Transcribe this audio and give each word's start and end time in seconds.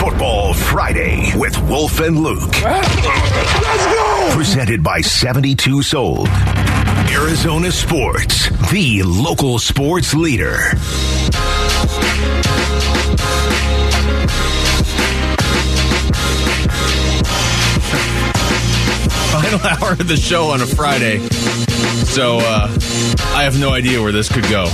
Football 0.00 0.54
Friday 0.54 1.30
with 1.36 1.60
Wolf 1.68 2.00
and 2.00 2.18
Luke. 2.18 2.58
Let's 2.62 3.86
go! 3.86 4.30
Presented 4.32 4.82
by 4.82 5.02
72 5.02 5.82
Sold. 5.82 6.26
Arizona 7.10 7.70
Sports, 7.70 8.48
the 8.70 9.02
local 9.02 9.58
sports 9.58 10.14
leader. 10.14 10.56
Final 19.30 19.60
hour 19.66 19.92
of 19.92 20.08
the 20.08 20.16
show 20.16 20.48
on 20.48 20.62
a 20.62 20.66
Friday. 20.66 21.18
So 22.06 22.38
uh, 22.38 22.68
I 23.34 23.42
have 23.44 23.60
no 23.60 23.70
idea 23.74 24.00
where 24.00 24.12
this 24.12 24.30
could 24.30 24.48
go. 24.48 24.64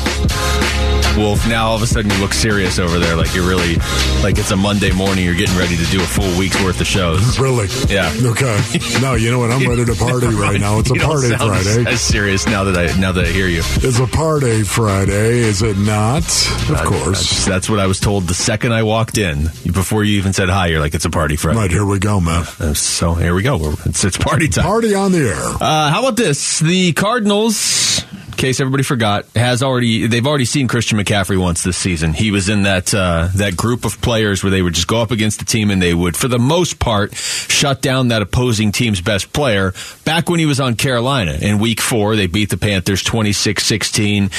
Wolf, 1.16 1.46
now 1.48 1.68
all 1.68 1.76
of 1.76 1.82
a 1.82 1.86
sudden 1.86 2.10
you 2.10 2.18
look 2.18 2.32
serious 2.34 2.78
over 2.78 2.98
there, 2.98 3.16
like 3.16 3.34
you're 3.34 3.46
really, 3.48 3.76
like 4.22 4.38
it's 4.38 4.50
a 4.50 4.56
Monday 4.56 4.92
morning, 4.92 5.24
you're 5.24 5.34
getting 5.34 5.56
ready 5.56 5.76
to 5.76 5.84
do 5.86 6.00
a 6.00 6.06
full 6.06 6.38
week's 6.38 6.62
worth 6.62 6.80
of 6.80 6.86
shows. 6.86 7.38
Really? 7.46 7.68
Yeah. 7.88 8.11
Okay. 8.22 8.58
No, 9.00 9.14
you 9.14 9.30
know 9.30 9.38
what? 9.38 9.50
I'm 9.50 9.68
ready 9.68 9.84
to 9.84 9.94
party 9.94 10.26
right 10.34 10.58
now. 10.60 10.79
It's 10.80 10.90
a 10.90 10.94
party 10.94 11.29
Friday. 11.36 11.84
As 11.90 12.00
serious 12.00 12.46
now 12.46 12.64
that 12.64 12.76
I 12.76 12.98
now 12.98 13.12
that 13.12 13.24
I 13.24 13.29
hear 13.29 13.46
you. 13.46 13.60
It's 13.64 13.98
a 14.00 14.07
party 14.07 14.62
Friday, 14.62 15.38
is 15.38 15.62
it 15.62 15.76
not? 15.79 16.24
Of 16.71 16.82
course. 16.84 17.21
That's, 17.21 17.44
that's 17.44 17.71
what 17.71 17.79
I 17.79 17.86
was 17.86 18.00
told 18.00 18.24
the 18.24 18.35
second 18.35 18.72
I 18.72 18.82
walked 18.82 19.18
in. 19.18 19.44
Before 19.71 20.02
you 20.02 20.18
even 20.18 20.32
said 20.32 20.48
hi, 20.48 20.68
you're 20.68 20.80
like, 20.80 20.94
it's 20.94 21.04
a 21.04 21.10
party 21.10 21.36
Friday. 21.36 21.58
Right, 21.58 21.71
here 21.71 21.85
we 21.85 21.98
go, 21.98 22.21
man. 22.21 22.44
Uh, 22.58 22.74
So 22.74 23.14
here 23.14 23.35
we 23.35 23.43
go. 23.43 23.74
It's, 23.85 24.04
it's 24.04 24.16
party 24.18 24.48
time. 24.48 24.64
Party 24.64 24.94
on 24.94 25.12
the 25.12 25.29
air. 25.29 25.36
Uh, 25.60 25.90
how 25.90 26.00
about 26.00 26.16
this? 26.16 26.58
The 26.60 26.93
Cardinals, 26.94 28.02
in 28.12 28.15
case 28.36 28.61
everybody 28.61 28.82
forgot, 28.82 29.26
has 29.35 29.63
already 29.63 30.07
they've 30.07 30.26
already 30.26 30.44
seen 30.44 30.68
Christian 30.68 30.99
McCaffrey 30.99 31.39
once 31.39 31.63
this 31.63 31.77
season. 31.77 32.12
He 32.12 32.31
was 32.31 32.48
in 32.48 32.62
that 32.62 32.94
uh, 32.94 33.28
that 33.36 33.56
group 33.56 33.84
of 33.84 34.00
players 34.00 34.42
where 34.42 34.50
they 34.50 34.62
would 34.62 34.75
just 34.75 34.86
go 34.86 35.00
up 35.00 35.11
against 35.11 35.39
the 35.39 35.44
team 35.44 35.70
and 35.70 35.81
they 35.81 35.94
would, 35.94 36.17
for 36.17 36.28
the 36.28 36.39
most 36.39 36.78
part, 36.78 37.14
shut 37.14 37.83
down 37.83 38.08
that 38.08 38.22
opposing 38.22 38.72
team's 38.72 39.00
best 39.00 39.33
player. 39.33 39.72
Back 40.05 40.28
when 40.28 40.38
he 40.38 40.47
was 40.47 40.60
on 40.60 40.75
Carolina 40.77 41.38
in 41.41 41.58
Week 41.58 41.80
Four, 41.80 42.16
they 42.16 42.27
beat 42.27 42.50
the 42.50 42.56
Panthers 42.56 43.02
26-16. 43.02 44.30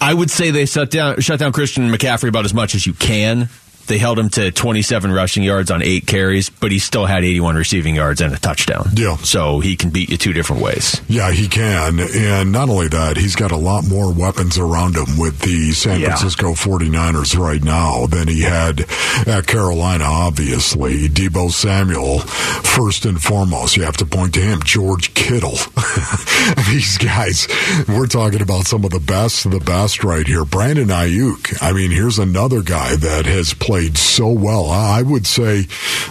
I 0.00 0.14
would 0.14 0.30
say 0.30 0.50
they 0.50 0.66
shut 0.66 0.90
down 0.90 1.20
shut 1.20 1.38
down 1.38 1.52
Christian 1.52 1.90
McCaffrey 1.90 2.28
about 2.28 2.44
as 2.44 2.54
much 2.54 2.74
as 2.74 2.86
you 2.86 2.94
can. 2.94 3.48
They 3.86 3.98
held 3.98 4.18
him 4.18 4.28
to 4.30 4.50
27 4.50 5.12
rushing 5.12 5.42
yards 5.42 5.70
on 5.70 5.82
eight 5.82 6.06
carries, 6.06 6.48
but 6.50 6.72
he 6.72 6.78
still 6.78 7.06
had 7.06 7.24
81 7.24 7.56
receiving 7.56 7.94
yards 7.96 8.20
and 8.20 8.32
a 8.34 8.38
touchdown. 8.38 8.88
Yeah. 8.94 9.16
So 9.18 9.60
he 9.60 9.76
can 9.76 9.90
beat 9.90 10.10
you 10.10 10.16
two 10.16 10.32
different 10.32 10.62
ways. 10.62 11.00
Yeah, 11.08 11.30
he 11.32 11.48
can. 11.48 12.00
And 12.00 12.52
not 12.52 12.68
only 12.68 12.88
that, 12.88 13.16
he's 13.16 13.36
got 13.36 13.52
a 13.52 13.56
lot 13.56 13.84
more 13.86 14.12
weapons 14.12 14.58
around 14.58 14.96
him 14.96 15.18
with 15.18 15.40
the 15.40 15.72
San 15.72 16.00
Yeah. 16.00 16.08
Francisco 16.16 16.52
49ers 16.54 17.36
right 17.38 17.62
now 17.62 18.06
than 18.06 18.28
he 18.28 18.42
had 18.42 18.80
at 19.26 19.46
Carolina, 19.46 20.04
obviously. 20.04 21.08
Deebo 21.08 21.50
Samuel, 21.50 22.20
first 22.20 23.04
and 23.04 23.22
foremost, 23.22 23.76
you 23.76 23.82
have 23.84 23.96
to 23.98 24.06
point 24.06 24.34
to 24.34 24.40
him. 24.40 24.62
George 24.64 25.12
Kittle. 25.14 25.58
These 26.68 26.98
guys, 26.98 27.46
we're 27.88 28.06
talking 28.06 28.40
about 28.42 28.66
some 28.66 28.84
of 28.84 28.90
the 28.90 29.00
best 29.00 29.44
of 29.46 29.52
the 29.52 29.60
best 29.60 30.02
right 30.04 30.26
here. 30.26 30.44
Brandon 30.44 30.88
Aiyuk. 30.88 31.62
I 31.62 31.72
mean, 31.72 31.90
here's 31.90 32.18
another 32.18 32.62
guy 32.62 32.96
that 32.96 33.26
has 33.26 33.54
played 33.54 33.73
so 33.98 34.28
well. 34.28 34.70
I 34.70 35.02
would 35.02 35.26
say 35.26 35.66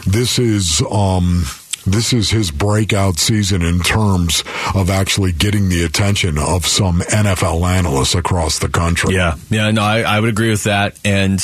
this 0.06 0.40
is, 0.40 0.84
um, 0.90 1.46
this 1.86 2.14
is 2.14 2.30
his 2.30 2.52
breakout 2.52 3.20
season 3.20 3.62
in 3.62 3.80
terms 3.80 4.44
of 4.74 4.90
actually 4.90 5.32
getting 5.32 5.70
the 5.70 5.84
attention 5.84 6.38
of 6.38 6.66
some 6.66 7.02
NFL 7.02 7.68
analysts 7.68 8.16
across 8.16 8.60
the 8.60 8.70
country. 8.70 9.16
Yeah, 9.16 9.36
yeah, 9.50 9.72
no, 9.72 9.82
I, 9.82 10.02
I 10.02 10.20
would 10.20 10.30
agree 10.30 10.50
with 10.50 10.64
that. 10.64 10.98
And 11.04 11.40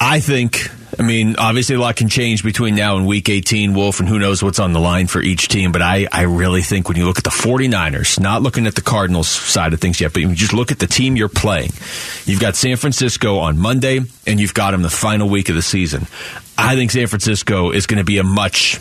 I 0.00 0.20
think, 0.20 0.70
I 0.98 1.02
mean, 1.02 1.36
obviously 1.36 1.76
a 1.76 1.80
lot 1.80 1.96
can 1.96 2.08
change 2.08 2.42
between 2.42 2.74
now 2.74 2.96
and 2.96 3.06
week 3.06 3.28
18, 3.28 3.74
Wolf, 3.74 4.00
and 4.00 4.08
who 4.08 4.18
knows 4.18 4.42
what's 4.42 4.58
on 4.58 4.72
the 4.72 4.80
line 4.80 5.06
for 5.06 5.20
each 5.20 5.48
team. 5.48 5.72
But 5.72 5.82
I, 5.82 6.06
I 6.12 6.22
really 6.22 6.62
think 6.62 6.88
when 6.88 6.96
you 6.96 7.06
look 7.06 7.18
at 7.18 7.24
the 7.24 7.30
49ers, 7.30 8.20
not 8.20 8.42
looking 8.42 8.66
at 8.66 8.74
the 8.74 8.82
Cardinals 8.82 9.28
side 9.28 9.72
of 9.72 9.80
things 9.80 10.00
yet, 10.00 10.12
but 10.12 10.22
you 10.22 10.34
just 10.34 10.52
look 10.52 10.70
at 10.70 10.78
the 10.78 10.86
team 10.86 11.16
you're 11.16 11.28
playing. 11.28 11.70
You've 12.24 12.40
got 12.40 12.56
San 12.56 12.76
Francisco 12.76 13.38
on 13.38 13.58
Monday, 13.58 14.00
and 14.26 14.40
you've 14.40 14.54
got 14.54 14.72
them 14.72 14.82
the 14.82 14.90
final 14.90 15.28
week 15.28 15.48
of 15.48 15.54
the 15.54 15.62
season. 15.62 16.06
I 16.56 16.76
think 16.76 16.90
San 16.90 17.06
Francisco 17.06 17.70
is 17.70 17.86
going 17.86 17.98
to 17.98 18.04
be 18.04 18.18
a 18.18 18.24
much 18.24 18.80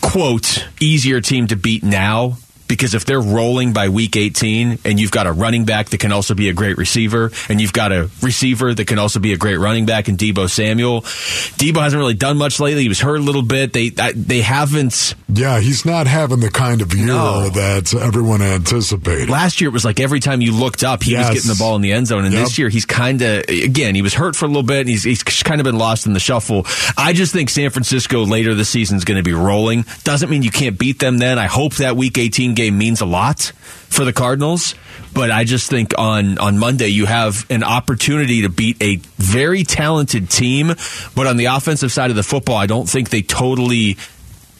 quote 0.00 0.66
easier 0.80 1.20
team 1.20 1.46
to 1.48 1.56
beat 1.56 1.82
now 1.82 2.38
because 2.72 2.94
if 2.94 3.04
they're 3.04 3.20
rolling 3.20 3.74
by 3.74 3.90
week 3.90 4.16
18 4.16 4.78
and 4.86 4.98
you've 4.98 5.10
got 5.10 5.26
a 5.26 5.32
running 5.32 5.66
back 5.66 5.90
that 5.90 5.98
can 6.00 6.10
also 6.10 6.32
be 6.34 6.48
a 6.48 6.54
great 6.54 6.78
receiver 6.78 7.30
and 7.50 7.60
you've 7.60 7.74
got 7.74 7.92
a 7.92 8.08
receiver 8.22 8.72
that 8.72 8.86
can 8.86 8.98
also 8.98 9.20
be 9.20 9.34
a 9.34 9.36
great 9.36 9.58
running 9.58 9.84
back 9.84 10.08
in 10.08 10.16
Deebo 10.16 10.48
Samuel 10.48 11.02
Deebo 11.02 11.82
hasn't 11.82 11.98
really 12.00 12.14
done 12.14 12.38
much 12.38 12.58
lately 12.60 12.80
he 12.82 12.88
was 12.88 12.98
hurt 13.00 13.16
a 13.16 13.22
little 13.22 13.42
bit 13.42 13.74
they 13.74 13.92
I- 13.98 14.12
they 14.16 14.40
haven't 14.40 15.14
Yeah, 15.28 15.60
he's 15.60 15.84
not 15.84 16.06
having 16.06 16.40
the 16.40 16.48
kind 16.50 16.80
of 16.80 16.94
year 16.94 17.08
No. 17.08 17.50
that 17.50 17.94
everyone 17.94 18.40
anticipated. 18.40 19.28
last 19.28 19.60
year 19.60 19.68
it 19.68 19.72
was 19.74 19.84
like 19.84 20.00
every 20.00 20.20
time 20.20 20.40
you 20.40 20.52
looked 20.52 20.82
up 20.82 21.02
he 21.02 21.12
Yes. 21.12 21.28
was 21.28 21.36
getting 21.38 21.50
the 21.54 21.58
ball 21.58 21.76
in 21.76 21.82
the 21.82 21.92
end 21.92 22.06
zone 22.06 22.24
and 22.24 22.32
Yep. 22.32 22.42
this 22.44 22.58
year 22.58 22.70
he's 22.70 22.86
kind 22.86 23.20
of 23.20 23.44
again 23.48 23.94
he 23.94 24.00
was 24.00 24.14
hurt 24.14 24.34
for 24.34 24.46
a 24.46 24.48
little 24.48 24.62
bit 24.62 24.80
and 24.80 24.88
he's, 24.88 25.04
he's 25.04 25.22
kind 25.22 25.60
of 25.60 25.64
been 25.64 25.76
lost 25.78 26.06
in 26.06 26.14
the 26.14 26.20
shuffle 26.20 26.64
i 26.96 27.12
just 27.12 27.32
think 27.34 27.50
san 27.50 27.68
francisco 27.68 28.24
later 28.24 28.54
this 28.54 28.70
season 28.70 28.96
is 28.96 29.04
going 29.04 29.18
to 29.18 29.22
be 29.22 29.34
rolling 29.34 29.84
doesn't 30.04 30.30
mean 30.30 30.42
you 30.42 30.50
can't 30.50 30.78
beat 30.78 30.98
them 31.00 31.18
then 31.18 31.38
i 31.38 31.46
hope 31.46 31.74
that 31.74 31.96
week 31.96 32.16
18 32.16 32.54
game 32.54 32.61
means 32.70 33.00
a 33.00 33.06
lot 33.06 33.40
for 33.88 34.04
the 34.04 34.12
cardinals 34.12 34.74
but 35.12 35.30
i 35.30 35.44
just 35.44 35.68
think 35.70 35.92
on 35.98 36.38
on 36.38 36.58
monday 36.58 36.88
you 36.88 37.06
have 37.06 37.44
an 37.50 37.62
opportunity 37.62 38.42
to 38.42 38.48
beat 38.48 38.80
a 38.82 38.96
very 39.16 39.64
talented 39.64 40.30
team 40.30 40.68
but 41.14 41.26
on 41.26 41.36
the 41.36 41.46
offensive 41.46 41.92
side 41.92 42.10
of 42.10 42.16
the 42.16 42.22
football 42.22 42.56
i 42.56 42.66
don't 42.66 42.88
think 42.88 43.10
they 43.10 43.22
totally 43.22 43.96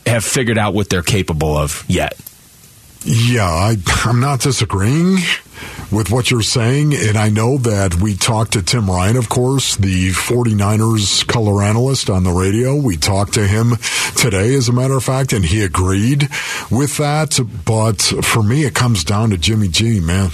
have 0.06 0.24
figured 0.24 0.58
out 0.58 0.74
what 0.74 0.88
they're 0.90 1.02
capable 1.02 1.56
of 1.56 1.84
yet 1.88 2.18
Yeah, 3.04 3.46
I, 3.48 3.76
I'm 4.04 4.20
not 4.20 4.40
disagreeing 4.40 5.18
with 5.90 6.10
what 6.10 6.30
you're 6.30 6.42
saying. 6.42 6.94
And 6.94 7.16
I 7.16 7.28
know 7.28 7.58
that 7.58 7.96
we 7.96 8.14
talked 8.16 8.52
to 8.52 8.62
Tim 8.62 8.88
Ryan, 8.90 9.16
of 9.16 9.28
course, 9.28 9.76
the 9.76 10.10
49ers 10.10 11.26
color 11.26 11.62
analyst 11.62 12.08
on 12.08 12.24
the 12.24 12.30
radio. 12.30 12.74
We 12.76 12.96
talked 12.96 13.34
to 13.34 13.46
him 13.46 13.72
today, 14.16 14.54
as 14.54 14.68
a 14.68 14.72
matter 14.72 14.96
of 14.96 15.04
fact, 15.04 15.32
and 15.32 15.44
he 15.44 15.62
agreed 15.62 16.28
with 16.70 16.96
that. 16.98 17.38
But 17.64 18.00
for 18.02 18.42
me, 18.42 18.64
it 18.64 18.74
comes 18.74 19.04
down 19.04 19.30
to 19.30 19.38
Jimmy 19.38 19.68
G, 19.68 20.00
man. 20.00 20.30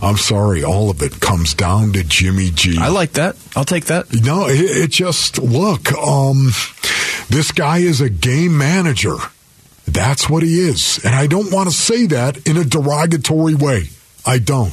I'm 0.00 0.16
sorry, 0.16 0.64
all 0.64 0.90
of 0.90 1.00
it 1.00 1.20
comes 1.20 1.54
down 1.54 1.92
to 1.92 2.02
Jimmy 2.02 2.50
G. 2.50 2.76
i 2.76 2.88
like 2.88 3.12
that 3.12 3.36
i'll 3.54 3.64
take 3.64 3.84
that 3.84 4.12
No, 4.12 4.48
it, 4.48 4.58
it 4.58 4.90
just 4.90 5.38
look. 5.38 5.92
Um, 5.92 6.50
this 7.28 7.52
guy 7.52 7.78
is 7.78 8.00
a 8.00 8.10
game 8.10 8.58
manager. 8.58 9.16
That's 9.86 10.30
what 10.30 10.42
he 10.42 10.60
is, 10.60 11.00
and 11.04 11.14
I 11.14 11.26
don't 11.26 11.52
want 11.52 11.68
to 11.68 11.74
say 11.74 12.06
that 12.06 12.46
in 12.48 12.56
a 12.56 12.64
derogatory 12.64 13.54
way. 13.54 13.88
I 14.24 14.38
don't, 14.38 14.72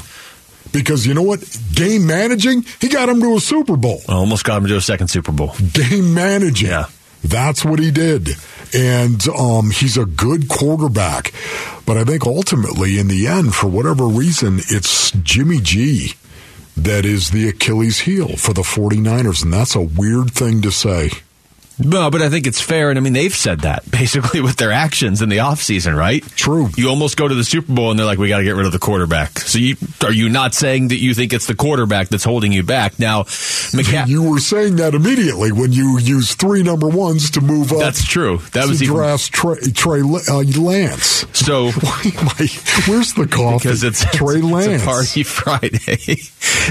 because 0.71 1.05
you 1.07 1.13
know 1.13 1.23
what? 1.23 1.43
Game 1.73 2.05
managing, 2.05 2.63
he 2.79 2.87
got 2.89 3.09
him 3.09 3.19
to 3.21 3.35
a 3.35 3.39
Super 3.39 3.75
Bowl. 3.75 4.01
I 4.07 4.13
almost 4.13 4.45
got 4.45 4.61
him 4.61 4.67
to 4.67 4.77
a 4.77 4.81
second 4.81 5.07
Super 5.07 5.31
Bowl. 5.31 5.53
Game 5.73 6.13
managing, 6.13 6.69
Yeah. 6.69 6.85
That's 7.23 7.65
what 7.65 7.79
he 7.79 7.91
did, 7.91 8.29
and 8.73 9.27
um, 9.27 9.71
he's 9.71 9.97
a 9.97 10.05
good 10.05 10.47
quarterback. 10.47 11.33
But 11.85 11.97
I 11.97 12.05
think 12.05 12.25
ultimately, 12.25 12.97
in 12.97 13.07
the 13.09 13.27
end, 13.27 13.53
for 13.53 13.67
whatever 13.67 14.05
reason, 14.05 14.59
it's 14.69 15.11
Jimmy 15.11 15.59
G 15.59 16.13
that 16.77 17.05
is 17.05 17.31
the 17.31 17.49
Achilles 17.49 17.99
heel 17.99 18.37
for 18.37 18.53
the 18.53 18.61
49ers, 18.61 19.43
and 19.43 19.51
that's 19.51 19.75
a 19.75 19.81
weird 19.81 20.31
thing 20.31 20.61
to 20.61 20.71
say. 20.71 21.11
No, 21.79 22.09
but 22.12 22.22
I 22.22 22.29
think 22.29 22.45
it's 22.47 22.59
fair, 22.62 22.90
and 22.90 23.00
I 23.00 23.01
mean 23.01 23.13
they've 23.13 23.34
said 23.34 23.62
that 23.62 23.90
basically 23.91 24.41
with 24.41 24.57
their 24.57 24.72
actions 24.72 25.22
in 25.22 25.29
the 25.29 25.38
offseason, 25.38 25.95
right? 25.97 26.23
True. 26.35 26.69
You 26.75 26.90
almost 26.90 27.17
go 27.17 27.28
to 27.28 27.35
the 27.35 27.44
Super 27.44 27.73
Bowl 27.73 27.90
and 27.91 28.00
they're 28.00 28.06
like, 28.06 28.19
"We 28.19 28.29
got 28.29 28.40
to 28.40 28.44
get 28.44 28.56
rid 28.56 28.66
of 28.66 28.72
the 28.72 28.79
quarterback." 28.79 29.40
So, 29.40 29.57
you, 29.59 29.75
are 30.03 30.12
you 30.12 30.29
not 30.29 30.53
saying 30.53 30.89
that 30.89 30.97
you 30.97 31.13
think 31.13 31.34
it's 31.34 31.47
the 31.47 31.56
quarterback 31.56 32.09
that's 32.09 32.23
holding 32.23 32.51
you 32.51 32.63
back 32.63 33.00
now? 33.00 33.23
McCa- 33.23 34.07
You 34.07 34.23
were 34.29 34.39
saying 34.39 34.75
that 34.78 34.94
immediately 34.94 35.51
when 35.51 35.72
you 35.72 35.97
used 36.00 36.39
three 36.39 36.63
number 36.63 36.88
ones 36.88 37.31
to 37.31 37.42
move 37.42 37.71
up. 37.71 37.80
That's 37.80 38.03
true. 38.06 38.38
That 38.53 38.68
was 38.68 38.83
even 38.83 38.95
draft 38.95 39.31
Trey, 39.31 39.57
Trey 39.74 40.01
uh, 40.01 40.44
Lance. 40.59 41.25
so. 41.33 41.71
Where's 42.88 43.13
the 43.13 43.27
coffee? 43.30 43.57
Because 43.57 43.83
it's 43.83 44.03
Trey 44.15 44.42
Lance. 44.42 44.68
It's 44.68 44.83
a 44.83 44.86
party 44.86 45.24
Friday. 45.30 46.15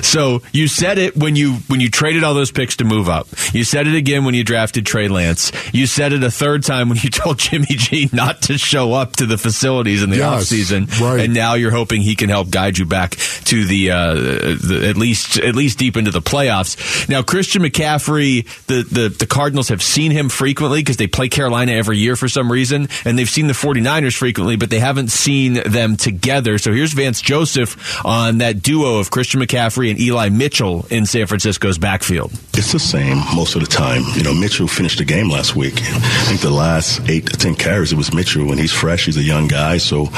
so 0.03 0.43
you 0.53 0.69
said 0.69 0.99
it 0.99 1.17
when 1.17 1.37
you 1.37 1.55
when 1.69 1.81
you 1.81 1.91
traded 1.91 2.25
all 2.25 2.35
those 2.35 2.50
picks 2.50 2.77
to 2.77 2.85
move 2.85 3.09
up. 3.09 3.29
You 3.53 3.65
said 3.65 3.87
it 3.87 3.94
again 3.94 4.25
when 4.25 4.35
you 4.35 4.44
drafted 4.44 4.87
Trey 4.87 4.98
Trey 4.99 5.06
Lance. 5.06 5.53
You 5.73 5.87
said 5.87 6.12
it 6.12 6.25
a 6.25 6.31
third 6.31 6.65
time 6.65 6.89
when 6.89 6.99
you 7.00 7.09
told 7.11 7.39
Jimmy 7.39 7.67
G 7.69 8.09
not 8.12 8.43
to 8.43 8.59
show 8.59 8.95
up 8.95 9.15
to 9.17 9.27
the 9.27 9.39
facilities 9.39 10.03
in 10.03 10.11
the 10.11 10.17
Yes, 10.17 10.50
offseason. 10.53 11.00
right. 11.00 11.21
And 11.21 11.33
now 11.35 11.55
you're 11.55 11.71
hoping 11.71 12.00
he 12.03 12.17
can 12.17 12.29
help 12.29 12.50
guide 12.50 12.79
you 12.79 12.85
back 12.85 13.12
to 13.45 13.65
the, 13.65 13.93
uh, 13.93 14.15
the 14.15 14.87
at 14.89 14.97
least 14.97 15.39
at 15.39 15.55
least 15.55 15.79
deep 15.79 15.97
into 15.97 16.11
the 16.11 16.21
playoffs. 16.21 17.09
Now 17.09 17.23
Christian 17.23 17.62
McCaffrey, 17.62 18.45
the 18.67 18.83
the, 18.83 19.09
the 19.09 19.27
Cardinals 19.27 19.69
have 19.69 19.85
seen 19.85 20.11
him 20.11 20.29
frequently 20.29 20.81
because 20.81 20.97
they 20.97 21.06
play 21.06 21.29
Carolina 21.29 21.71
every 21.73 21.99
year 21.99 22.17
for 22.17 22.29
some 22.29 22.51
reason, 22.51 22.89
and 23.05 23.17
they've 23.17 23.29
seen 23.31 23.47
the 23.47 23.53
49ers 23.53 24.17
frequently, 24.17 24.56
but 24.56 24.71
they 24.71 24.81
haven't 24.81 25.12
seen 25.12 25.55
them 25.55 25.97
together. 25.97 26.59
So 26.59 26.73
here's 26.73 26.93
Vance 26.93 27.21
Joseph 27.21 28.05
on 28.05 28.39
that 28.39 28.62
duo 28.62 28.99
of 28.99 29.12
Christian 29.12 29.41
McCaffrey 29.41 29.91
and 29.93 30.01
Eli 30.01 30.29
Mitchell 30.31 30.87
in 30.91 31.06
San 31.06 31.29
Francisco's 31.29 31.79
backfield. 31.79 32.33
It's 32.55 32.73
the 32.73 32.81
same 32.81 33.19
most 33.37 33.55
of 33.55 33.61
the 33.61 33.69
time. 33.69 34.03
You 34.17 34.25
know, 34.25 34.35
Mitchell 34.35 34.67
finished 34.67 34.88
the 34.96 35.05
game 35.05 35.29
last 35.29 35.55
week. 35.55 35.75
I 35.82 36.25
think 36.29 36.40
the 36.40 36.50
last 36.50 37.00
eight 37.08 37.26
to 37.26 37.37
ten 37.37 37.55
carries 37.55 37.93
it 37.93 37.96
was 37.96 38.14
Mitchell. 38.14 38.46
When 38.46 38.58
he's 38.58 38.73
fresh, 38.73 39.05
he's 39.06 39.17
a 39.17 39.23
young 39.23 39.46
guy, 39.49 39.79
so 39.79 40.08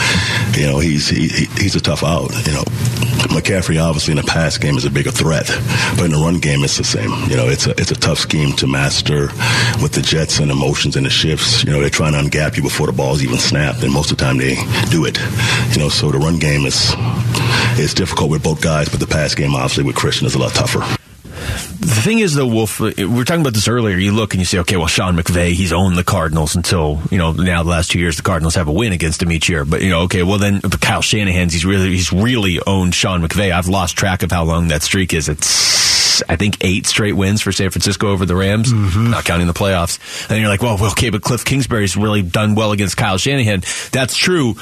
you 0.57 0.67
know 0.67 0.79
he's 0.79 1.09
he, 1.09 1.29
he- 1.29 1.47
he's 1.63 1.75
a 1.77 1.81
tough 1.81 2.03
out. 2.05 2.31
You 2.47 2.53
know, 2.53 2.65
McCaffrey 3.35 3.83
obviously 3.83 4.13
in 4.13 4.19
the 4.19 4.23
pass 4.25 4.57
game 4.59 4.77
is 4.77 4.85
a 4.85 4.91
bigger 4.91 5.11
threat, 5.11 5.47
but 5.97 6.05
in 6.07 6.11
the 6.13 6.19
run 6.19 6.39
game 6.39 6.63
it's 6.65 6.77
the 6.77 6.85
same. 6.85 7.11
You 7.29 7.37
know, 7.37 7.49
it's 7.49 7.67
a 7.67 7.71
it's 7.73 7.91
a 7.91 7.97
tough 7.97 8.19
scheme 8.19 8.55
to 8.57 8.67
master 8.67 9.27
with 9.83 9.93
the 9.93 10.03
jets 10.03 10.39
and 10.39 10.51
the 10.51 10.55
motions 10.55 10.97
and 10.97 11.05
the 11.07 11.11
shifts. 11.11 11.65
You 11.65 11.73
know, 11.73 11.81
they're 11.81 11.91
trying 11.91 12.13
to 12.13 12.19
ungap 12.19 12.57
you 12.57 12.63
before 12.63 12.87
the 12.87 12.93
ball's 12.93 13.23
even 13.23 13.39
snapped, 13.39 13.83
and 13.83 13.93
most 13.93 14.11
of 14.11 14.19
the 14.19 14.25
time 14.25 14.39
they 14.39 14.55
do 14.91 15.05
it. 15.07 15.19
You 15.73 15.79
know, 15.83 15.89
so 15.89 16.11
the 16.11 16.19
run 16.19 16.39
game 16.39 16.67
is 16.67 16.95
is 17.79 17.95
difficult 17.95 18.31
with 18.31 18.43
both 18.43 18.61
guys, 18.61 18.89
but 18.89 19.01
the 19.01 19.07
pass 19.07 19.35
game 19.35 19.55
obviously 19.55 19.85
with 19.85 19.97
Christian 19.97 20.27
is 20.27 20.35
a 20.35 20.39
lot 20.39 20.53
tougher. 20.53 20.81
The 21.81 22.03
thing 22.03 22.19
is, 22.21 22.35
though, 22.35 22.47
Wolf, 22.47 22.81
uh, 22.81 22.93
we 22.97 23.07
were 23.07 23.25
talking 23.25 23.41
about 23.41 23.55
this 23.55 23.69
earlier. 23.69 23.97
You 23.97 24.13
look 24.13 24.35
and 24.35 24.41
you 24.41 24.45
say, 24.45 24.59
okay, 24.61 24.77
well, 24.77 24.87
Sean 24.87 25.17
McVay, 25.17 25.53
he's 25.53 25.73
owned 25.73 25.97
the 25.97 26.05
Cardinals 26.05 26.55
until, 26.55 27.01
you 27.11 27.19
know, 27.19 27.33
now 27.33 27.63
the 27.63 27.71
last 27.71 27.91
two 27.91 27.99
years, 27.99 28.17
the 28.17 28.23
Cardinals 28.23 28.55
have 28.55 28.69
a 28.69 28.73
win 28.73 28.93
against 28.93 29.23
him 29.23 29.33
each 29.33 29.49
year. 29.49 29.65
But, 29.65 29.83
you 29.83 29.91
know, 29.91 30.03
okay, 30.03 30.23
well, 30.23 30.39
then 30.39 30.61
Kyle 30.61 31.03
Shanahan's, 31.03 31.53
he's 31.53 31.65
really, 31.65 31.91
he's 31.91 32.13
really 32.13 32.61
owned 32.67 32.95
Sean 32.95 33.23
McVay. 33.23 33.53
I've 33.53 33.69
lost 33.69 33.97
track 33.97 34.23
of 34.23 34.31
how 34.31 34.45
long 34.45 34.69
that 34.69 34.83
streak 34.83 35.13
is. 35.13 35.29
It's, 35.29 36.23
I 36.29 36.37
think, 36.37 36.59
eight 36.61 36.87
straight 36.87 37.15
wins 37.15 37.41
for 37.41 37.53
San 37.53 37.71
Francisco 37.71 38.11
over 38.11 38.27
the 38.27 38.37
Rams, 38.37 38.73
mm-hmm. 38.73 39.11
not 39.11 39.25
counting 39.25 39.47
the 39.47 39.55
playoffs. 39.55 39.99
And 40.31 40.39
you're 40.39 40.49
like, 40.49 40.63
well, 40.63 40.77
well, 40.77 40.91
okay, 40.93 41.11
but 41.11 41.23
Cliff 41.23 41.45
Kingsbury's 41.45 41.97
really 41.97 42.23
done 42.23 42.55
well 42.55 42.73
against 42.73 42.97
Kyle 42.97 43.19
Shanahan. 43.19 43.63
That's 43.93 44.17
true. 44.17 44.55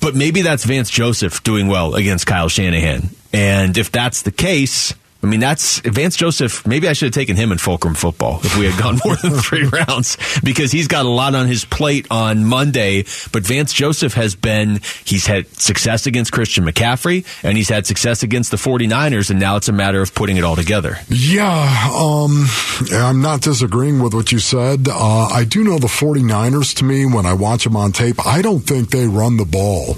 But 0.00 0.14
maybe 0.14 0.42
that's 0.42 0.64
Vance 0.64 0.90
Joseph 0.90 1.42
doing 1.42 1.66
well 1.66 1.96
against 1.96 2.26
Kyle 2.26 2.48
Shanahan. 2.48 3.10
And 3.32 3.76
if 3.76 3.90
that's 3.90 4.22
the 4.22 4.30
case, 4.30 4.94
I 5.20 5.26
mean, 5.26 5.40
that's 5.40 5.80
Vance 5.80 6.16
Joseph. 6.16 6.64
Maybe 6.64 6.88
I 6.88 6.92
should 6.92 7.06
have 7.06 7.14
taken 7.14 7.34
him 7.34 7.50
in 7.50 7.58
Fulcrum 7.58 7.94
football 7.94 8.38
if 8.44 8.56
we 8.56 8.70
had 8.70 8.80
gone 8.80 9.00
more 9.04 9.16
than 9.16 9.32
three 9.42 9.64
rounds 9.64 10.16
because 10.44 10.70
he's 10.70 10.86
got 10.86 11.06
a 11.06 11.08
lot 11.08 11.34
on 11.34 11.48
his 11.48 11.64
plate 11.64 12.06
on 12.08 12.44
Monday. 12.44 13.04
But 13.32 13.42
Vance 13.42 13.72
Joseph 13.72 14.14
has 14.14 14.36
been, 14.36 14.80
he's 15.04 15.26
had 15.26 15.48
success 15.48 16.06
against 16.06 16.30
Christian 16.30 16.64
McCaffrey 16.64 17.26
and 17.42 17.56
he's 17.56 17.68
had 17.68 17.84
success 17.84 18.22
against 18.22 18.52
the 18.52 18.58
49ers. 18.58 19.30
And 19.30 19.40
now 19.40 19.56
it's 19.56 19.68
a 19.68 19.72
matter 19.72 20.00
of 20.00 20.14
putting 20.14 20.36
it 20.36 20.44
all 20.44 20.54
together. 20.54 20.98
Yeah, 21.08 21.90
um, 21.92 22.46
I'm 22.92 23.20
not 23.20 23.40
disagreeing 23.40 24.00
with 24.00 24.14
what 24.14 24.30
you 24.30 24.38
said. 24.38 24.86
Uh, 24.88 25.26
I 25.26 25.44
do 25.44 25.64
know 25.64 25.78
the 25.78 25.88
49ers 25.88 26.76
to 26.76 26.84
me, 26.84 27.06
when 27.06 27.26
I 27.26 27.32
watch 27.32 27.64
them 27.64 27.76
on 27.76 27.90
tape, 27.90 28.24
I 28.24 28.40
don't 28.40 28.60
think 28.60 28.90
they 28.90 29.08
run 29.08 29.36
the 29.36 29.44
ball 29.44 29.96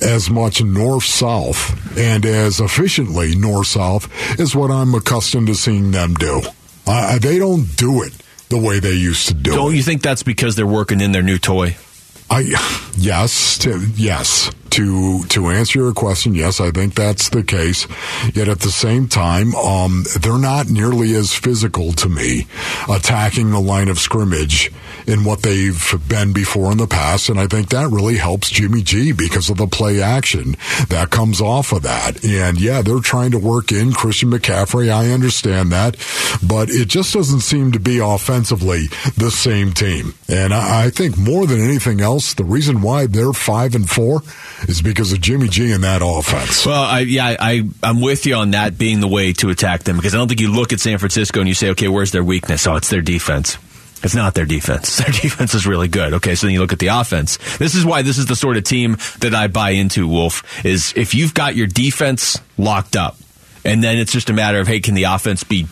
as 0.00 0.30
much 0.30 0.62
north 0.62 1.04
south 1.04 1.98
and 1.98 2.24
as 2.24 2.60
efficiently 2.60 3.34
north 3.34 3.66
south 3.66 4.08
as 4.38 4.54
what 4.60 4.70
I'm 4.70 4.94
accustomed 4.94 5.46
to 5.46 5.54
seeing 5.54 5.90
them 5.90 6.12
do. 6.14 6.42
Uh, 6.86 7.18
they 7.18 7.38
don't 7.38 7.64
do 7.76 8.02
it 8.02 8.12
the 8.50 8.58
way 8.58 8.78
they 8.78 8.92
used 8.92 9.28
to 9.28 9.34
do 9.34 9.52
Don't 9.52 9.72
it. 9.72 9.76
you 9.76 9.82
think 9.82 10.02
that's 10.02 10.22
because 10.22 10.54
they're 10.54 10.66
working 10.66 11.00
in 11.00 11.12
their 11.12 11.22
new 11.22 11.38
toy? 11.38 11.76
I 12.28 12.40
yes, 12.96 13.56
to, 13.58 13.80
yes. 13.96 14.50
To 14.70 15.24
to 15.24 15.48
answer 15.48 15.80
your 15.80 15.92
question, 15.92 16.36
yes, 16.36 16.60
I 16.60 16.70
think 16.70 16.94
that's 16.94 17.30
the 17.30 17.42
case. 17.42 17.88
Yet 18.34 18.46
at 18.46 18.60
the 18.60 18.70
same 18.70 19.08
time, 19.08 19.52
um, 19.56 20.04
they're 20.20 20.38
not 20.38 20.68
nearly 20.68 21.12
as 21.16 21.34
physical 21.34 21.92
to 21.94 22.08
me, 22.08 22.46
attacking 22.88 23.50
the 23.50 23.60
line 23.60 23.88
of 23.88 23.98
scrimmage 23.98 24.70
in 25.06 25.24
what 25.24 25.42
they've 25.42 25.94
been 26.08 26.32
before 26.32 26.72
in 26.72 26.78
the 26.78 26.86
past, 26.86 27.28
and 27.28 27.38
I 27.38 27.46
think 27.46 27.70
that 27.70 27.88
really 27.88 28.16
helps 28.16 28.50
Jimmy 28.50 28.82
G 28.82 29.12
because 29.12 29.50
of 29.50 29.56
the 29.56 29.66
play 29.66 30.02
action 30.02 30.56
that 30.88 31.10
comes 31.10 31.40
off 31.40 31.72
of 31.72 31.82
that. 31.82 32.24
And 32.24 32.60
yeah, 32.60 32.82
they're 32.82 33.00
trying 33.00 33.30
to 33.32 33.38
work 33.38 33.72
in 33.72 33.92
Christian 33.92 34.30
McCaffrey. 34.30 34.90
I 34.90 35.10
understand 35.10 35.72
that, 35.72 35.96
but 36.46 36.70
it 36.70 36.88
just 36.88 37.12
doesn't 37.12 37.40
seem 37.40 37.72
to 37.72 37.80
be 37.80 37.98
offensively 37.98 38.86
the 39.16 39.30
same 39.30 39.72
team. 39.72 40.14
And 40.28 40.52
I, 40.52 40.86
I 40.86 40.90
think 40.90 41.16
more 41.18 41.46
than 41.46 41.60
anything 41.60 42.00
else, 42.00 42.34
the 42.34 42.44
reason 42.44 42.82
why 42.82 43.06
they're 43.06 43.32
five 43.32 43.74
and 43.74 43.88
four 43.88 44.22
is 44.68 44.82
because 44.82 45.12
of 45.12 45.20
Jimmy 45.20 45.48
G 45.48 45.72
and 45.72 45.84
that 45.84 46.02
offense. 46.04 46.66
Well, 46.66 46.82
I, 46.82 47.00
yeah, 47.00 47.36
I, 47.38 47.68
I'm 47.82 48.00
with 48.00 48.26
you 48.26 48.34
on 48.36 48.52
that 48.52 48.78
being 48.78 49.00
the 49.00 49.08
way 49.08 49.32
to 49.34 49.50
attack 49.50 49.84
them 49.84 49.96
because 49.96 50.14
I 50.14 50.18
don't 50.18 50.28
think 50.28 50.40
you 50.40 50.52
look 50.52 50.72
at 50.72 50.80
San 50.80 50.98
Francisco 50.98 51.40
and 51.40 51.48
you 51.48 51.54
say, 51.54 51.70
okay, 51.70 51.88
where's 51.88 52.12
their 52.12 52.24
weakness? 52.24 52.66
Oh, 52.66 52.76
it's 52.76 52.90
their 52.90 53.02
defense. 53.02 53.58
It's 54.02 54.14
not 54.14 54.34
their 54.34 54.46
defense. 54.46 54.96
Their 54.98 55.12
defense 55.12 55.54
is 55.54 55.66
really 55.66 55.88
good. 55.88 56.14
Okay, 56.14 56.34
so 56.34 56.46
then 56.46 56.54
you 56.54 56.60
look 56.60 56.72
at 56.72 56.78
the 56.78 56.88
offense. 56.88 57.38
This 57.58 57.74
is 57.74 57.84
why 57.84 58.02
this 58.02 58.18
is 58.18 58.26
the 58.26 58.36
sort 58.36 58.56
of 58.56 58.64
team 58.64 58.96
that 59.20 59.34
I 59.34 59.48
buy 59.48 59.70
into, 59.70 60.08
Wolf, 60.08 60.64
is 60.64 60.94
if 60.96 61.14
you've 61.14 61.34
got 61.34 61.54
your 61.54 61.66
defense 61.66 62.38
locked 62.56 62.96
up, 62.96 63.16
and 63.64 63.84
then 63.84 63.98
it's 63.98 64.12
just 64.12 64.30
a 64.30 64.32
matter 64.32 64.58
of, 64.58 64.66
hey, 64.66 64.80
can 64.80 64.94
the 64.94 65.04
offense 65.04 65.44
be 65.44 65.66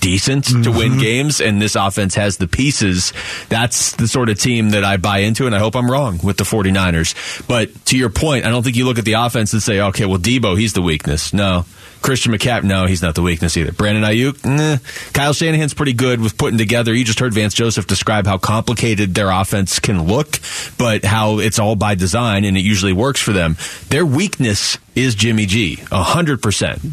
decent 0.00 0.44
to 0.44 0.70
win 0.70 0.92
mm-hmm. 0.92 1.00
games 1.00 1.40
and 1.40 1.60
this 1.60 1.76
offense 1.76 2.14
has 2.14 2.38
the 2.38 2.46
pieces 2.46 3.12
that's 3.48 3.92
the 3.96 4.08
sort 4.08 4.30
of 4.30 4.38
team 4.38 4.70
that 4.70 4.84
I 4.84 4.96
buy 4.96 5.18
into 5.18 5.46
and 5.46 5.54
I 5.54 5.58
hope 5.58 5.76
I'm 5.76 5.90
wrong 5.90 6.20
with 6.22 6.38
the 6.38 6.44
49ers 6.44 7.46
but 7.46 7.84
to 7.86 7.98
your 7.98 8.08
point 8.08 8.46
I 8.46 8.50
don't 8.50 8.62
think 8.62 8.76
you 8.76 8.86
look 8.86 8.98
at 8.98 9.04
the 9.04 9.14
offense 9.14 9.52
and 9.52 9.62
say 9.62 9.80
okay 9.80 10.06
well 10.06 10.18
Deebo 10.18 10.58
he's 10.58 10.72
the 10.72 10.80
weakness 10.82 11.34
no 11.34 11.66
Christian 12.04 12.32
McCaffrey 12.32 12.64
no 12.64 12.84
he's 12.84 13.00
not 13.00 13.14
the 13.14 13.22
weakness 13.22 13.56
either 13.56 13.72
Brandon 13.72 14.04
Aiyuk 14.04 14.44
nah. 14.44 14.76
Kyle 15.14 15.32
Shanahan's 15.32 15.72
pretty 15.72 15.94
good 15.94 16.20
with 16.20 16.36
putting 16.36 16.58
together 16.58 16.92
you 16.94 17.02
just 17.02 17.18
heard 17.18 17.32
Vance 17.32 17.54
Joseph 17.54 17.86
describe 17.86 18.26
how 18.26 18.36
complicated 18.36 19.14
their 19.14 19.30
offense 19.30 19.78
can 19.78 20.04
look 20.04 20.38
but 20.76 21.02
how 21.02 21.38
it's 21.38 21.58
all 21.58 21.76
by 21.76 21.94
design 21.94 22.44
and 22.44 22.58
it 22.58 22.60
usually 22.60 22.92
works 22.92 23.20
for 23.20 23.32
them 23.32 23.56
their 23.88 24.04
weakness 24.04 24.76
is 24.94 25.14
Jimmy 25.14 25.46
G 25.46 25.76
100% 25.76 26.92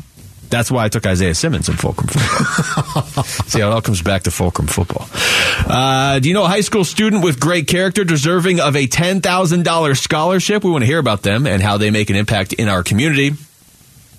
that's 0.49 0.69
why 0.69 0.85
I 0.85 0.89
took 0.89 1.05
Isaiah 1.05 1.33
Simmons 1.33 1.69
in 1.69 1.77
Fulcrum 1.77 2.09
football. 2.09 3.23
See 3.23 3.61
how 3.61 3.69
it 3.69 3.73
all 3.73 3.81
comes 3.81 4.01
back 4.01 4.23
to 4.23 4.31
Fulcrum 4.31 4.67
football. 4.67 5.07
Uh, 5.65 6.19
do 6.19 6.27
you 6.27 6.33
know 6.33 6.43
a 6.43 6.49
high 6.49 6.59
school 6.59 6.83
student 6.83 7.23
with 7.23 7.39
great 7.39 7.67
character 7.67 8.03
deserving 8.03 8.59
of 8.59 8.75
a 8.75 8.85
$10,000 8.85 9.97
scholarship? 9.97 10.65
We 10.65 10.71
want 10.71 10.81
to 10.81 10.87
hear 10.87 10.99
about 10.99 11.21
them 11.21 11.47
and 11.47 11.61
how 11.61 11.77
they 11.77 11.89
make 11.89 12.09
an 12.09 12.17
impact 12.17 12.51
in 12.51 12.67
our 12.67 12.83
community. 12.83 13.31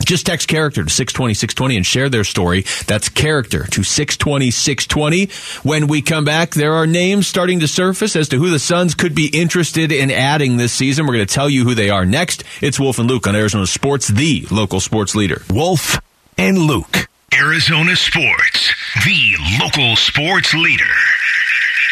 Just 0.04 0.26
text 0.26 0.48
character 0.48 0.84
to 0.84 0.90
620 0.90 1.34
620 1.34 1.76
and 1.76 1.86
share 1.86 2.08
their 2.08 2.24
story. 2.24 2.64
That's 2.86 3.08
character 3.08 3.64
to 3.64 3.82
620 3.82 4.50
620. 4.50 5.26
When 5.62 5.86
we 5.86 6.02
come 6.02 6.24
back, 6.24 6.50
there 6.50 6.74
are 6.74 6.86
names 6.86 7.26
starting 7.26 7.60
to 7.60 7.68
surface 7.68 8.16
as 8.16 8.28
to 8.30 8.38
who 8.38 8.50
the 8.50 8.58
Suns 8.58 8.94
could 8.94 9.14
be 9.14 9.30
interested 9.32 9.92
in 9.92 10.10
adding 10.10 10.56
this 10.56 10.72
season. 10.72 11.06
We're 11.06 11.14
going 11.14 11.26
to 11.26 11.34
tell 11.34 11.48
you 11.48 11.64
who 11.64 11.74
they 11.74 11.90
are 11.90 12.04
next. 12.04 12.44
It's 12.60 12.78
Wolf 12.78 12.98
and 12.98 13.08
Luke 13.08 13.26
on 13.26 13.36
Arizona 13.36 13.66
Sports, 13.66 14.08
the 14.08 14.46
local 14.50 14.80
sports 14.80 15.14
leader. 15.14 15.42
Wolf 15.50 16.00
and 16.38 16.58
Luke. 16.58 17.08
Arizona 17.34 17.96
Sports, 17.96 18.74
the 19.04 19.36
local 19.58 19.96
sports 19.96 20.52
leader. 20.52 20.84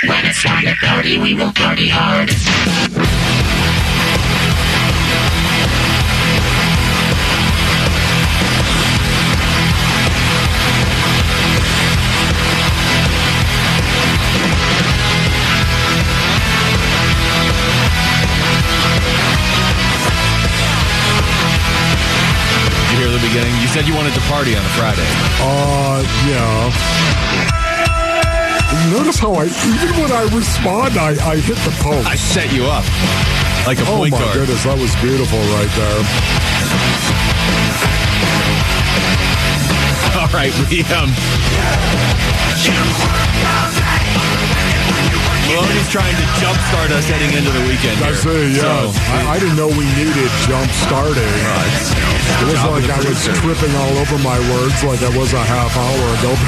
When 0.04 0.26
it's 0.26 0.42
time 0.42 0.64
to 0.64 0.74
party, 0.76 1.18
we 1.18 1.34
will 1.34 1.52
party 1.52 1.88
hard. 1.88 2.30
The 23.20 23.28
beginning? 23.28 23.52
You 23.60 23.68
said 23.68 23.86
you 23.86 23.94
wanted 23.94 24.14
to 24.14 24.20
party 24.32 24.56
on 24.56 24.64
a 24.64 24.68
Friday. 24.76 25.06
Uh, 25.40 26.02
yeah. 26.28 26.72
Notice 28.92 29.18
how 29.18 29.34
I, 29.34 29.44
even 29.44 30.00
when 30.00 30.12
I 30.12 30.22
respond, 30.34 30.96
I, 30.96 31.10
I 31.28 31.36
hit 31.36 31.56
the 31.58 31.70
post. 31.82 32.06
I 32.06 32.14
set 32.14 32.52
you 32.52 32.64
up 32.64 32.84
like 33.66 33.78
a 33.78 33.82
oh 33.82 33.96
point 33.96 34.12
my 34.12 34.32
goodness, 34.32 34.64
that 34.64 34.78
was 34.78 34.94
beautiful 35.02 35.38
right 35.38 35.68
there. 35.76 36.00
All 40.20 40.28
right, 40.32 40.52
we 40.70 40.82
um. 40.94 41.10
Maloney's 45.48 45.88
trying 45.88 46.14
to 46.14 46.26
jumpstart 46.42 46.90
us 46.92 47.08
heading 47.08 47.32
into 47.36 47.50
the 47.50 47.64
weekend. 47.64 47.96
I 48.04 48.12
see, 48.12 48.54
yeah. 48.56 48.90
So, 48.90 48.92
I, 49.14 49.34
I 49.34 49.38
didn't 49.38 49.56
know 49.56 49.68
we 49.68 49.86
needed 49.96 50.30
jump 50.44 50.68
starting. 50.84 51.24
it 51.24 52.46
was 52.46 52.62
like 52.68 52.86
I 52.90 53.00
was 53.00 53.20
tripping 53.40 53.74
all 53.76 53.94
over 53.98 54.18
my 54.20 54.38
words 54.52 54.76
like 54.84 55.02
I 55.02 55.10
was 55.16 55.32
a 55.32 55.42
half 55.42 55.72
hour 55.76 56.06
ago. 56.20 56.30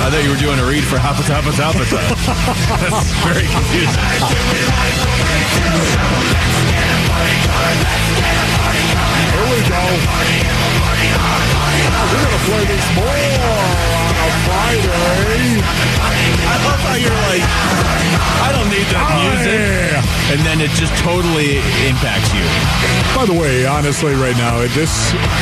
I 0.00 0.10
thought 0.10 0.22
you 0.24 0.30
were 0.30 0.36
doing 0.40 0.58
a 0.58 0.66
read 0.66 0.84
for 0.84 0.96
Hapa 0.96 1.22
Tapa 1.26 1.52
Tapa. 1.52 1.84
That's 1.84 3.12
very 3.26 3.46
confusing. 3.46 3.98
Here 8.08 9.46
we 9.52 9.60
go. 9.68 9.82
We're 12.08 12.24
going 12.24 12.32
to 12.32 12.42
play 12.46 12.64
this 12.64 12.86
more 12.96 13.97
Friday. 14.46 15.60
I 16.48 16.56
love 16.64 16.80
how 16.80 16.96
you're 16.96 17.20
like, 17.28 17.44
I 18.44 18.48
don't 18.52 18.70
need 18.70 18.86
that 18.92 19.06
music. 19.20 19.58
Yeah. 19.58 20.32
And 20.32 20.40
then 20.44 20.60
it 20.60 20.70
just 20.76 20.92
totally 21.02 21.56
impacts 21.88 22.28
you. 22.36 22.44
By 23.16 23.24
the 23.24 23.32
way, 23.32 23.64
honestly, 23.66 24.12
right 24.14 24.36
now, 24.36 24.60
this 24.76 24.92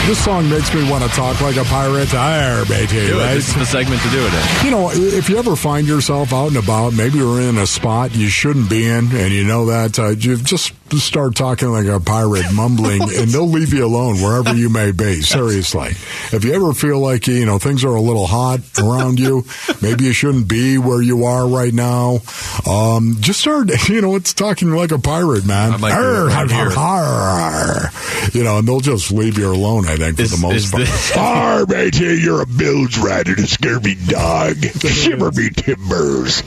this 0.06 0.22
song 0.22 0.48
makes 0.48 0.72
me 0.72 0.88
want 0.88 1.02
to 1.02 1.10
talk 1.10 1.40
like 1.40 1.56
a 1.56 1.64
pirate. 1.64 2.14
Arr, 2.14 2.64
matey, 2.66 3.06
Do 3.06 3.18
it. 3.18 3.22
right? 3.22 3.34
This 3.34 3.48
is 3.48 3.54
the 3.54 3.66
segment 3.66 4.00
to 4.02 4.08
do 4.10 4.20
it 4.24 4.32
in. 4.32 4.64
You 4.64 4.70
know, 4.70 4.90
if 4.92 5.28
you 5.28 5.38
ever 5.38 5.56
find 5.56 5.86
yourself 5.88 6.32
out 6.32 6.48
and 6.48 6.56
about, 6.56 6.94
maybe 6.94 7.18
you're 7.18 7.40
in 7.40 7.58
a 7.58 7.66
spot 7.66 8.14
you 8.14 8.28
shouldn't 8.28 8.70
be 8.70 8.86
in, 8.86 9.10
and 9.12 9.32
you 9.32 9.44
know 9.44 9.66
that, 9.66 9.98
uh, 9.98 10.10
you 10.10 10.36
just 10.36 10.72
start 10.92 11.34
talking 11.36 11.68
like 11.68 11.86
a 11.86 12.00
pirate, 12.00 12.52
mumbling, 12.52 13.02
and 13.16 13.28
they'll 13.28 13.48
leave 13.48 13.72
you 13.72 13.84
alone 13.84 14.16
wherever 14.22 14.54
you 14.54 14.68
may 14.70 14.92
be. 14.92 15.20
Seriously. 15.22 15.90
If 16.32 16.44
you 16.44 16.52
ever 16.54 16.72
feel 16.72 16.98
like, 17.00 17.26
you 17.26 17.44
know, 17.46 17.58
things 17.58 17.84
are 17.84 17.94
a 17.94 18.00
little 18.00 18.26
hot 18.26 18.60
around 18.78 19.18
you, 19.20 19.44
maybe 19.82 20.04
you 20.04 20.12
shouldn't 20.12 20.48
be 20.48 20.78
where 20.78 21.02
you 21.02 21.24
are 21.24 21.46
right 21.48 21.72
now, 21.72 22.18
um, 22.66 23.16
just 23.20 23.40
start, 23.40 23.70
you 23.88 24.00
know, 24.00 24.14
it's 24.16 24.32
talking 24.34 24.70
like 24.70 24.92
a 24.92 24.98
pirate, 24.98 25.44
man. 25.46 25.72
I 25.72 25.76
might 25.76 25.94
do 25.94 25.96
it 26.00 26.02
Arr, 26.04 26.26
right 26.26 26.50
arr, 26.52 26.70
here. 26.70 26.78
arr. 26.78 27.90
You 28.32 28.44
know, 28.44 28.58
and 28.58 28.66
they'll 28.68 28.80
just 28.80 29.10
leave 29.12 29.38
you 29.38 29.50
alone, 29.52 29.86
I 29.86 29.96
think, 29.96 30.16
for 30.16 30.22
Is- 30.22 30.30
the 30.40 30.46
most 30.46 30.70
part. 30.72 30.84
this- 30.84 31.16
Arr, 31.16 31.66
matey, 31.66 32.20
you're 32.22 32.42
a 32.42 32.46
bilge 32.46 32.98
rat 32.98 33.28
and 33.28 33.38
a 33.38 33.46
scurvy 33.46 33.94
dog. 34.06 34.56
Shiver 34.56 35.30
me 35.32 35.50
timbers. 35.50 36.42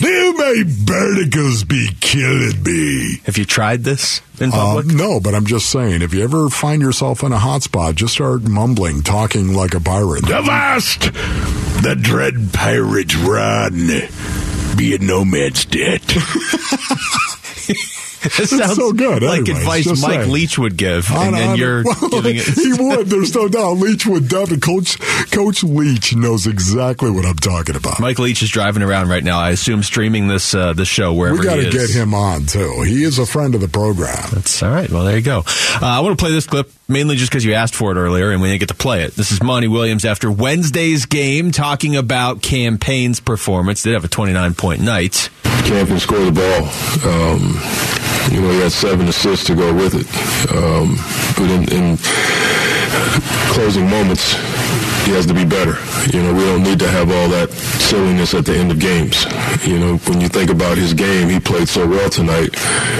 Now 0.00 0.32
my 0.32 0.62
barnacles 0.84 1.64
be 1.64 1.88
killing 2.00 2.62
me. 2.62 3.15
Have 3.24 3.38
you 3.38 3.44
tried 3.44 3.84
this 3.84 4.20
in 4.40 4.50
Uh, 4.50 4.56
public? 4.56 4.86
no, 4.86 5.20
but 5.20 5.34
I'm 5.34 5.46
just 5.46 5.70
saying, 5.70 6.02
if 6.02 6.12
you 6.14 6.22
ever 6.22 6.48
find 6.50 6.82
yourself 6.82 7.22
in 7.22 7.32
a 7.32 7.38
hot 7.38 7.62
spot, 7.62 7.94
just 7.94 8.14
start 8.14 8.42
mumbling, 8.42 9.02
talking 9.02 9.54
like 9.54 9.74
a 9.74 9.80
pirate. 9.80 10.26
The 10.26 10.38
Avast! 10.38 11.00
The 11.82 11.96
dread 12.00 12.50
pirates 12.52 13.14
run. 13.16 13.88
Be 14.76 14.94
a 14.94 14.98
nomad's 14.98 15.64
debt. 15.64 16.02
This 17.66 18.50
sounds 18.50 18.74
so 18.76 18.92
good, 18.92 19.22
like 19.22 19.40
anyways, 19.40 19.58
advice 19.58 19.86
Mike 20.02 20.20
saying. 20.20 20.32
Leach 20.32 20.58
would 20.58 20.76
give, 20.76 21.08
and 21.10 21.18
On- 21.18 21.32
then 21.32 21.48
on- 21.50 21.58
you're 21.58 21.84
well, 21.84 22.08
giving 22.08 22.36
it. 22.36 22.42
he 22.54 22.72
would. 22.72 23.06
There's 23.08 23.34
no 23.34 23.46
doubt. 23.48 23.72
Leach 23.74 24.06
would 24.06 24.28
definitely. 24.28 24.58
Coach 24.58 24.98
Coach 25.30 25.62
Leach 25.62 26.16
knows 26.16 26.46
exactly 26.46 27.10
what 27.10 27.24
I'm 27.24 27.36
talking 27.36 27.76
about. 27.76 28.00
Mike 28.00 28.18
Leach 28.18 28.42
is 28.42 28.50
driving 28.50 28.82
around 28.82 29.08
right 29.10 29.22
now. 29.22 29.38
I 29.38 29.50
assume 29.50 29.82
streaming 29.82 30.26
this 30.28 30.54
uh, 30.54 30.72
this 30.72 30.88
show 30.88 31.12
wherever 31.12 31.38
we 31.38 31.44
got 31.44 31.56
to 31.56 31.70
get 31.70 31.90
him 31.90 32.14
on 32.14 32.46
too. 32.46 32.82
He 32.82 33.04
is 33.04 33.18
a 33.18 33.26
friend 33.26 33.54
of 33.54 33.60
the 33.60 33.68
program. 33.68 34.24
That's 34.32 34.62
all 34.62 34.70
right. 34.70 34.90
Well, 34.90 35.04
there 35.04 35.16
you 35.16 35.22
go. 35.22 35.40
Uh, 35.46 35.78
I 35.82 36.00
want 36.00 36.18
to 36.18 36.22
play 36.22 36.32
this 36.32 36.46
clip 36.46 36.70
mainly 36.88 37.16
just 37.16 37.30
because 37.30 37.44
you 37.44 37.52
asked 37.54 37.74
for 37.74 37.92
it 37.92 37.96
earlier, 37.96 38.30
and 38.32 38.40
we 38.40 38.48
didn't 38.48 38.60
get 38.60 38.68
to 38.70 38.74
play 38.74 39.02
it. 39.04 39.12
This 39.14 39.30
is 39.30 39.42
Monty 39.42 39.68
Williams 39.68 40.04
after 40.04 40.30
Wednesday's 40.30 41.06
game, 41.06 41.50
talking 41.50 41.96
about 41.96 42.42
Cam 42.42 42.78
Payne's 42.78 43.20
performance. 43.20 43.82
They 43.82 43.90
did 43.90 43.94
have 43.96 44.04
a 44.04 44.08
29 44.08 44.54
point 44.54 44.80
night. 44.80 45.30
Cam 45.64 45.86
can 45.86 45.98
score 45.98 46.24
the 46.24 46.32
ball. 46.32 46.68
Um, 47.04 47.60
you 48.32 48.40
know, 48.40 48.50
he 48.50 48.60
had 48.60 48.72
seven 48.72 49.08
assists 49.08 49.46
to 49.46 49.54
go 49.54 49.72
with 49.72 49.94
it. 49.94 50.06
Um, 50.52 50.96
but 51.36 51.50
in, 51.50 51.64
in 51.72 51.98
closing 53.54 53.88
moments, 53.88 54.34
he 55.06 55.12
has 55.12 55.24
to 55.26 55.34
be 55.34 55.44
better. 55.44 55.78
You 56.12 56.22
know, 56.22 56.34
we 56.34 56.40
don't 56.40 56.64
need 56.64 56.80
to 56.80 56.88
have 56.88 57.10
all 57.10 57.28
that 57.28 57.50
silliness 57.50 58.34
at 58.34 58.44
the 58.44 58.56
end 58.56 58.72
of 58.72 58.80
games. 58.80 59.24
You 59.64 59.78
know, 59.78 59.96
when 59.98 60.20
you 60.20 60.28
think 60.28 60.50
about 60.50 60.76
his 60.76 60.92
game, 60.92 61.28
he 61.28 61.38
played 61.38 61.68
so 61.68 61.86
well 61.86 62.10
tonight, 62.10 62.50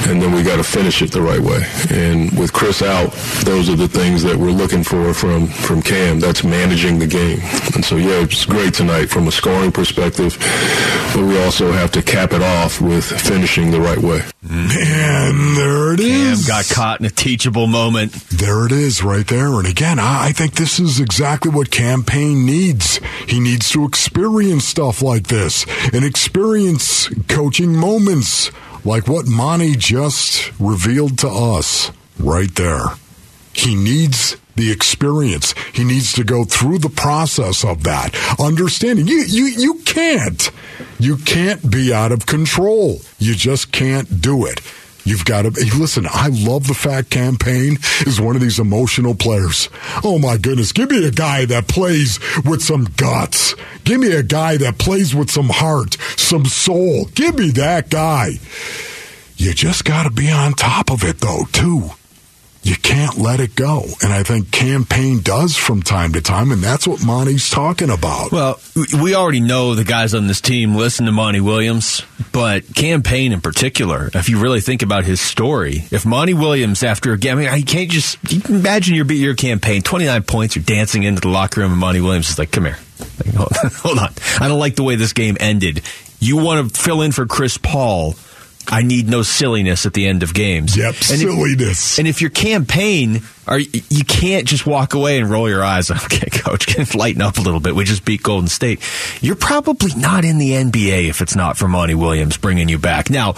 and 0.06 0.22
then 0.22 0.32
we 0.32 0.42
got 0.42 0.56
to 0.56 0.64
finish 0.64 1.02
it 1.02 1.10
the 1.10 1.20
right 1.20 1.40
way. 1.40 1.66
And 1.90 2.36
with 2.38 2.52
Chris 2.52 2.80
out, 2.82 3.12
those 3.44 3.68
are 3.68 3.76
the 3.76 3.88
things 3.88 4.22
that 4.22 4.36
we're 4.36 4.50
looking 4.52 4.84
for 4.84 5.12
from 5.12 5.48
from 5.48 5.82
Cam. 5.82 6.20
That's 6.20 6.44
managing 6.44 6.98
the 6.98 7.06
game. 7.06 7.40
And 7.74 7.84
so, 7.84 7.96
yeah, 7.96 8.22
it's 8.22 8.46
great 8.46 8.74
tonight 8.74 9.06
from 9.06 9.26
a 9.26 9.32
scoring 9.32 9.72
perspective, 9.72 10.38
but 11.12 11.24
we 11.24 11.42
also 11.42 11.72
have 11.72 11.90
to 11.92 12.02
cap 12.02 12.32
it 12.32 12.42
off 12.42 12.80
with 12.80 13.04
finishing 13.04 13.70
the 13.70 13.80
right 13.80 13.98
way. 13.98 14.22
And 14.50 15.56
there 15.56 15.94
it 15.94 15.98
Cam 16.00 16.32
is. 16.32 16.46
got 16.46 16.68
caught 16.68 17.00
in 17.00 17.06
a 17.06 17.10
teachable 17.10 17.66
moment. 17.66 18.12
There 18.30 18.66
it 18.66 18.72
is 18.72 19.02
right 19.02 19.26
there. 19.26 19.46
And 19.54 19.66
again, 19.66 19.98
I 19.98 20.26
I 20.26 20.32
think 20.32 20.54
this 20.54 20.78
is 20.80 20.98
exactly 21.00 21.50
what 21.50 21.70
Cam 21.70 22.02
Payne 22.02 22.44
needs. 22.44 22.98
He 23.28 23.38
needs 23.40 23.70
to 23.70 23.84
experience 23.84 24.64
stuff 24.64 25.02
like 25.02 25.28
this 25.28 25.64
and 25.92 26.04
experience 26.04 27.08
coaching 27.28 27.76
moments 27.76 28.50
like 28.84 29.08
what 29.08 29.26
Monty 29.26 29.74
just 29.76 30.52
revealed 30.60 31.18
to 31.18 31.28
us 31.28 31.90
right 32.18 32.52
there. 32.54 32.84
He 33.52 33.74
needs 33.74 34.36
the 34.56 34.72
experience. 34.72 35.54
He 35.72 35.84
needs 35.84 36.12
to 36.14 36.24
go 36.24 36.44
through 36.44 36.78
the 36.78 36.90
process 36.90 37.64
of 37.64 37.84
that. 37.84 38.14
Understanding 38.40 39.06
you, 39.06 39.24
you, 39.26 39.46
you 39.46 39.74
can't, 39.84 40.50
you 40.98 41.16
can't 41.16 41.70
be 41.70 41.92
out 41.92 42.12
of 42.12 42.26
control. 42.26 43.00
You 43.18 43.34
just 43.34 43.72
can't 43.72 44.20
do 44.20 44.46
it. 44.46 44.60
You've 45.04 45.24
got 45.24 45.42
to 45.42 45.50
hey, 45.50 45.70
listen. 45.78 46.04
I 46.10 46.28
love 46.32 46.66
the 46.66 46.74
fact 46.74 47.10
Cam 47.10 47.36
Payne 47.36 47.78
is 48.04 48.20
one 48.20 48.34
of 48.34 48.42
these 48.42 48.58
emotional 48.58 49.14
players. 49.14 49.68
Oh 50.02 50.18
my 50.18 50.36
goodness. 50.36 50.72
Give 50.72 50.90
me 50.90 51.06
a 51.06 51.12
guy 51.12 51.44
that 51.44 51.68
plays 51.68 52.18
with 52.44 52.60
some 52.60 52.88
guts. 52.96 53.54
Give 53.84 54.00
me 54.00 54.12
a 54.12 54.24
guy 54.24 54.56
that 54.56 54.78
plays 54.78 55.14
with 55.14 55.30
some 55.30 55.48
heart, 55.48 55.96
some 56.16 56.44
soul. 56.44 57.04
Give 57.14 57.38
me 57.38 57.50
that 57.50 57.88
guy. 57.88 58.40
You 59.36 59.54
just 59.54 59.84
got 59.84 60.04
to 60.04 60.10
be 60.10 60.28
on 60.28 60.54
top 60.54 60.90
of 60.90 61.04
it 61.04 61.20
though, 61.20 61.44
too 61.52 61.90
you 62.66 62.74
can't 62.74 63.16
let 63.16 63.38
it 63.38 63.54
go. 63.54 63.84
And 64.02 64.12
I 64.12 64.24
think 64.24 64.50
Cam 64.50 64.84
Payne 64.84 65.20
does 65.20 65.56
from 65.56 65.82
time 65.82 66.14
to 66.14 66.20
time, 66.20 66.50
and 66.50 66.60
that's 66.60 66.84
what 66.86 67.04
Monty's 67.04 67.48
talking 67.48 67.90
about. 67.90 68.32
Well, 68.32 68.58
we- 69.00 69.14
already 69.14 69.40
know 69.40 69.74
the 69.76 69.84
guys 69.84 70.14
on 70.14 70.26
this 70.26 70.40
team 70.40 70.74
listen 70.74 71.06
to 71.06 71.12
Monty 71.12 71.40
Williams, 71.40 72.02
but 72.32 72.64
Cam 72.74 73.02
Payne 73.04 73.32
in 73.32 73.40
particular, 73.40 74.10
if 74.14 74.28
you 74.28 74.40
really 74.40 74.60
think 74.60 74.82
about 74.82 75.04
his 75.04 75.20
story, 75.20 75.84
if 75.92 76.04
Monty 76.04 76.34
Williams, 76.34 76.82
after 76.82 77.12
a 77.12 77.18
game, 77.18 77.38
I 77.38 77.42
mean, 77.42 77.56
you 77.58 77.64
can't 77.64 77.88
just 77.90 78.18
you 78.30 78.40
can 78.40 78.56
imagine 78.56 78.94
your 78.96 79.06
your 79.12 79.34
Cam 79.34 79.60
Payne, 79.60 79.82
29 79.82 80.22
points, 80.24 80.56
you're 80.56 80.64
dancing 80.64 81.04
into 81.04 81.20
the 81.20 81.28
locker 81.28 81.60
room, 81.60 81.70
and 81.70 81.80
Monty 81.80 82.00
Williams 82.00 82.28
is 82.30 82.38
like, 82.38 82.50
come 82.50 82.64
here. 82.64 82.78
Hold 83.36 83.98
on. 84.00 84.12
I 84.40 84.48
don't 84.48 84.58
like 84.58 84.74
the 84.76 84.82
way 84.82 84.96
this 84.96 85.12
game 85.12 85.36
ended. 85.38 85.82
You 86.18 86.36
want 86.38 86.74
to 86.74 86.80
fill 86.80 87.02
in 87.02 87.12
for 87.12 87.26
Chris 87.26 87.58
Paul. 87.58 88.14
I 88.68 88.82
need 88.82 89.08
no 89.08 89.22
silliness 89.22 89.86
at 89.86 89.92
the 89.94 90.06
end 90.06 90.22
of 90.22 90.34
games. 90.34 90.76
Yep, 90.76 90.86
And 90.86 90.94
if- 90.94 91.18
silliness. 91.18 91.98
and 91.98 92.08
if 92.08 92.20
your 92.20 92.30
Cam 92.30 92.66
Payne 92.66 93.22
are 93.46 93.58
you 93.60 94.04
can't 94.04 94.46
just 94.46 94.66
walk 94.66 94.94
away 94.94 95.18
and 95.20 95.30
roll 95.30 95.48
your 95.48 95.62
eyes. 95.64 95.90
Okay, 96.06 96.28
coach, 96.30 96.66
can 96.74 96.86
lighten 96.98 97.22
up 97.22 97.38
a 97.38 97.40
little 97.40 97.60
bit. 97.60 97.74
We 97.74 97.84
just 97.84 98.04
beat 98.04 98.22
Golden 98.22 98.48
State. 98.48 98.80
You're 99.20 99.36
probably 99.36 99.92
not 99.96 100.24
in 100.24 100.38
the 100.38 100.50
NBA 100.52 101.08
if 101.08 101.20
it's 101.20 101.36
not 101.36 101.56
for 101.56 101.68
Monty 101.68 101.94
Williams 101.94 102.36
bringing 102.36 102.68
you 102.68 102.78
back. 102.78 103.10
Now, 103.10 103.34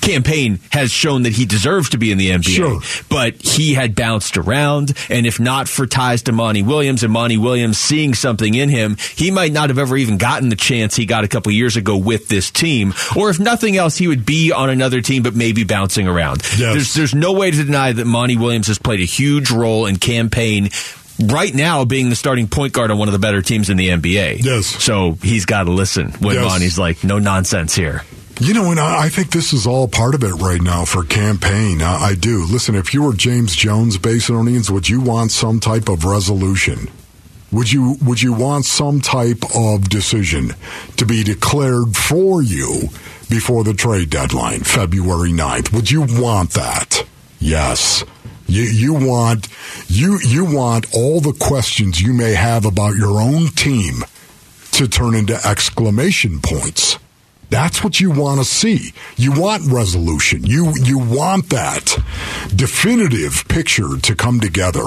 Cam 0.00 0.22
Payne 0.22 0.60
has 0.70 0.90
shown 0.92 1.22
that 1.24 1.32
he 1.32 1.46
deserves 1.46 1.90
to 1.90 1.98
be 1.98 2.12
in 2.12 2.18
the 2.18 2.30
NBA, 2.30 2.54
Sure. 2.56 2.80
but 3.08 3.34
he 3.42 3.74
had 3.74 3.94
bounced 3.94 4.36
around, 4.36 4.92
and 5.10 5.26
if 5.26 5.40
not 5.40 5.68
for 5.68 5.86
ties 5.86 6.22
to 6.22 6.32
Monty 6.32 6.62
Williams 6.62 7.02
and 7.02 7.12
Monty 7.12 7.36
Williams 7.36 7.78
seeing 7.78 8.14
something 8.14 8.54
in 8.54 8.68
him, 8.68 8.96
he 9.16 9.30
might 9.30 9.52
not 9.52 9.68
have 9.70 9.78
ever 9.78 9.96
even 9.96 10.16
gotten 10.16 10.48
the 10.48 10.56
chance 10.56 10.94
he 10.94 11.06
got 11.06 11.24
a 11.24 11.28
couple 11.28 11.50
years 11.50 11.76
ago 11.76 11.96
with 11.96 12.28
this 12.28 12.50
team. 12.50 12.94
Or 13.16 13.30
if 13.30 13.40
nothing 13.40 13.76
else, 13.76 13.96
he 13.96 14.06
would 14.06 14.24
be 14.24 14.52
on 14.52 14.70
another 14.70 15.00
team, 15.00 15.22
but 15.22 15.34
maybe 15.34 15.64
bouncing 15.64 16.06
around. 16.06 16.42
Yes. 16.56 16.58
There's 16.58 16.94
there's 16.94 17.14
no 17.14 17.32
way 17.32 17.50
to 17.50 17.64
deny 17.64 17.92
that 17.92 18.04
Monty 18.04 18.36
Williams 18.36 18.68
has 18.68 18.78
played 18.78 19.00
a 19.00 19.04
huge 19.04 19.50
role 19.50 19.86
in 19.86 19.96
Cam 19.96 20.30
Payne. 20.30 20.70
Right 21.18 21.54
now, 21.54 21.86
being 21.86 22.10
the 22.10 22.14
starting 22.16 22.46
point 22.46 22.74
guard 22.74 22.90
on 22.90 22.98
one 22.98 23.08
of 23.08 23.12
the 23.12 23.18
better 23.18 23.40
teams 23.40 23.70
in 23.70 23.78
the 23.78 23.88
NBA. 23.88 24.44
Yes. 24.44 24.66
So 24.66 25.12
he's 25.22 25.46
got 25.46 25.64
to 25.64 25.70
listen 25.70 26.10
when 26.20 26.34
Yes. 26.34 26.44
Monty's 26.44 26.78
like, 26.78 27.02
no 27.04 27.18
nonsense 27.18 27.74
here. 27.74 28.02
You 28.38 28.52
know, 28.52 28.70
and 28.70 28.78
I 28.78 29.08
think 29.08 29.30
this 29.30 29.54
is 29.54 29.66
all 29.66 29.88
part 29.88 30.14
of 30.14 30.22
it 30.22 30.34
right 30.34 30.60
now 30.60 30.84
for 30.84 31.02
Cam 31.04 31.38
Payne. 31.38 31.80
I, 31.80 32.08
I 32.08 32.14
do. 32.14 32.44
Listen, 32.44 32.74
if 32.74 32.92
you 32.92 33.02
were 33.02 33.14
James 33.14 33.56
Jones, 33.56 33.96
Basinonians, 33.96 34.68
would 34.68 34.90
you 34.90 35.00
want 35.00 35.30
some 35.30 35.58
type 35.58 35.88
of 35.88 36.04
resolution? 36.04 36.90
Would 37.50 37.72
you 37.72 37.96
would 38.04 38.20
you 38.20 38.34
want 38.34 38.66
some 38.66 39.00
type 39.00 39.42
of 39.56 39.88
decision 39.88 40.50
to 40.98 41.06
be 41.06 41.24
declared 41.24 41.96
for 41.96 42.42
you 42.42 42.90
before 43.30 43.64
the 43.64 43.72
trade 43.72 44.10
deadline, 44.10 44.60
February 44.60 45.30
9th? 45.30 45.72
Would 45.72 45.90
you 45.90 46.02
want 46.02 46.50
that? 46.50 47.06
Yes. 47.38 48.04
You 48.46 48.64
you 48.64 48.92
want 48.92 49.48
you 49.88 50.18
you 50.22 50.44
want 50.44 50.94
all 50.94 51.22
the 51.22 51.32
questions 51.32 52.02
you 52.02 52.12
may 52.12 52.34
have 52.34 52.66
about 52.66 52.96
your 52.96 53.18
own 53.18 53.46
team 53.48 54.04
to 54.72 54.86
turn 54.86 55.14
into 55.14 55.34
exclamation 55.46 56.40
points. 56.42 56.98
That's 57.50 57.84
what 57.84 58.00
you 58.00 58.10
want 58.10 58.40
to 58.40 58.44
see. 58.44 58.92
You 59.16 59.32
want 59.32 59.70
resolution. 59.70 60.44
You 60.44 60.72
you 60.82 60.98
want 60.98 61.50
that 61.50 61.96
definitive 62.54 63.44
picture 63.48 63.96
to 64.02 64.14
come 64.14 64.40
together. 64.40 64.86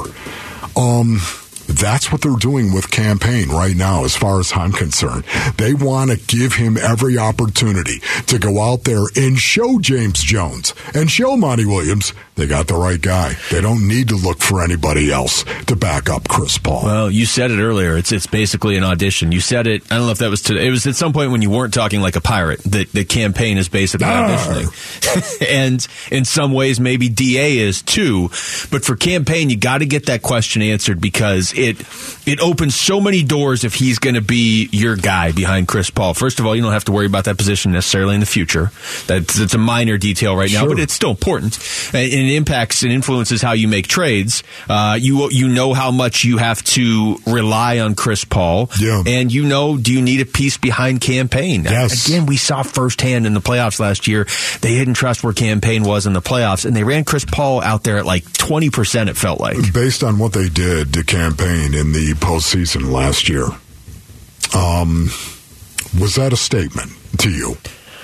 Um 0.76 1.22
that's 1.70 2.12
what 2.12 2.22
they're 2.22 2.36
doing 2.36 2.74
with 2.74 2.90
Cam 2.92 3.20
Payne 3.20 3.50
right 3.50 3.76
now, 3.76 4.04
as 4.04 4.16
far 4.16 4.40
as 4.40 4.52
I'm 4.56 4.72
concerned. 4.72 5.24
They 5.58 5.74
want 5.74 6.12
to 6.12 6.18
give 6.18 6.54
him 6.54 6.78
every 6.78 7.18
opportunity 7.18 8.00
to 8.28 8.40
go 8.40 8.62
out 8.62 8.84
there 8.84 9.04
and 9.16 9.38
show 9.38 9.80
James 9.80 10.22
Jones 10.24 10.74
and 10.94 11.10
show 11.10 11.38
Monty 11.38 11.66
Williams 11.66 12.14
they 12.36 12.48
got 12.48 12.68
the 12.68 12.76
right 12.76 13.02
guy. 13.02 13.36
They 13.52 13.60
don't 13.60 13.86
need 13.86 14.08
to 14.10 14.16
look 14.16 14.40
for 14.40 14.64
anybody 14.64 15.12
else 15.12 15.44
to 15.66 15.76
back 15.76 16.10
up 16.10 16.30
Chris 16.30 16.58
Paul. 16.58 16.84
Well, 16.86 17.12
you 17.12 17.26
said 17.26 17.52
it 17.52 17.60
earlier. 17.60 17.98
It's 17.98 18.14
it's 18.14 18.28
basically 18.28 18.78
an 18.78 18.84
audition. 18.86 19.34
You 19.34 19.42
said 19.42 19.68
it. 19.68 19.84
I 19.92 19.98
don't 19.98 20.06
know 20.06 20.12
if 20.14 20.20
that 20.20 20.30
was 20.30 20.42
today. 20.42 20.66
It 20.66 20.70
was 20.72 20.88
at 20.88 20.96
some 20.96 21.12
point 21.12 21.32
when 21.32 21.42
you 21.42 21.50
weren't 21.50 21.74
talking 21.74 22.00
like 22.00 22.16
a 22.16 22.22
pirate. 22.22 22.62
That 22.64 22.94
the 22.94 23.04
Cam 23.04 23.34
Payne 23.34 23.58
is 23.58 23.68
basically 23.68 24.08
Ah. 24.08 24.38
auditioning, 24.38 25.42
and 25.50 25.86
in 26.12 26.24
some 26.24 26.54
ways 26.54 26.80
maybe 26.80 27.10
Da 27.10 27.60
is 27.60 27.82
too. 27.82 28.30
But 28.72 28.86
for 28.86 28.96
Cam 28.96 29.26
Payne, 29.26 29.50
you 29.50 29.58
got 29.58 29.80
to 29.80 29.86
get 29.86 30.06
that 30.06 30.22
question 30.22 30.62
answered 30.62 31.02
because 31.02 31.54
it 31.60 31.82
it 32.26 32.40
opens 32.40 32.76
so 32.76 33.02
many 33.02 33.24
doors 33.24 33.64
if 33.64 33.74
he's 33.74 34.00
going 34.00 34.16
to 34.16 34.22
be 34.22 34.70
your 34.72 34.96
guy 34.96 35.32
behind 35.32 35.68
Chris 35.68 35.90
Paul. 35.90 36.14
First 36.14 36.40
of 36.40 36.46
all, 36.46 36.56
you 36.56 36.62
don't 36.62 36.72
have 36.74 36.86
to 36.86 36.92
worry 36.92 37.06
about 37.06 37.26
that 37.26 37.38
position 37.38 37.72
necessarily 37.72 38.14
in 38.14 38.20
the 38.20 38.26
future. 38.26 38.72
That's 39.08 39.40
it's 39.40 39.54
a 39.54 39.58
minor 39.58 39.98
detail 39.98 40.36
right 40.36 40.52
now, 40.52 40.62
Sure. 40.62 40.70
but 40.70 40.80
it's 40.80 40.94
still 40.94 41.12
important. 41.12 41.58
And 41.94 42.04
it 42.12 42.34
impacts 42.36 42.84
and 42.84 42.92
influences 42.92 43.42
how 43.42 43.54
you 43.54 43.68
make 43.68 43.88
trades. 43.88 44.44
Uh, 44.70 44.98
you 45.00 45.30
you 45.32 45.48
know 45.50 45.74
how 45.74 45.92
much 45.92 46.24
you 46.24 46.38
have 46.38 46.64
to 46.64 47.18
rely 47.26 47.80
on 47.80 47.96
Chris 47.96 48.24
Paul, 48.26 48.70
Yeah. 48.80 49.04
and 49.06 49.32
you 49.32 49.46
know 49.46 49.78
do 49.78 49.92
you 49.94 50.02
need 50.02 50.22
a 50.22 50.26
piece 50.26 50.58
behind 50.58 51.02
Cam 51.02 51.28
Payne? 51.30 51.64
Yes. 51.64 52.08
Again, 52.08 52.26
we 52.26 52.38
saw 52.38 52.64
firsthand 52.64 53.26
in 53.26 53.34
the 53.34 53.42
playoffs 53.42 53.80
last 53.80 54.08
year 54.08 54.26
they 54.62 54.76
didn't 54.78 54.94
trust 54.96 55.24
where 55.24 55.34
Cam 55.34 55.62
Payne 55.62 55.84
was 55.84 56.06
in 56.06 56.14
the 56.14 56.22
playoffs, 56.22 56.66
and 56.66 56.76
they 56.76 56.84
ran 56.84 57.04
Chris 57.06 57.26
Paul 57.26 57.62
out 57.62 57.84
there 57.84 57.98
at 57.98 58.06
like 58.06 58.32
twenty 58.34 58.70
percent. 58.70 59.10
It 59.10 59.18
felt 59.18 59.40
like. 59.40 59.74
based 59.74 60.04
on 60.04 60.20
what 60.20 60.34
they 60.34 60.50
did 60.50 60.94
to 60.94 61.04
Cam 61.04 61.36
Payne 61.36 61.49
in 61.50 61.92
the 61.92 62.14
postseason 62.16 62.92
last 62.92 63.30
year, 63.30 63.46
um, 64.56 65.10
was 66.00 66.16
that 66.16 66.32
a 66.34 66.38
statement 66.38 66.92
to 67.18 67.30
you? 67.30 67.58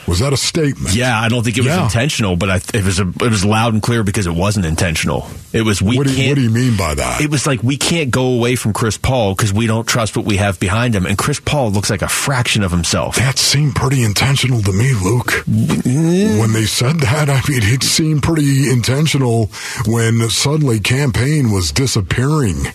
Was 0.08 0.20
that 0.20 0.34
a 0.34 0.38
statement? 0.38 0.94
Yeah, 0.96 1.20
I 1.20 1.30
don't 1.30 1.44
think 1.44 1.58
it 1.58 1.62
was 1.62 1.68
Yeah. 1.74 1.84
intentional, 1.86 2.36
but 2.36 2.50
I, 2.50 2.56
it 2.74 2.84
was 2.86 3.00
a, 3.00 3.08
it 3.08 3.32
was 3.32 3.44
loud 3.44 3.74
and 3.74 3.82
clear 3.82 4.04
because 4.04 4.28
it 4.28 4.34
wasn't 4.36 4.66
intentional. 4.68 5.28
It 5.52 5.64
was 5.64 5.82
we 5.82 5.98
What 5.98 6.06
do, 6.06 6.12
you, 6.14 6.18
can't. 6.18 6.30
what 6.30 6.36
do 6.36 6.42
you 6.42 6.50
mean 6.52 6.78
by 6.78 6.94
that? 6.96 7.22
it 7.22 7.32
was 7.32 7.48
like 7.48 7.64
we 7.64 7.76
can't 7.78 8.12
go 8.12 8.28
away 8.36 8.56
from 8.56 8.74
Chris 8.74 8.98
Paul 8.98 9.34
because 9.36 9.52
we 9.52 9.66
don't 9.68 9.88
trust 9.88 10.16
what 10.16 10.26
we 10.26 10.38
have 10.38 10.60
behind 10.60 10.96
him, 10.96 11.06
and 11.06 11.18
Chris 11.18 11.40
Paul 11.40 11.72
looks 11.72 11.90
like 11.90 12.02
a 12.04 12.08
fraction 12.08 12.62
of 12.64 12.72
himself. 12.72 13.16
that 13.16 13.40
seemed 13.40 13.76
pretty 13.76 14.04
intentional 14.04 14.62
to 14.62 14.72
me, 14.72 14.94
Luke. 14.94 15.44
When 15.48 16.54
they 16.54 16.66
said 16.66 17.00
that, 17.00 17.30
I 17.30 17.42
mean, 17.50 17.62
it 17.64 17.82
seemed 17.84 18.22
pretty 18.24 18.70
intentional 18.70 19.48
when 19.88 20.30
suddenly 20.30 20.80
Cam 20.80 21.12
Payne 21.14 21.52
was 21.52 21.72
disappearing 21.72 22.66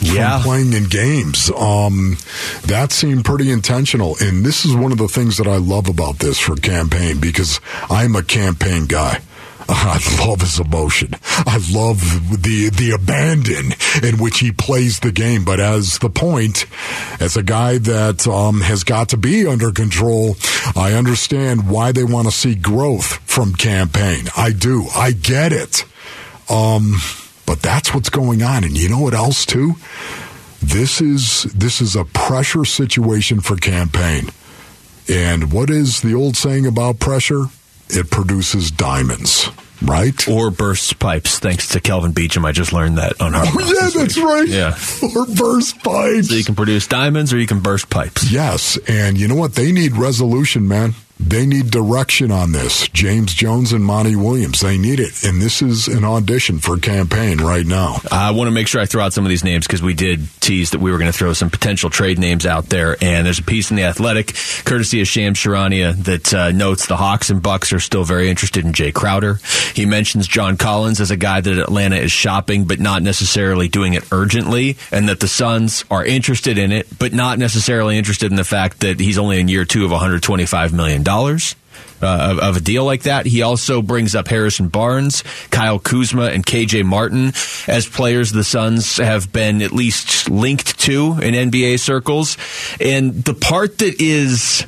Yeah. 0.00 0.40
playing 0.42 0.72
in 0.72 0.84
games. 0.84 1.50
Um, 1.56 2.16
that 2.64 2.92
seemed 2.92 3.24
pretty 3.24 3.50
intentional. 3.50 4.16
And 4.20 4.44
this 4.44 4.64
is 4.64 4.74
one 4.74 4.92
of 4.92 4.98
the 4.98 5.08
things 5.08 5.36
that 5.38 5.46
I 5.46 5.56
love 5.56 5.88
about 5.88 6.18
this 6.18 6.38
for 6.38 6.56
Cam 6.56 6.90
Payne 6.90 7.20
because 7.20 7.60
I'm 7.88 8.16
a 8.16 8.22
Cam 8.22 8.54
Payne 8.56 8.86
guy. 8.86 9.20
I 9.68 9.98
love 10.26 10.42
his 10.42 10.60
emotion. 10.60 11.14
I 11.24 11.56
love 11.72 12.00
the 12.42 12.68
the 12.68 12.90
abandon 12.90 13.72
in 14.02 14.18
which 14.18 14.40
he 14.40 14.52
plays 14.52 15.00
the 15.00 15.10
game. 15.10 15.44
But 15.44 15.58
as 15.58 15.98
the 16.00 16.10
point, 16.10 16.66
as 17.18 17.38
a 17.38 17.42
guy 17.42 17.78
that 17.78 18.28
um, 18.28 18.60
has 18.60 18.84
got 18.84 19.08
to 19.10 19.16
be 19.16 19.46
under 19.46 19.72
control, 19.72 20.36
I 20.76 20.92
understand 20.92 21.70
why 21.70 21.92
they 21.92 22.04
want 22.04 22.26
to 22.26 22.32
see 22.32 22.54
growth 22.54 23.20
from 23.26 23.54
Cam 23.54 23.88
Payne. 23.88 24.26
I 24.36 24.50
do. 24.52 24.84
I 24.94 25.12
get 25.12 25.52
it. 25.54 25.86
Um, 26.50 26.96
but 27.46 27.60
that's 27.62 27.94
what's 27.94 28.10
going 28.10 28.42
on. 28.42 28.64
And 28.64 28.76
you 28.76 28.88
know 28.88 29.00
what 29.00 29.14
else 29.14 29.44
too? 29.46 29.74
This 30.62 31.00
is 31.00 31.44
this 31.44 31.80
is 31.80 31.94
a 31.94 32.04
pressure 32.04 32.64
situation 32.64 33.40
for 33.40 33.56
Cam 33.56 33.88
Payne. 33.88 34.30
And 35.08 35.52
what 35.52 35.68
is 35.68 36.00
the 36.00 36.14
old 36.14 36.36
saying 36.36 36.66
about 36.66 36.98
pressure? 36.98 37.44
It 37.90 38.10
produces 38.10 38.70
diamonds, 38.70 39.50
right? 39.82 40.26
Or 40.26 40.50
bursts 40.50 40.94
pipes, 40.94 41.38
thanks 41.38 41.68
to 41.68 41.80
Kelvin 41.80 42.12
Beachum. 42.12 42.46
I 42.46 42.52
just 42.52 42.72
learned 42.72 42.96
that 42.96 43.20
on 43.20 43.34
our. 43.34 43.44
Oh, 43.46 43.60
yeah, 43.60 43.90
that's 43.90 44.16
right. 44.16 44.48
Yeah. 44.48 44.78
Or 45.14 45.26
burst 45.26 45.82
pipes. 45.84 46.30
So 46.30 46.34
you 46.34 46.44
can 46.44 46.54
produce 46.54 46.86
diamonds 46.86 47.34
or 47.34 47.38
you 47.38 47.46
can 47.46 47.60
burst 47.60 47.90
pipes. 47.90 48.30
Yes, 48.32 48.78
and 48.88 49.18
you 49.18 49.28
know 49.28 49.34
what? 49.34 49.54
They 49.54 49.70
need 49.70 49.92
resolution, 49.96 50.66
man. 50.66 50.94
They 51.20 51.46
need 51.46 51.70
direction 51.70 52.32
on 52.32 52.50
this. 52.52 52.88
James 52.88 53.32
Jones 53.32 53.72
and 53.72 53.84
Monty 53.84 54.16
Williams, 54.16 54.60
they 54.60 54.76
need 54.76 54.98
it. 54.98 55.24
And 55.24 55.40
this 55.40 55.62
is 55.62 55.86
an 55.86 56.04
audition 56.04 56.58
for 56.58 56.76
Cam 56.76 57.08
Payne 57.08 57.38
right 57.38 57.64
now. 57.64 57.98
I 58.10 58.32
want 58.32 58.48
to 58.48 58.50
make 58.50 58.66
sure 58.66 58.80
I 58.80 58.86
throw 58.86 59.04
out 59.04 59.12
some 59.12 59.24
of 59.24 59.28
these 59.28 59.44
names 59.44 59.64
because 59.64 59.80
we 59.80 59.94
did 59.94 60.26
tease 60.40 60.72
that 60.72 60.80
we 60.80 60.90
were 60.90 60.98
going 60.98 61.10
to 61.10 61.16
throw 61.16 61.32
some 61.32 61.50
potential 61.50 61.88
trade 61.88 62.18
names 62.18 62.46
out 62.46 62.66
there. 62.66 62.96
And 63.00 63.26
there's 63.26 63.38
a 63.38 63.44
piece 63.44 63.70
in 63.70 63.76
the 63.76 63.84
Athletic, 63.84 64.34
courtesy 64.64 65.00
of 65.00 65.06
Shams 65.06 65.38
Charania, 65.38 65.94
that 66.04 66.34
uh, 66.34 66.50
notes 66.50 66.86
the 66.86 66.96
Hawks 66.96 67.30
and 67.30 67.40
Bucks 67.40 67.72
are 67.72 67.80
still 67.80 68.04
very 68.04 68.28
interested 68.28 68.64
in 68.64 68.72
Jae 68.72 68.92
Crowder. 68.92 69.38
He 69.74 69.86
mentions 69.86 70.26
John 70.26 70.56
Collins 70.56 71.00
as 71.00 71.12
a 71.12 71.16
guy 71.16 71.40
that 71.40 71.58
Atlanta 71.58 71.96
is 71.96 72.10
shopping, 72.10 72.64
but 72.64 72.80
not 72.80 73.02
necessarily 73.02 73.68
doing 73.68 73.94
it 73.94 74.04
urgently, 74.10 74.78
and 74.90 75.08
that 75.08 75.20
the 75.20 75.28
Suns 75.28 75.84
are 75.92 76.04
interested 76.04 76.58
in 76.58 76.72
it, 76.72 76.88
but 76.98 77.12
not 77.12 77.38
necessarily 77.38 77.96
interested 77.96 78.32
in 78.32 78.36
the 78.36 78.44
fact 78.44 78.80
that 78.80 78.98
he's 78.98 79.18
only 79.18 79.38
in 79.38 79.46
year 79.46 79.64
two 79.64 79.84
of 79.84 79.92
125 79.92 80.72
million 80.72 81.03
dollars 81.04 81.54
uh, 82.02 82.28
of, 82.32 82.38
of 82.40 82.56
a 82.56 82.60
deal 82.60 82.84
like 82.84 83.02
that. 83.04 83.24
He 83.26 83.42
also 83.42 83.80
brings 83.80 84.14
up 84.14 84.28
Harrison 84.28 84.68
Barnes, 84.68 85.22
Kyle 85.50 85.78
Kuzma, 85.78 86.26
and 86.26 86.44
KJ 86.44 86.84
Martin 86.84 87.32
as 87.66 87.86
players 87.88 88.32
the 88.32 88.44
Suns 88.44 88.96
have 88.98 89.32
been 89.32 89.62
at 89.62 89.72
least 89.72 90.28
linked 90.28 90.78
to 90.80 91.16
in 91.22 91.50
NBA 91.50 91.78
circles. 91.78 92.36
And 92.80 93.24
the 93.24 93.34
part 93.34 93.78
that 93.78 94.00
is. 94.00 94.66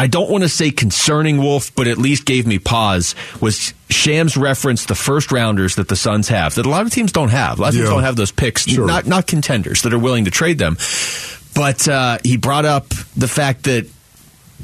I 0.00 0.06
don't 0.06 0.30
want 0.30 0.44
to 0.44 0.48
say 0.48 0.70
concerning 0.70 1.38
Wolf, 1.38 1.74
but 1.74 1.88
at 1.88 1.98
least 1.98 2.24
gave 2.24 2.46
me 2.46 2.60
pause 2.60 3.16
was 3.40 3.74
Shams 3.90 4.36
referenced 4.36 4.86
the 4.86 4.94
first 4.94 5.32
rounders 5.32 5.74
that 5.74 5.88
the 5.88 5.96
Suns 5.96 6.28
have 6.28 6.54
that 6.54 6.66
a 6.66 6.68
lot 6.68 6.86
of 6.86 6.92
teams 6.92 7.10
don't 7.10 7.30
have. 7.30 7.58
A 7.58 7.62
lot 7.62 7.68
of 7.70 7.74
teams 7.74 7.88
don't 7.88 8.04
have 8.04 8.14
those 8.14 8.30
picks, 8.30 8.62
Sure. 8.68 8.86
not 8.86 9.06
not 9.08 9.26
contenders 9.26 9.82
that 9.82 9.92
are 9.92 9.98
willing 9.98 10.26
to 10.26 10.30
trade 10.30 10.56
them. 10.58 10.76
But 11.52 11.88
uh, 11.88 12.18
he 12.22 12.36
brought 12.36 12.64
up 12.64 12.90
the 13.16 13.26
fact 13.26 13.64
that 13.64 13.88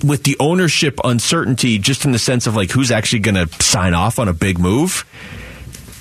with 0.03 0.25
the 0.25 0.37
ownership 0.41 0.99
uncertainty, 1.05 1.79
just 1.79 2.05
in 2.05 2.13
the 2.13 2.19
sense 2.19 2.47
of 2.47 2.57
like 2.57 2.71
who's 2.71 2.91
actually 2.91 3.21
going 3.21 3.35
to 3.35 3.63
sign 3.63 3.95
off 3.95 4.19
on 4.19 4.29
a 4.29 4.33
big 4.33 4.59
move, 4.59 5.05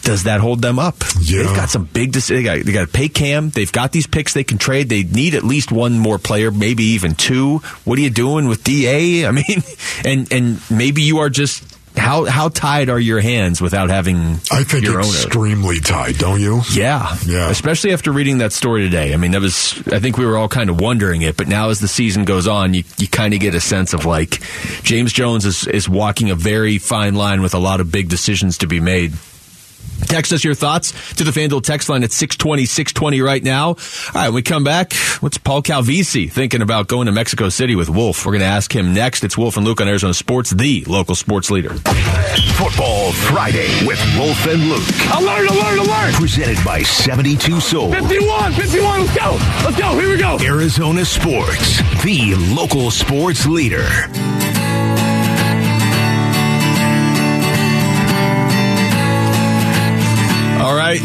does 0.04 0.24
that 0.24 0.42
hold 0.42 0.62
them 0.62 0.80
up? 0.80 0.96
Yeah. 1.22 1.44
They've 1.44 1.56
got 1.56 1.70
some 1.70 1.86
big 1.86 2.12
decisions. 2.12 2.46
They 2.46 2.58
got, 2.58 2.66
they 2.66 2.72
got 2.74 2.88
to 2.88 2.92
pay 2.92 3.08
Cam. 3.08 3.50
They've 3.50 3.72
got 3.72 3.92
these 3.92 4.08
picks 4.08 4.34
they 4.34 4.44
can 4.44 4.58
trade. 4.58 4.90
They 4.90 5.04
need 5.04 5.34
at 5.34 5.44
least 5.44 5.72
one 5.72 5.98
more 5.98 6.18
player, 6.18 6.52
maybe 6.52 6.84
even 6.84 7.16
two. 7.16 7.60
What 7.86 7.98
are 7.98 8.02
you 8.02 8.10
doing 8.10 8.48
with 8.48 8.64
Da? 8.64 9.26
I 9.26 9.32
mean, 9.32 9.64
and 10.06 10.32
and 10.32 10.62
maybe 10.70 11.02
you 11.04 11.20
are 11.20 11.30
just 11.30 11.73
how 11.96 12.26
how 12.26 12.50
tied 12.50 12.90
are 12.90 13.00
your 13.00 13.20
hands 13.20 13.62
without 13.62 13.90
having 13.90 14.40
I 14.52 14.64
think 14.64 14.84
your 14.84 14.96
owner? 14.96 15.08
extremely 15.08 15.80
tight, 15.80 16.18
don't 16.18 16.42
you? 16.42 16.62
Yeah. 16.74 17.16
Yeah. 17.26 17.50
Especially 17.50 17.94
after 17.94 18.12
reading 18.12 18.40
that 18.40 18.52
story 18.52 18.84
today. 18.84 19.14
I 19.14 19.18
mean, 19.18 19.32
that 19.32 19.42
was, 19.42 19.82
I 19.88 20.00
think 20.00 20.18
we 20.18 20.26
were 20.26 20.38
all 20.38 20.48
kind 20.48 20.70
of 20.70 20.80
wondering 20.82 21.22
it, 21.22 21.38
but 21.38 21.48
now 21.48 21.70
as 21.70 21.80
the 21.80 21.88
season 21.88 22.26
goes 22.26 22.48
on, 22.48 22.74
you, 22.74 22.84
you 22.98 23.08
kind 23.08 23.34
of 23.34 23.40
get 23.40 23.54
a 23.56 23.62
sense 23.62 23.94
of 23.94 24.06
like 24.06 24.42
James 24.84 25.14
Jones 25.14 25.46
is, 25.46 25.68
is 25.68 25.88
walking 25.88 26.30
a 26.32 26.36
very 26.36 26.78
fine 26.78 27.16
line 27.16 27.42
with 27.42 27.54
a 27.54 27.60
lot 27.60 27.80
of 27.80 27.92
big 27.92 28.10
decisions 28.10 28.58
to 28.60 28.68
be 28.68 28.80
made. 28.80 29.14
Text 30.08 30.34
us 30.34 30.44
your 30.44 30.54
thoughts 30.54 30.92
to 31.16 31.24
the 31.24 31.32
FanDuel 31.32 31.64
text 31.64 31.90
line 31.90 32.04
at 32.04 32.12
620, 32.12 32.66
620 32.66 33.22
right 33.22 33.44
now. 33.44 33.70
All 33.70 33.76
right, 34.14 34.28
when 34.28 34.36
we 34.36 34.42
come 34.42 34.64
back, 34.64 34.94
what's 35.22 35.38
Paul 35.38 35.64
Calvisi 35.64 36.32
thinking 36.32 36.62
about 36.62 36.88
going 36.88 37.08
to 37.08 37.12
Mexico 37.12 37.50
City 37.50 37.76
with 37.76 37.90
Wolf? 37.90 38.26
We're 38.26 38.34
going 38.34 38.42
to 38.42 38.46
ask 38.46 38.74
him 38.74 38.94
next. 38.94 39.24
It's 39.24 39.38
Wolf 39.38 39.58
and 39.58 39.66
Luke 39.66 39.82
on 39.82 39.88
Arizona 39.88 40.14
Sports, 40.14 40.52
the 40.52 40.84
local 40.86 41.16
sports 41.16 41.50
leader. 41.50 41.70
Football 41.70 43.12
Friday 43.14 43.88
with 43.88 44.00
Wolf 44.18 44.46
and 44.46 44.70
Luke. 44.70 44.88
Alert, 45.16 45.50
alert, 45.50 45.80
alert! 45.80 46.14
Presented 46.14 46.64
by 46.64 46.84
72 46.84 47.60
Sold. 47.60 47.94
51, 47.94 48.54
51, 48.54 49.02
let's 49.02 49.18
go! 49.18 49.32
Let's 49.64 49.78
go, 49.78 50.00
here 50.00 50.10
we 50.10 50.18
go! 50.18 50.38
Arizona 50.42 51.06
Sports, 51.06 51.82
the 52.04 52.36
local 52.54 52.92
sports 52.92 53.46
leader. 53.48 53.88
All 60.74 60.80
right. 60.80 61.00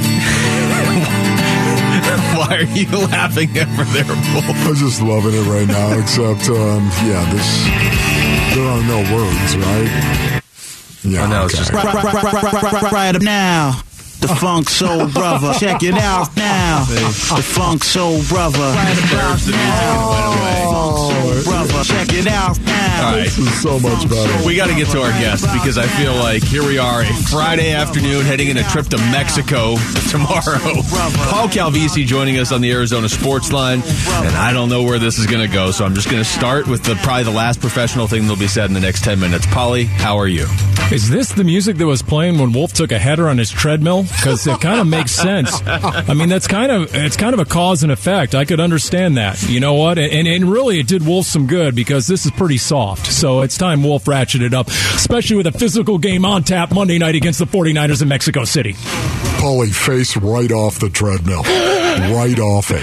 Why 2.38 2.56
are 2.56 2.62
you 2.62 2.88
laughing 3.08 3.50
over 3.50 3.84
there, 3.92 4.06
Wolf? 4.32 4.48
I'm 4.48 4.74
just 4.76 5.02
loving 5.02 5.34
it 5.34 5.42
right 5.44 5.68
now, 5.68 5.92
except, 5.98 6.48
um, 6.48 6.88
yeah, 7.04 7.20
this, 7.30 7.64
there 8.56 8.64
are 8.64 8.82
no 8.88 9.00
words, 9.14 9.56
right? 9.58 10.40
Yeah, 11.04 11.24
I 11.24 11.28
know, 11.28 11.44
it's 11.44 11.54
okay. 11.54 11.64
just- 11.64 11.72
right, 11.74 11.84
right, 11.84 12.02
right, 12.02 12.14
right, 12.14 12.24
right, 12.62 12.82
right, 12.82 12.92
right 12.92 13.22
now. 13.22 13.82
The 14.20 14.28
Funk 14.28 14.68
Soul 14.68 15.06
Brother. 15.08 15.54
Check 15.58 15.82
it 15.84 15.94
out 15.94 16.34
now. 16.36 16.84
The 16.84 17.42
Funk 17.42 17.84
Soul 17.84 18.20
Brother. 18.28 18.58
Right 18.58 18.98
about 19.10 19.46
now. 19.46 20.38
Check 21.84 22.12
it 22.12 22.26
out 22.26 22.60
now. 22.62 23.06
All 23.08 23.12
right. 23.14 23.22
This 23.24 23.38
is 23.38 23.62
so 23.62 23.78
much 23.78 24.08
better. 24.10 24.46
We 24.46 24.56
got 24.56 24.66
to 24.66 24.74
get 24.74 24.88
to 24.88 25.00
our 25.00 25.10
guest 25.10 25.44
because 25.52 25.78
I 25.78 25.86
feel 25.86 26.14
like 26.16 26.42
here 26.42 26.64
we 26.66 26.78
are, 26.78 27.02
a 27.02 27.06
Friday 27.30 27.72
afternoon, 27.72 28.24
heading 28.24 28.48
in 28.48 28.56
a 28.56 28.64
trip 28.64 28.86
to 28.86 28.98
Mexico 28.98 29.76
tomorrow. 30.10 30.58
Paul 31.30 31.48
Calvisi 31.48 32.04
joining 32.04 32.38
us 32.38 32.50
on 32.50 32.60
the 32.60 32.72
Arizona 32.72 33.08
Sports 33.08 33.52
Line, 33.52 33.82
and 33.84 34.36
I 34.36 34.52
don't 34.52 34.68
know 34.68 34.82
where 34.82 34.98
this 34.98 35.18
is 35.18 35.26
going 35.26 35.46
to 35.48 35.52
go, 35.52 35.70
so 35.70 35.84
I'm 35.84 35.94
just 35.94 36.10
going 36.10 36.22
to 36.22 36.28
start 36.28 36.66
with 36.66 36.82
the 36.82 36.96
probably 36.96 37.24
the 37.24 37.30
last 37.30 37.60
professional 37.60 38.08
thing 38.08 38.22
that'll 38.22 38.36
be 38.36 38.48
said 38.48 38.66
in 38.66 38.74
the 38.74 38.80
next 38.80 39.04
ten 39.04 39.20
minutes. 39.20 39.46
Polly, 39.46 39.84
how 39.84 40.18
are 40.18 40.28
you? 40.28 40.46
Is 40.90 41.08
this 41.08 41.32
the 41.32 41.44
music 41.44 41.76
that 41.76 41.86
was 41.86 42.02
playing 42.02 42.38
when 42.38 42.52
Wolf 42.52 42.72
took 42.72 42.90
a 42.92 42.98
header 42.98 43.28
on 43.28 43.38
his 43.38 43.50
treadmill? 43.50 44.06
Because 44.08 44.46
it 44.46 44.60
kind 44.60 44.80
of 44.80 44.86
makes 44.86 45.12
sense. 45.12 45.62
I 45.66 46.14
mean, 46.14 46.28
that's 46.28 46.46
kind 46.46 46.72
of 46.72 46.94
it's 46.94 47.16
kind 47.16 47.34
of 47.34 47.40
a 47.40 47.44
cause 47.44 47.82
and 47.82 47.92
effect. 47.92 48.34
I 48.34 48.44
could 48.44 48.60
understand 48.60 49.16
that. 49.16 49.42
You 49.42 49.60
know 49.60 49.74
what? 49.74 49.98
And 49.98 50.26
and 50.26 50.50
really, 50.50 50.80
it 50.80 50.86
did 50.86 51.06
Wolf 51.06 51.26
some 51.26 51.46
good 51.46 51.74
because 51.74 52.06
this 52.06 52.24
is 52.26 52.32
pretty 52.32 52.58
soft. 52.58 53.06
So 53.06 53.42
it's 53.42 53.56
time 53.56 53.82
Wolf 53.82 54.08
ratchet 54.08 54.42
it 54.42 54.54
up, 54.54 54.68
especially 54.68 55.36
with 55.36 55.46
a 55.46 55.52
physical 55.52 55.98
game 55.98 56.24
on 56.24 56.44
tap 56.44 56.72
Monday 56.72 56.98
night 56.98 57.14
against 57.14 57.38
the 57.38 57.46
49ers 57.46 58.02
in 58.02 58.08
Mexico 58.08 58.44
City. 58.44 58.74
Paulie 59.38 59.74
face 59.74 60.16
right 60.16 60.50
off 60.50 60.80
the 60.80 60.90
treadmill, 60.90 61.42
right 61.42 62.38
off 62.38 62.70
it. 62.70 62.82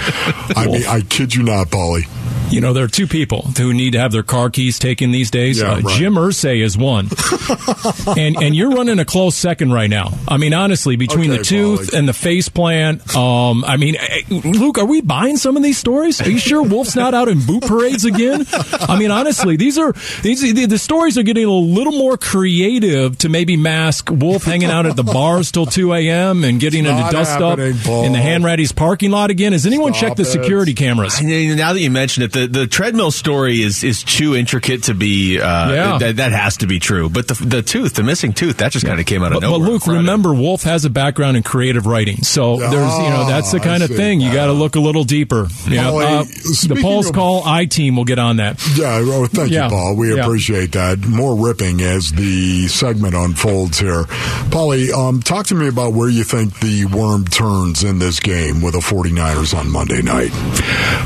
I 0.56 0.66
mean, 0.66 0.86
I 0.86 1.02
kid 1.02 1.34
you 1.34 1.42
not, 1.42 1.68
Paulie. 1.68 2.06
You 2.50 2.60
know, 2.60 2.72
there 2.72 2.84
are 2.84 2.88
two 2.88 3.06
people 3.06 3.42
who 3.58 3.74
need 3.74 3.92
to 3.92 3.98
have 3.98 4.12
their 4.12 4.22
car 4.22 4.50
keys 4.50 4.78
taken 4.78 5.10
these 5.10 5.30
days. 5.30 5.58
Yeah, 5.60 5.72
uh, 5.72 5.80
right. 5.80 5.96
Jim 5.98 6.14
Irsay 6.14 6.62
is 6.62 6.76
one, 6.78 7.08
and 8.18 8.36
and 8.42 8.54
you're 8.54 8.70
running 8.70 8.98
a 8.98 9.04
close 9.04 9.34
second 9.34 9.72
right 9.72 9.90
now. 9.90 10.12
I 10.28 10.36
mean, 10.36 10.54
honestly, 10.54 10.96
between 10.96 11.30
Okay, 11.30 11.38
the 11.38 11.44
tooth 11.44 11.90
Paulie. 11.90 11.98
and 11.98 12.08
the 12.08 12.12
face 12.12 12.48
plant, 12.48 13.14
um, 13.16 13.64
I 13.64 13.76
mean, 13.76 13.96
eh, 13.96 14.20
Luke, 14.30 14.78
are 14.78 14.84
we 14.84 15.00
buying 15.00 15.36
some 15.36 15.56
of 15.56 15.62
these 15.62 15.76
stories? 15.76 16.20
Are 16.20 16.30
you 16.30 16.38
sure 16.38 16.62
Wolf's 16.62 16.94
not 16.96 17.14
out 17.14 17.28
in 17.28 17.44
boot 17.44 17.62
parades 17.64 18.04
again? 18.04 18.46
I 18.88 18.96
mean, 18.98 19.10
honestly, 19.10 19.56
these 19.56 19.76
are 19.76 19.92
these 20.22 20.40
the, 20.40 20.66
the 20.66 20.78
stories 20.78 21.18
are 21.18 21.22
getting 21.24 21.46
a 21.46 21.50
little 21.52 21.92
more 21.92 22.16
creative 22.16 23.18
to 23.18 23.28
maybe 23.28 23.56
mask 23.56 24.08
Wolf 24.10 24.44
hanging 24.44 24.70
out 24.70 24.86
at 24.86 24.96
the 24.96 25.02
bars 25.04 25.50
till 25.50 25.66
two 25.66 25.92
a.m. 25.92 26.44
and 26.44 26.60
getting 26.60 26.86
into 26.86 27.02
dust 27.10 27.40
up 27.40 27.58
Paul. 27.84 28.04
in 28.04 28.12
the 28.12 28.18
Hanratty's 28.18 28.72
parking 28.72 29.10
lot 29.10 29.30
again. 29.30 29.52
Has 29.52 29.66
anyone 29.66 29.92
Stop 29.94 30.00
checked 30.00 30.16
the 30.16 30.22
it. 30.22 30.26
security 30.26 30.74
cameras? 30.74 31.16
I 31.18 31.24
mean, 31.24 31.56
now 31.56 31.72
that 31.72 31.80
you 31.80 31.90
mention 31.90 32.22
it, 32.22 32.35
the, 32.40 32.46
the 32.60 32.66
treadmill 32.66 33.10
story 33.10 33.62
is, 33.62 33.82
is 33.84 34.02
too 34.04 34.34
intricate 34.36 34.84
to 34.84 34.94
be. 34.94 35.40
Uh, 35.40 35.72
Yeah. 35.72 35.98
that, 35.98 36.16
that 36.16 36.32
has 36.32 36.58
to 36.58 36.66
be 36.66 36.78
true. 36.78 37.08
But 37.08 37.28
the 37.28 37.34
the 37.34 37.62
tooth, 37.62 37.94
the 37.94 38.02
missing 38.02 38.32
tooth, 38.32 38.58
that 38.58 38.72
just 38.72 38.84
kind 38.86 39.00
of 39.00 39.06
came 39.06 39.22
out 39.22 39.32
of 39.32 39.40
But, 39.40 39.40
but 39.40 39.46
nowhere. 39.50 39.66
on 39.66 39.72
Luke, 39.72 39.82
Friday. 39.82 39.98
remember, 39.98 40.34
Wolf 40.34 40.62
has 40.62 40.84
a 40.84 40.90
background 40.90 41.36
in 41.36 41.42
creative 41.42 41.86
writing, 41.86 42.22
so 42.22 42.56
there's 42.58 42.72
you 42.72 43.10
know 43.10 43.24
that's 43.26 43.50
the 43.52 43.58
Ah, 43.60 43.64
kind 43.64 43.82
I 43.82 43.86
of 43.86 43.90
see. 43.90 43.96
thing 43.96 44.20
you 44.20 44.32
got 44.32 44.46
to 44.46 44.52
look 44.52 44.76
a 44.76 44.80
little 44.80 45.04
deeper. 45.04 45.48
Yeah, 45.68 45.84
Paulie, 45.84 46.04
uh, 46.20 46.22
the 46.24 46.28
speaking 46.54 46.82
Paul's 46.82 47.08
of- 47.08 47.14
Call 47.14 47.42
I 47.44 47.64
team 47.66 47.96
will 47.96 48.04
get 48.04 48.18
on 48.18 48.36
that. 48.36 48.60
Yeah, 48.76 49.00
well, 49.00 49.26
thank 49.26 49.50
Yeah. 49.50 49.64
you, 49.64 49.70
Paul. 49.70 49.96
We 49.96 50.14
Yeah. 50.14 50.22
appreciate 50.24 50.72
that. 50.72 51.04
More 51.06 51.34
ripping 51.36 51.80
as 51.80 52.10
the 52.10 52.68
segment 52.68 53.14
unfolds 53.14 53.78
here. 53.80 54.04
Paulie, 54.50 54.92
um, 54.92 55.22
talk 55.22 55.46
to 55.46 55.54
me 55.54 55.68
about 55.68 55.92
where 55.92 56.08
you 56.08 56.24
think 56.24 56.58
the 56.60 56.84
worm 56.86 57.24
turns 57.24 57.82
in 57.84 57.98
this 57.98 58.20
game 58.20 58.60
with 58.62 58.74
the 58.74 58.80
49ers 58.80 59.54
on 59.58 59.70
Monday 59.70 60.02
night. 60.02 60.30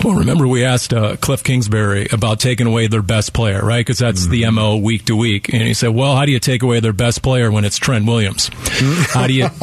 Well, 0.04 0.14
remember 0.14 0.46
we 0.48 0.64
asked 0.64 0.92
uh, 0.94 1.16
Cliff 1.20 1.42
Kingsbury 1.42 2.08
about 2.12 2.40
taking 2.40 2.66
away 2.66 2.86
their 2.86 3.02
best 3.02 3.32
player, 3.32 3.64
right? 3.64 3.80
Because 3.80 3.98
that's 3.98 4.26
the 4.26 4.48
mo 4.50 4.76
week 4.76 5.04
to 5.06 5.16
week, 5.16 5.52
and 5.52 5.62
he 5.62 5.74
said, 5.74 5.88
"Well, 5.88 6.16
how 6.16 6.24
do 6.24 6.32
you 6.32 6.40
take 6.40 6.62
away 6.62 6.80
their 6.80 6.92
best 6.92 7.22
player 7.22 7.50
when 7.50 7.64
it's 7.64 7.78
Trent 7.78 8.06
Williams? 8.06 8.50
how 9.08 9.26
do 9.26 9.32
you 9.32 9.48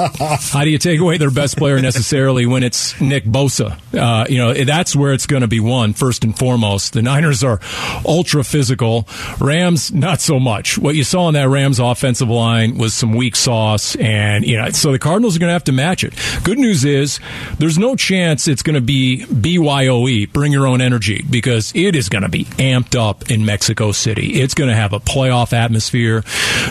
how 0.51 0.63
do 0.63 0.69
you 0.69 0.77
take 0.77 0.99
away 0.99 1.17
their 1.17 1.31
best 1.31 1.57
player 1.57 1.81
necessarily 1.81 2.45
when 2.45 2.63
it's 2.63 2.99
Nick 3.01 3.25
Bosa? 3.25 3.79
Uh, 3.93 4.25
you 4.29 4.37
know, 4.37 4.53
that's 4.53 4.95
where 4.95 5.13
it's 5.13 5.25
going 5.25 5.41
to 5.41 5.47
be 5.47 5.59
won 5.59 5.93
first 5.93 6.23
and 6.23 6.37
foremost. 6.37 6.93
The 6.93 7.01
Niners 7.01 7.43
are 7.43 7.59
ultra 8.05 8.43
physical. 8.43 9.07
Rams 9.39 9.91
not 9.91 10.21
so 10.21 10.39
much. 10.39 10.77
What 10.77 10.95
you 10.95 11.03
saw 11.03 11.27
in 11.27 11.33
that 11.33 11.49
Rams 11.49 11.79
offensive 11.79 12.29
line 12.29 12.77
was 12.77 12.93
some 12.93 13.13
weak 13.13 13.35
sauce, 13.35 13.95
and 13.95 14.45
you 14.45 14.57
know, 14.57 14.69
so 14.69 14.91
the 14.91 14.99
Cardinals 14.99 15.35
are 15.35 15.39
going 15.39 15.49
to 15.49 15.53
have 15.53 15.63
to 15.65 15.71
match 15.71 16.03
it. 16.03 16.13
Good 16.43 16.59
news 16.59 16.85
is 16.85 17.19
there's 17.57 17.77
no 17.77 17.95
chance 17.95 18.47
it's 18.47 18.63
going 18.63 18.75
to 18.75 18.81
be 18.81 19.25
BYOE, 19.25 20.31
bring 20.31 20.51
your 20.51 20.67
own 20.67 20.81
energy, 20.81 21.25
because 21.29 21.46
it 21.47 21.95
is 21.95 22.09
going 22.09 22.23
to 22.23 22.29
be 22.29 22.45
amped 22.45 22.99
up 22.99 23.31
in 23.31 23.45
Mexico 23.45 23.91
City. 23.91 24.41
It's 24.41 24.53
going 24.53 24.69
to 24.69 24.75
have 24.75 24.93
a 24.93 24.99
playoff 24.99 25.53
atmosphere. 25.53 26.21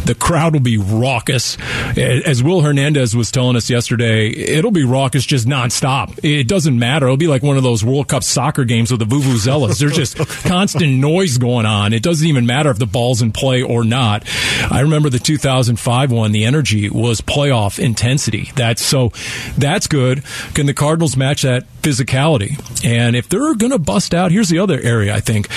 The 0.05 0.15
crowd 0.19 0.53
will 0.53 0.61
be 0.61 0.79
raucous. 0.79 1.57
As 1.97 2.43
Will 2.43 2.61
Hernandez 2.61 3.17
was 3.17 3.31
telling 3.31 3.57
us 3.57 3.71
yesterday, 3.71 4.29
it'll 4.31 4.71
be 4.71 4.85
raucous 4.85 5.25
just 5.25 5.47
nonstop. 5.47 6.19
It 6.23 6.49
doesn't 6.49 6.79
matter. 6.79 7.07
It'll 7.07 7.17
be 7.17 7.29
like 7.29 7.43
one 7.43 7.57
of 7.57 7.63
those 7.63 7.85
World 7.85 8.09
Cup 8.09 8.23
soccer 8.23 8.65
games 8.65 8.91
with 8.91 9.01
the 9.01 9.07
Vuvuzelas. 9.07 9.79
There's 9.79 9.97
just 9.97 10.17
constant 10.45 10.93
noise 10.93 11.39
going 11.39 11.67
on. 11.67 11.93
It 11.93 12.03
doesn't 12.03 12.27
even 12.27 12.47
matter 12.47 12.71
if 12.71 12.79
the 12.79 12.87
ball's 12.87 13.23
in 13.23 13.33
play 13.33 13.63
or 13.63 13.85
not. 13.85 14.25
I 14.71 14.81
remember 14.81 15.09
the 15.09 15.19
2005 15.19 16.13
one, 16.13 16.33
the 16.33 16.45
energy 16.45 16.91
was 16.91 17.21
playoff 17.21 17.79
intensity. 17.79 18.51
That's 18.55 18.83
so 18.83 19.13
that's 19.57 19.87
good. 19.87 20.23
Can 20.55 20.67
the 20.67 20.75
Cardinals 20.75 21.17
match 21.17 21.43
that 21.43 21.65
physicality? 21.83 22.57
And 22.85 23.17
if 23.17 23.29
they're 23.29 23.55
going 23.55 23.73
to 23.73 23.79
bust 23.79 24.15
out, 24.15 24.33
here's 24.33 24.49
the 24.49 24.59
other 24.59 24.66
area 24.75 25.15
I 25.15 25.21
think. 25.21 25.49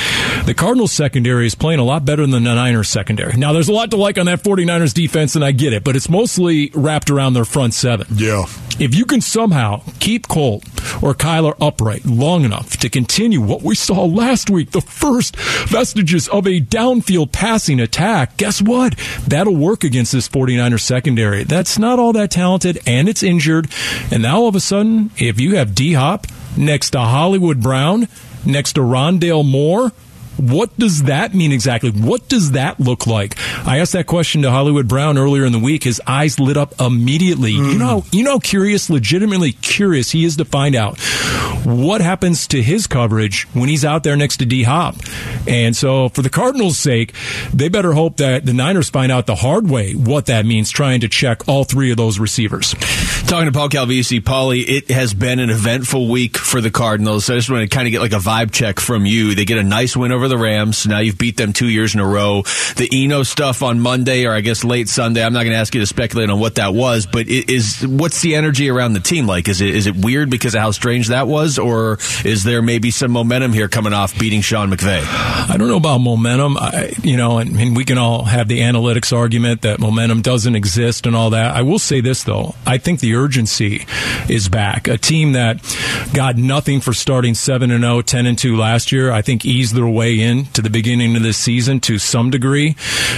The 0.46 0.54
Cardinals 0.54 0.92
secondary 0.92 1.46
is 1.46 1.56
playing 1.56 1.80
a 1.80 1.84
lot 1.84 2.06
better 2.06 2.26
than 2.26 2.44
the 2.44 2.54
Niners 2.56 2.90
secondary. 2.90 3.38
Now 3.38 3.54
there's 3.54 3.70
a 3.70 3.74
lot 3.74 3.92
to 3.92 3.98
like 3.98 4.18
on 4.18 4.26
that 4.28 4.44
49ers 4.44 4.94
defense 4.94 5.36
and 5.36 5.44
I 5.44 5.52
get 5.52 5.74
it, 5.74 5.84
but 5.84 5.96
it's 5.96 6.10
mostly 6.10 6.72
wrapped 6.74 7.10
around 7.10 7.34
their 7.34 7.46
front 7.46 7.74
seven. 7.74 8.08
Yeah. 8.16 8.46
If 8.80 8.96
you 8.96 9.06
can 9.06 9.20
somehow 9.20 9.84
keep 10.00 10.28
Colt 10.30 10.64
or 11.04 11.14
Kyler 11.14 11.56
upright 11.60 12.06
long 12.06 12.46
enough 12.46 12.78
to 12.78 12.90
continue 12.90 13.42
what 13.42 13.62
we 13.62 13.76
saw 13.76 14.06
last 14.06 14.50
week, 14.50 14.72
the 14.72 14.82
first 14.82 15.36
vestiges 15.36 16.30
of 16.30 16.48
a 16.48 16.62
downfield 16.62 17.34
passing 17.34 17.82
attack, 17.82 18.38
guess 18.38 18.62
what? 18.62 18.98
That'll 19.28 19.56
work 19.56 19.84
against 19.84 20.14
this 20.14 20.30
49er 20.30 20.80
secondary. 20.80 21.44
That's 21.44 21.78
not 21.78 22.00
all 22.00 22.14
that 22.14 22.32
talented 22.32 22.80
and 22.88 23.10
it's 23.10 23.22
injured. 23.22 23.70
And 24.12 24.24
now 24.24 24.38
all 24.40 24.48
of 24.48 24.56
a 24.56 24.62
sudden, 24.62 25.12
if 25.18 25.40
you 25.42 25.58
have 25.58 25.76
D 25.76 25.94
Hop 25.94 26.28
next 26.56 26.92
to 26.92 27.00
Hollywood 27.00 27.62
Brown, 27.62 28.08
next 28.46 28.74
to 28.74 28.82
Rondale 28.82 29.50
Moore, 29.50 29.92
what 30.40 30.78
does 30.78 31.04
that 31.04 31.34
mean 31.34 31.52
exactly? 31.52 31.92
What 31.92 32.28
does 32.30 32.52
that 32.52 32.80
look 32.80 33.06
like? 33.06 33.38
I 33.68 33.80
asked 33.80 33.94
that 33.94 34.08
question 34.08 34.42
to 34.44 34.52
Hollywood 34.52 34.88
Brown 34.88 35.18
earlier 35.18 35.46
in 35.46 35.52
the 35.52 35.60
week. 35.60 35.84
His 35.84 36.02
eyes 36.08 36.40
lit 36.40 36.58
up 36.58 36.80
immediately. 36.80 37.52
You 37.52 37.76
mm. 37.76 37.80
know, 37.80 38.06
you 38.12 38.24
know, 38.24 38.40
curious, 38.40 38.90
legitimately 38.90 39.52
curious 39.54 40.12
he 40.12 40.24
is 40.24 40.38
to 40.38 40.46
find 40.46 40.76
out 40.76 41.00
what 41.66 42.02
happens 42.02 42.48
to 42.48 42.62
his 42.62 42.88
coverage 42.88 43.44
when 43.54 43.70
he's 43.70 43.84
out 43.84 44.04
there 44.04 44.16
next 44.16 44.38
to 44.38 44.46
D 44.46 44.64
Hop. 44.64 44.96
And 45.48 45.76
so, 45.76 46.10
for 46.10 46.22
the 46.22 46.30
Cardinals' 46.30 46.78
sake, 46.78 47.14
they 47.54 47.70
better 47.70 47.94
hope 47.94 48.18
that 48.18 48.46
the 48.46 48.54
Niners 48.54 48.90
find 48.90 49.12
out 49.12 49.26
the 49.26 49.36
hard 49.36 49.70
way 49.70 49.94
what 49.94 50.28
that 50.28 50.46
means, 50.46 50.70
trying 50.70 51.02
to 51.02 51.10
check 51.10 51.48
all 51.48 51.64
three 51.64 51.92
of 51.92 51.98
those 51.98 52.20
receivers. 52.20 52.74
Talking 53.28 53.46
to 53.46 53.52
Paul 53.52 53.70
Calvisi, 53.70 54.22
Paulie, 54.22 54.68
it 54.68 54.90
has 54.90 55.14
been 55.14 55.40
an 55.40 55.50
eventful 55.50 56.10
week 56.10 56.38
for 56.38 56.62
the 56.62 56.72
Cardinals. 56.72 57.26
So 57.26 57.34
I 57.34 57.38
just 57.38 57.50
want 57.50 57.70
to 57.70 57.76
kind 57.76 57.88
of 57.88 57.92
get 57.92 58.02
like 58.02 58.14
a 58.14 58.16
vibe 58.16 58.52
check 58.52 58.80
from 58.80 59.06
you. 59.06 59.36
They 59.36 59.46
get 59.46 59.58
a 59.58 59.64
nice 59.64 59.96
win 59.96 60.12
over 60.12 60.28
the 60.30 60.38
Rams. 60.38 60.88
Now 60.88 61.00
you've 61.00 61.18
beat 61.18 61.38
them 61.38 61.54
two 61.54 61.68
years 61.68 61.94
in 61.94 62.00
a 62.00 62.08
row. 62.08 62.44
The 62.76 62.90
Eno 62.92 63.24
stuff 63.24 63.64
on 63.64 63.80
Monday, 63.80 64.26
or 64.26 64.34
I 64.34 64.42
guess 64.42 64.64
late 64.64 64.90
Sunday. 64.90 65.24
I'm 65.24 65.34
not 65.34 65.44
going 65.44 65.54
to 65.54 65.60
ask 65.60 65.74
you 65.74 65.82
to 65.82 65.88
speculate 65.88 66.30
on 66.30 66.40
what 66.40 66.56
that 66.56 66.74
was, 66.74 67.06
but 67.06 67.28
is 67.28 67.86
what's 67.86 68.22
the 68.22 68.36
energy 68.36 68.70
around 68.70 68.94
the 68.94 69.00
team 69.00 69.28
like? 69.28 69.48
Is 69.48 69.62
it 69.62 69.76
is 69.76 69.88
it 69.88 69.96
weird 69.96 70.30
because 70.30 70.56
of 70.56 70.62
how 70.62 70.72
strange 70.72 71.08
that 71.08 71.28
was, 71.28 71.60
or 71.60 72.00
is 72.24 72.44
there 72.44 72.62
maybe 72.62 72.92
some 72.92 73.12
momentum 73.12 73.54
here 73.54 73.68
coming 73.68 73.94
off 73.94 74.18
beating 74.18 74.42
Sean 74.42 74.70
McVay? 74.70 75.02
I 75.04 75.56
don't 75.58 75.68
know 75.68 75.78
about 75.78 76.00
momentum. 76.00 76.58
I, 76.58 76.94
you 77.04 77.18
know, 77.18 77.40
and, 77.40 77.60
and 77.60 77.76
we 77.76 77.86
can 77.86 77.98
all 77.98 78.24
have 78.24 78.48
the 78.48 78.60
analytics 78.60 79.16
argument 79.16 79.62
that 79.64 79.80
momentum 79.80 80.22
doesn't 80.22 80.56
exist 80.56 81.06
and 81.06 81.16
all 81.16 81.32
that. 81.32 81.56
I 81.56 81.62
will 81.64 81.80
say 81.80 82.02
this 82.02 82.24
though: 82.24 82.56
I 82.66 82.78
think 82.78 83.00
the 83.00 83.16
urgency 83.16 83.86
is 84.30 84.50
back. 84.50 84.88
A 84.88 84.98
team 84.98 85.34
that 85.34 85.62
got 86.14 86.38
nothing 86.38 86.82
for 86.82 86.94
starting 86.94 87.36
seven 87.36 87.72
and 87.72 87.84
0, 87.84 88.02
10 88.02 88.26
and 88.26 88.38
two 88.38 88.58
last 88.58 88.92
year, 88.92 89.12
I 89.12 89.22
think 89.22 89.46
eased 89.46 89.76
their 89.76 89.88
way 89.88 90.19
in 90.20 90.46
to 90.48 90.62
the 90.62 90.70
beginning 90.70 91.16
of 91.16 91.24
this 91.24 91.38
season 91.38 91.80
to 91.82 91.98
some 91.98 92.30
degree. 92.30 92.76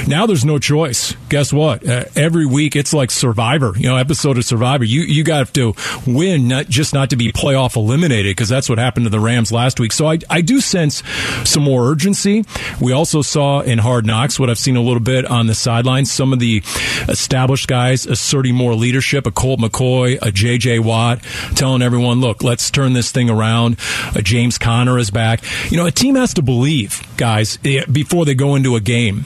Now 0.08 0.26
there's 0.26 0.46
no 0.46 0.60
choice. 0.60 1.16
Guess 1.30 1.52
what? 1.52 1.88
Uh, 1.88 2.06
every 2.16 2.46
week 2.46 2.76
it's 2.76 2.94
like 2.94 3.12
Survivor. 3.12 3.74
You 3.76 3.90
know, 3.90 3.98
episode 3.98 4.38
of 4.38 4.46
Survivor. 4.46 4.84
You 4.84 5.02
you 5.02 5.24
got 5.24 5.54
to 5.54 5.74
win, 6.08 6.48
not 6.48 6.68
just 6.68 6.94
not 6.94 7.10
to 7.10 7.16
be 7.16 7.32
playoff 7.32 7.76
eliminated, 7.76 8.32
because 8.32 8.50
that's 8.50 8.70
what 8.70 8.78
happened 8.78 9.06
to 9.06 9.10
the 9.10 9.20
Rams 9.20 9.52
last 9.52 9.80
week. 9.80 9.92
So 9.92 10.08
I 10.08 10.20
I 10.30 10.42
do 10.42 10.62
sense 10.62 11.04
some 11.44 11.64
more 11.64 11.90
urgency. 11.90 12.46
We 12.80 12.92
also 12.94 13.22
saw 13.22 13.62
in 13.62 13.80
Hard 13.80 14.06
Knocks 14.06 14.40
what 14.40 14.50
I've 14.50 14.60
seen 14.60 14.76
a 14.76 14.82
little 14.82 15.00
bit 15.00 15.26
on 15.26 15.48
the 15.48 15.56
sidelines. 15.56 16.12
Some 16.12 16.34
of 16.34 16.40
the 16.40 16.62
established 17.08 17.68
guys 17.68 18.06
asserting 18.06 18.56
more 18.56 18.76
leadership. 18.76 19.28
A 19.28 19.32
Colt 19.32 19.60
McCoy, 19.60 20.20
a 20.22 20.32
J.J. 20.32 20.80
Watt, 20.80 21.22
telling 21.56 21.82
everyone, 21.82 22.22
"Look, 22.22 22.44
let's 22.44 22.70
turn 22.72 22.94
this 22.94 23.12
thing 23.12 23.30
around." 23.30 23.78
A 24.16 24.22
James 24.22 24.58
Conner 24.58 24.98
is 24.98 25.12
back. 25.12 25.42
You 25.70 25.78
know, 25.78 25.86
a 25.86 25.92
team 25.92 26.16
has 26.16 26.34
to 26.36 26.42
believe, 26.42 26.81
guys, 27.18 27.60
eh, 27.66 27.86
before 27.92 28.26
they 28.26 28.36
go 28.36 28.56
into 28.56 28.76
a 28.76 28.82
game, 28.82 29.26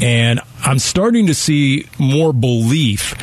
and 0.00 0.40
I'm 0.64 0.78
starting 0.78 1.26
to 1.26 1.34
see 1.34 1.86
more 1.98 2.32
belief 2.32 3.14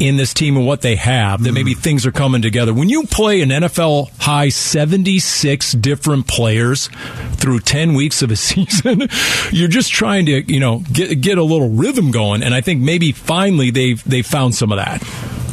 in 0.00 0.16
this 0.16 0.32
team 0.32 0.56
and 0.56 0.66
what 0.66 0.80
they 0.80 0.96
have 0.96 1.44
that 1.44 1.52
maybe 1.52 1.74
things 1.74 2.06
are 2.06 2.12
coming 2.12 2.40
together. 2.40 2.72
When 2.72 2.88
you 2.88 3.04
play 3.04 3.42
an 3.42 3.50
NFL 3.50 4.10
high 4.18 4.48
76 4.48 5.72
different 5.72 6.26
players 6.26 6.88
through 7.34 7.60
10 7.60 7.94
weeks 7.94 8.22
of 8.22 8.30
a 8.30 8.36
season, 8.50 9.08
you're 9.52 9.68
just 9.68 9.92
trying 9.92 10.26
to, 10.26 10.52
you 10.52 10.58
know, 10.58 10.82
get 10.92 11.20
get 11.20 11.38
a 11.38 11.44
little 11.44 11.68
rhythm 11.68 12.10
going 12.10 12.42
and 12.42 12.54
I 12.54 12.62
think 12.62 12.80
maybe 12.80 13.12
finally 13.12 13.70
they've 13.70 14.02
they 14.04 14.22
found 14.22 14.54
some 14.54 14.72
of 14.72 14.78
that. 14.78 15.02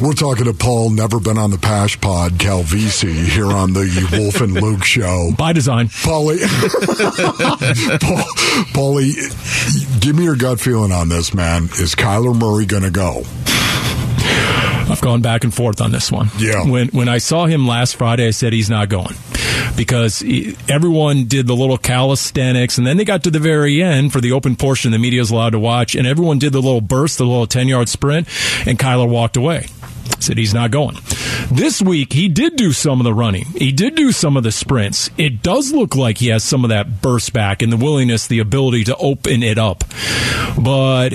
We're 0.00 0.12
talking 0.12 0.44
to 0.44 0.52
Paul, 0.54 0.90
never 0.90 1.18
been 1.18 1.38
on 1.38 1.50
the 1.50 1.58
Pash 1.58 2.00
Pod, 2.00 2.32
Calvisi, 2.34 3.12
here 3.12 3.50
on 3.50 3.72
the 3.72 4.08
Wolf 4.12 4.40
and 4.40 4.52
Luke 4.54 4.84
show. 4.84 5.30
By 5.36 5.52
design. 5.52 5.88
Paulie, 5.88 6.38
Paul, 8.00 8.24
Paulie, 8.72 10.00
give 10.00 10.14
me 10.14 10.22
your 10.22 10.36
gut 10.36 10.60
feeling 10.60 10.92
on 10.92 11.08
this, 11.08 11.34
man. 11.34 11.64
Is 11.64 11.96
Kyler 11.96 12.38
Murray 12.38 12.64
going 12.64 12.84
to 12.84 12.90
go? 12.90 13.24
I've 14.90 15.00
gone 15.00 15.20
back 15.20 15.42
and 15.42 15.52
forth 15.52 15.80
on 15.80 15.90
this 15.90 16.12
one. 16.12 16.30
Yeah. 16.38 16.64
When 16.64 16.88
when 16.88 17.08
I 17.08 17.18
saw 17.18 17.46
him 17.46 17.66
last 17.66 17.96
Friday, 17.96 18.28
I 18.28 18.30
said 18.30 18.52
he's 18.52 18.70
not 18.70 18.88
going 18.88 19.14
because 19.76 20.20
he, 20.20 20.56
everyone 20.68 21.24
did 21.24 21.46
the 21.46 21.54
little 21.54 21.76
calisthenics, 21.76 22.78
and 22.78 22.86
then 22.86 22.96
they 22.96 23.04
got 23.04 23.24
to 23.24 23.30
the 23.30 23.38
very 23.38 23.82
end 23.82 24.12
for 24.12 24.20
the 24.20 24.32
open 24.32 24.56
portion 24.56 24.92
the 24.92 24.98
media 24.98 25.20
is 25.20 25.30
allowed 25.30 25.50
to 25.50 25.58
watch, 25.58 25.94
and 25.94 26.06
everyone 26.06 26.38
did 26.38 26.52
the 26.52 26.62
little 26.62 26.80
burst, 26.80 27.18
the 27.18 27.24
little 27.26 27.46
ten 27.48 27.66
yard 27.68 27.88
sprint, 27.88 28.28
and 28.64 28.78
Kyler 28.78 29.08
walked 29.08 29.36
away. 29.36 29.66
Said 30.20 30.38
he's 30.38 30.54
not 30.54 30.70
going. 30.70 30.96
This 31.50 31.80
week, 31.80 32.12
he 32.12 32.28
did 32.28 32.56
do 32.56 32.72
some 32.72 33.00
of 33.00 33.04
the 33.04 33.14
running. 33.14 33.44
He 33.46 33.72
did 33.72 33.94
do 33.94 34.12
some 34.12 34.36
of 34.36 34.42
the 34.42 34.52
sprints. 34.52 35.10
It 35.16 35.42
does 35.42 35.72
look 35.72 35.94
like 35.96 36.18
he 36.18 36.28
has 36.28 36.42
some 36.42 36.64
of 36.64 36.70
that 36.70 37.00
burst 37.00 37.32
back 37.32 37.62
and 37.62 37.72
the 37.72 37.76
willingness, 37.76 38.26
the 38.26 38.40
ability 38.40 38.84
to 38.84 38.96
open 38.96 39.42
it 39.42 39.58
up. 39.58 39.84
But 40.58 41.10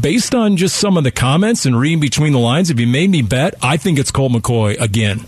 based 0.00 0.34
on 0.34 0.56
just 0.56 0.76
some 0.76 0.96
of 0.96 1.04
the 1.04 1.10
comments 1.10 1.66
and 1.66 1.78
reading 1.78 2.00
between 2.00 2.32
the 2.32 2.38
lines, 2.38 2.70
if 2.70 2.80
you 2.80 2.86
made 2.86 3.10
me 3.10 3.22
bet, 3.22 3.54
I 3.62 3.76
think 3.76 3.98
it's 3.98 4.10
Colt 4.10 4.32
McCoy 4.32 4.80
again. 4.80 5.24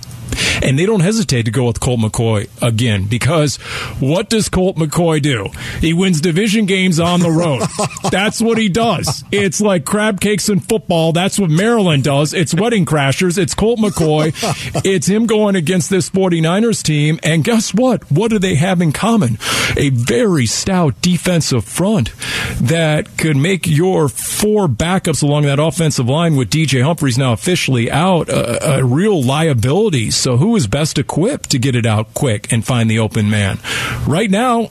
And 0.62 0.78
they 0.78 0.86
don't 0.86 1.00
hesitate 1.00 1.44
to 1.44 1.50
go 1.50 1.66
with 1.66 1.80
Colt 1.80 2.00
McCoy 2.00 2.48
again 2.62 3.06
because 3.06 3.56
what 3.98 4.28
does 4.28 4.48
Colt 4.48 4.76
McCoy 4.76 5.22
do? 5.22 5.48
He 5.80 5.92
wins 5.92 6.20
division 6.20 6.66
games 6.66 7.00
on 7.00 7.20
the 7.20 7.30
road. 7.30 7.62
That's 8.10 8.40
what 8.40 8.58
he 8.58 8.68
does. 8.68 9.24
It's 9.32 9.60
like 9.60 9.84
crab 9.84 10.20
cakes 10.20 10.48
in 10.48 10.60
football. 10.60 11.12
That's 11.12 11.38
what 11.38 11.50
Maryland 11.50 12.04
does. 12.04 12.34
It's 12.34 12.54
wedding 12.54 12.84
crashers. 12.86 13.38
It's 13.38 13.54
Colt 13.54 13.78
McCoy. 13.80 14.30
It's 14.84 15.06
him 15.06 15.26
going 15.26 15.56
against 15.56 15.90
this 15.90 16.10
49ers 16.10 16.82
team. 16.82 17.18
And 17.22 17.44
guess 17.44 17.74
what? 17.74 18.10
What 18.10 18.30
do 18.30 18.38
they 18.38 18.54
have 18.54 18.80
in 18.80 18.92
common? 18.92 19.38
A 19.76 19.90
very 19.90 20.46
stout 20.46 21.00
defensive 21.02 21.64
front 21.64 22.12
that 22.60 23.16
could 23.18 23.36
make 23.36 23.66
your 23.66 24.08
four 24.08 24.68
backups 24.68 25.22
along 25.22 25.42
that 25.42 25.58
offensive 25.58 26.08
line 26.08 26.36
with 26.36 26.50
DJ 26.50 26.82
Humphries 26.82 27.18
now 27.18 27.32
officially 27.32 27.90
out 27.90 28.28
a, 28.28 28.78
a 28.78 28.84
real 28.84 29.22
liability. 29.22 30.10
So 30.10 30.36
who 30.36 30.49
is 30.56 30.66
best 30.66 30.98
equipped 30.98 31.50
to 31.50 31.58
get 31.58 31.74
it 31.74 31.86
out 31.86 32.14
quick 32.14 32.52
and 32.52 32.64
find 32.64 32.90
the 32.90 32.98
open 32.98 33.30
man? 33.30 33.58
Right 34.06 34.30
now, 34.30 34.68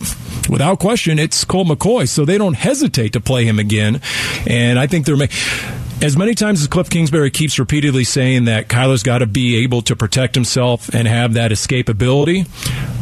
without 0.50 0.80
question, 0.80 1.20
it's 1.20 1.44
Colt 1.44 1.68
McCoy. 1.68 2.08
So 2.08 2.26
they 2.26 2.38
don't 2.38 2.56
hesitate 2.56 3.14
to 3.14 3.20
play 3.20 3.46
him 3.46 3.60
again. 3.60 4.02
And 4.48 4.80
I 4.80 4.88
think 4.88 5.06
they're 5.06 5.18
making 5.18 5.38
as 6.02 6.16
many 6.18 6.34
times 6.34 6.62
as 6.62 6.68
Cliff 6.68 6.90
Kingsbury 6.90 7.30
keeps 7.30 7.60
repeatedly 7.60 8.04
saying 8.04 8.46
that 8.46 8.68
Kyler's 8.70 9.04
got 9.04 9.20
to 9.20 9.26
be 9.28 9.64
able 9.64 9.82
to 9.84 9.96
protect 9.96 10.34
himself 10.36 10.90
and 10.94 11.08
have 11.08 11.34
that 11.34 11.52
escapability, 11.52 12.48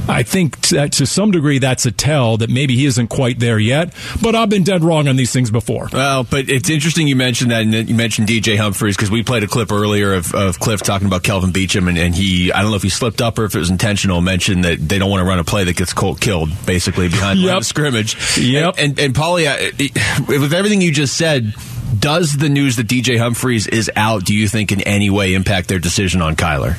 I 0.09 0.23
think 0.23 0.59
that 0.69 0.93
to 0.93 1.05
some 1.05 1.31
degree 1.31 1.59
that's 1.59 1.85
a 1.85 1.91
tell 1.91 2.37
that 2.37 2.49
maybe 2.49 2.75
he 2.75 2.85
isn't 2.85 3.07
quite 3.09 3.39
there 3.39 3.59
yet. 3.59 3.93
But 4.21 4.35
I've 4.35 4.49
been 4.49 4.63
dead 4.63 4.83
wrong 4.83 5.07
on 5.07 5.15
these 5.15 5.31
things 5.31 5.51
before. 5.51 5.89
Well, 5.93 6.23
but 6.23 6.49
it's 6.49 6.69
interesting 6.69 7.07
you 7.07 7.15
mentioned 7.15 7.51
that, 7.51 7.61
and 7.61 7.73
that 7.73 7.87
you 7.89 7.93
mentioned 7.95 8.27
DJ 8.27 8.57
Humphries 8.57 8.95
because 8.95 9.11
we 9.11 9.21
played 9.21 9.43
a 9.43 9.47
clip 9.47 9.71
earlier 9.71 10.13
of, 10.13 10.33
of 10.33 10.59
Cliff 10.59 10.81
talking 10.81 11.07
about 11.07 11.23
Kelvin 11.23 11.51
Beachum, 11.51 11.87
and, 11.89 11.97
and 11.97 12.15
he, 12.15 12.51
I 12.51 12.61
don't 12.61 12.71
know 12.71 12.77
if 12.77 12.83
he 12.83 12.89
slipped 12.89 13.21
up 13.21 13.37
or 13.37 13.45
if 13.45 13.53
it 13.55 13.59
was 13.59 13.69
intentional, 13.69 14.21
mentioned 14.21 14.63
that 14.63 14.79
they 14.79 14.97
don't 14.97 15.09
want 15.11 15.21
to 15.21 15.25
run 15.27 15.37
a 15.39 15.43
play 15.43 15.63
that 15.65 15.75
gets 15.75 15.93
Colt 15.93 16.19
killed, 16.19 16.49
basically 16.65 17.09
behind 17.09 17.39
the 17.39 17.43
line 17.43 17.53
Yep. 17.53 17.57
of 17.57 17.65
scrimmage. 17.65 18.37
Yep. 18.39 18.75
And 18.77 18.87
and, 18.87 18.99
and 18.99 19.13
Paulie, 19.13 20.27
with 20.27 20.53
everything 20.53 20.81
you 20.81 20.91
just 20.91 21.15
said. 21.17 21.53
Does 21.97 22.37
the 22.37 22.49
news 22.49 22.75
that 22.75 22.87
DJ 22.87 23.17
Humphries 23.17 23.67
is 23.67 23.89
out, 23.95 24.25
do 24.25 24.33
you 24.35 24.47
think, 24.47 24.71
in 24.71 24.81
any 24.81 25.09
way 25.09 25.33
impact 25.33 25.67
their 25.69 25.79
decision 25.79 26.21
on 26.21 26.35
Kyler? 26.35 26.75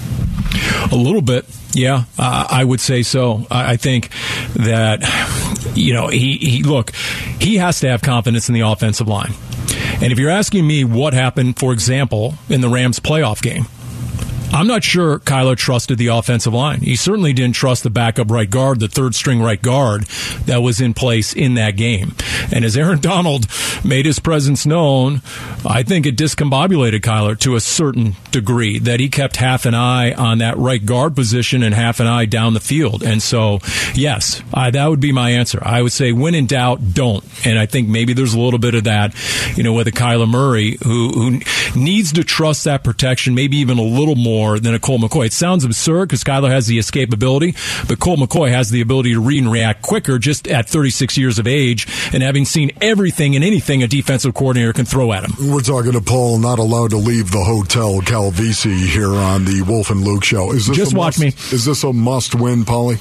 A 0.93 0.97
little 0.97 1.23
bit, 1.23 1.47
yeah, 1.73 2.05
I 2.19 2.65
would 2.65 2.81
say 2.81 3.03
so. 3.03 3.47
I, 3.51 3.73
I 3.73 3.77
think 3.77 4.11
that 4.55 5.03
you 5.75 5.93
know 5.93 6.09
he, 6.09 6.37
he 6.37 6.63
look 6.63 6.93
he 7.41 7.57
has 7.57 7.81
to 7.81 7.89
have 7.89 8.03
confidence 8.03 8.49
in 8.49 8.55
the 8.55 8.63
offensive 8.63 9.09
line. 9.09 9.33
And 10.01 10.13
if 10.13 10.19
you're 10.19 10.31
asking 10.31 10.67
me 10.67 10.85
what 10.85 11.13
happened, 11.13 11.59
for 11.59 11.73
example, 11.73 12.35
in 12.49 12.61
the 12.61 12.69
Rams 12.69 13.01
playoff 13.01 13.43
game, 13.43 13.67
I'm 14.53 14.67
not 14.67 14.83
sure 14.83 15.19
Kyler 15.19 15.57
trusted 15.57 15.99
the 15.99 16.07
offensive 16.09 16.55
line. 16.55 16.81
He 16.81 16.97
certainly 16.97 17.33
didn't 17.33 17.55
trust 17.55 17.83
the 17.83 17.91
backup 17.91 18.31
right 18.31 18.49
guard, 18.49 18.81
the 18.81 18.89
third 18.89 19.15
string 19.15 19.43
right 19.43 19.61
guard 19.61 20.05
that 20.47 20.63
was 20.63 20.81
in 20.81 20.95
place 20.95 21.35
in 21.35 21.55
that 21.55 21.73
game. 21.77 22.15
And 22.51 22.65
as 22.65 22.77
Aaron 22.77 22.99
Donald 23.01 23.47
made 23.85 24.07
his 24.07 24.19
presence 24.19 24.65
known, 24.65 25.21
I 25.67 25.83
think 25.83 26.07
it 26.07 26.17
discombobulated 26.17 27.01
Kyler 27.01 27.39
to 27.41 27.57
a 27.57 27.61
certain 27.61 28.17
degree 28.31 28.79
that 28.81 29.01
he 29.01 29.09
kept 29.09 29.37
half 29.37 29.67
an 29.67 29.75
eye 29.75 30.13
on 30.13 30.39
that 30.39 30.57
right 30.57 30.85
guard 30.85 31.15
position 31.15 31.63
and 31.63 31.75
half 31.75 32.01
an 32.01 32.07
eye 32.07 32.25
down 32.25 32.55
the 32.55 32.61
field. 32.61 33.03
And 33.03 33.23
so, 33.23 33.59
yes, 33.95 34.43
I, 34.53 34.71
that 34.71 34.87
would 34.89 35.01
be 35.01 35.13
my 35.13 35.31
answer. 35.31 35.63
I 35.63 35.83
would 35.83 35.93
say 35.93 36.13
when 36.13 36.35
in 36.35 36.47
doubt, 36.47 36.95
don't. 36.95 37.25
And 37.47 37.59
I 37.59 37.67
think 37.67 37.89
maybe 37.89 38.15
there's 38.15 38.35
a 38.35 38.41
little 38.41 38.59
bit 38.59 38.75
of 38.75 38.85
that, 38.85 39.15
you 39.57 39.63
know, 39.63 39.75
with 39.75 39.89
a 39.89 39.93
Kyler 39.93 40.29
Murray 40.29 40.79
who, 40.83 41.11
who 41.11 41.41
needs 41.79 42.13
to 42.15 42.25
trust 42.25 42.65
that 42.65 42.83
protection, 42.83 43.35
maybe 43.35 43.59
even 43.59 43.79
a 43.79 43.83
little 43.83 44.17
more 44.17 44.38
than 44.59 44.75
a 44.75 44.79
Colt 44.79 45.01
McCoy. 45.01 45.27
It 45.27 45.33
sounds 45.33 45.65
absurd 45.65 46.09
because 46.09 46.23
Kyler 46.25 46.51
has 46.51 46.67
the 46.67 46.79
escapability, 46.79 47.57
but 47.89 47.99
Colt 47.99 48.19
McCoy 48.21 48.51
has 48.51 48.71
the 48.71 48.81
ability 48.81 49.13
to 49.15 49.21
read 49.21 49.43
and 49.43 49.51
react 49.53 49.83
quicker 49.83 50.19
just 50.19 50.47
at 50.49 50.69
36 50.69 51.17
years 51.19 51.39
of 51.39 51.47
age 51.47 51.87
and 52.13 52.23
having 52.23 52.45
seen 52.45 52.71
everything 52.81 53.35
and 53.35 53.45
anything 53.45 53.83
a 53.83 53.87
defensive 53.89 54.35
coordinator 54.35 54.73
can 54.73 54.85
throw 54.85 55.13
at 55.13 55.25
him. 55.25 55.51
We're 55.51 55.61
talking 55.61 55.93
to 55.93 56.01
Paul, 56.01 56.39
not 56.39 56.59
allowed 56.59 56.91
to 56.91 56.97
leave 56.97 57.31
the 57.31 57.45
hotel 57.45 58.01
Calvisi 58.01 58.87
here 58.87 59.13
on 59.15 59.45
the 59.45 59.63
Wolf 59.63 59.91
and 59.91 60.03
Luke 60.03 60.25
show. 60.25 60.53
Is 60.53 60.67
this 60.67 60.77
Just 60.77 60.95
watch 60.95 61.19
must, 61.19 61.21
me. 61.21 61.57
Is 61.57 61.65
this 61.65 61.83
a 61.85 61.93
must 61.93 62.35
win, 62.35 62.65
Paulie? 62.65 62.99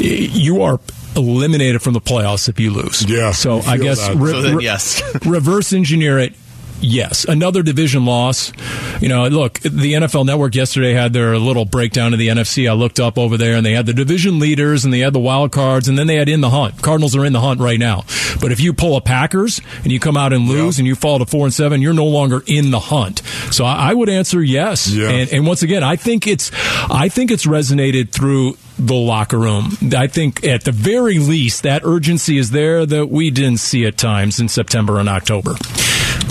You 0.00 0.62
are 0.62 0.80
eliminated 1.16 1.82
from 1.82 1.92
the 1.92 2.00
playoffs 2.00 2.48
if 2.48 2.58
you 2.60 2.70
lose. 2.70 3.04
Yeah, 3.08 3.32
So 3.32 3.58
I 3.60 3.72
I 3.72 3.78
guess 3.78 4.08
re- 4.10 4.30
So 4.32 4.42
then, 4.42 4.60
yes. 4.60 5.02
reverse 5.26 5.72
engineer 5.72 6.18
it. 6.18 6.34
Yes, 6.80 7.24
another 7.24 7.62
division 7.62 8.04
loss. 8.04 8.52
You 9.00 9.08
know, 9.08 9.28
look, 9.28 9.60
the 9.60 9.94
NFL 9.94 10.26
Network 10.26 10.54
yesterday 10.54 10.92
had 10.92 11.12
their 11.12 11.38
little 11.38 11.64
breakdown 11.64 12.12
of 12.12 12.18
the 12.18 12.28
NFC. 12.28 12.68
I 12.68 12.74
looked 12.74 13.00
up 13.00 13.18
over 13.18 13.36
there, 13.36 13.56
and 13.56 13.64
they 13.64 13.72
had 13.72 13.86
the 13.86 13.92
division 13.92 14.38
leaders, 14.38 14.84
and 14.84 14.92
they 14.92 15.00
had 15.00 15.12
the 15.12 15.20
wild 15.20 15.52
cards, 15.52 15.88
and 15.88 15.98
then 15.98 16.06
they 16.06 16.16
had 16.16 16.28
in 16.28 16.40
the 16.40 16.50
hunt. 16.50 16.80
Cardinals 16.82 17.14
are 17.16 17.24
in 17.24 17.32
the 17.32 17.40
hunt 17.40 17.60
right 17.60 17.78
now. 17.78 18.04
But 18.40 18.52
if 18.52 18.60
you 18.60 18.72
pull 18.72 18.96
a 18.96 19.00
Packers 19.00 19.60
and 19.82 19.92
you 19.92 20.00
come 20.00 20.16
out 20.16 20.32
and 20.32 20.48
lose, 20.48 20.78
and 20.78 20.86
you 20.86 20.94
fall 20.94 21.18
to 21.18 21.26
four 21.26 21.46
and 21.46 21.54
seven, 21.54 21.82
you're 21.82 21.94
no 21.94 22.06
longer 22.06 22.42
in 22.46 22.70
the 22.70 22.80
hunt. 22.80 23.22
So 23.50 23.64
I, 23.64 23.90
I 23.90 23.94
would 23.94 24.08
answer 24.08 24.42
yes. 24.42 24.90
Yeah. 24.92 25.10
And, 25.10 25.32
and 25.32 25.46
once 25.46 25.62
again, 25.62 25.82
I 25.82 25.96
think 25.96 26.26
it's, 26.26 26.50
I 26.90 27.08
think 27.08 27.30
it's 27.30 27.46
resonated 27.46 28.10
through 28.10 28.56
the 28.78 28.94
locker 28.94 29.38
room. 29.38 29.76
I 29.94 30.06
think 30.06 30.44
at 30.44 30.64
the 30.64 30.72
very 30.72 31.18
least 31.18 31.64
that 31.64 31.84
urgency 31.84 32.38
is 32.38 32.50
there 32.50 32.86
that 32.86 33.10
we 33.10 33.30
didn't 33.30 33.58
see 33.58 33.84
at 33.84 33.98
times 33.98 34.40
in 34.40 34.48
September 34.48 34.98
and 34.98 35.08
October. 35.08 35.54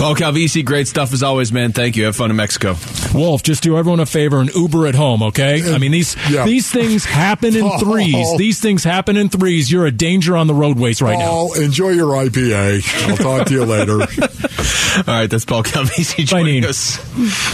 Paul 0.00 0.14
Calvisi, 0.14 0.64
great 0.64 0.88
stuff 0.88 1.12
as 1.12 1.22
always, 1.22 1.52
man. 1.52 1.72
Thank 1.72 1.94
you. 1.94 2.06
Have 2.06 2.16
fun 2.16 2.30
in 2.30 2.36
Mexico. 2.36 2.74
Wolf, 3.12 3.42
just 3.42 3.62
do 3.62 3.76
everyone 3.76 4.00
a 4.00 4.06
favor 4.06 4.40
and 4.40 4.48
Uber 4.54 4.86
at 4.86 4.94
home, 4.94 5.22
okay? 5.24 5.74
I 5.74 5.76
mean 5.76 5.92
these 5.92 6.16
Yeah. 6.30 6.46
these 6.46 6.70
things 6.70 7.04
happen 7.04 7.54
in 7.54 7.68
threes. 7.78 8.14
Oh. 8.16 8.38
These 8.38 8.60
things 8.60 8.82
happen 8.82 9.18
in 9.18 9.28
threes. 9.28 9.70
You're 9.70 9.84
a 9.84 9.90
danger 9.90 10.38
on 10.38 10.46
the 10.46 10.54
roadways 10.54 11.02
right 11.02 11.18
now. 11.18 11.26
Paul, 11.26 11.52
enjoy 11.60 11.90
your 11.90 12.14
IPA. 12.14 13.10
I'll 13.10 13.16
talk 13.18 13.46
to 13.48 13.52
you 13.52 13.64
later. 13.66 14.00
All 15.06 15.14
right, 15.14 15.30
that's 15.30 15.44
Paul 15.44 15.62
Calvisi 15.62 16.24
joining 16.24 16.62
mean- 16.62 16.64
us 16.64 16.98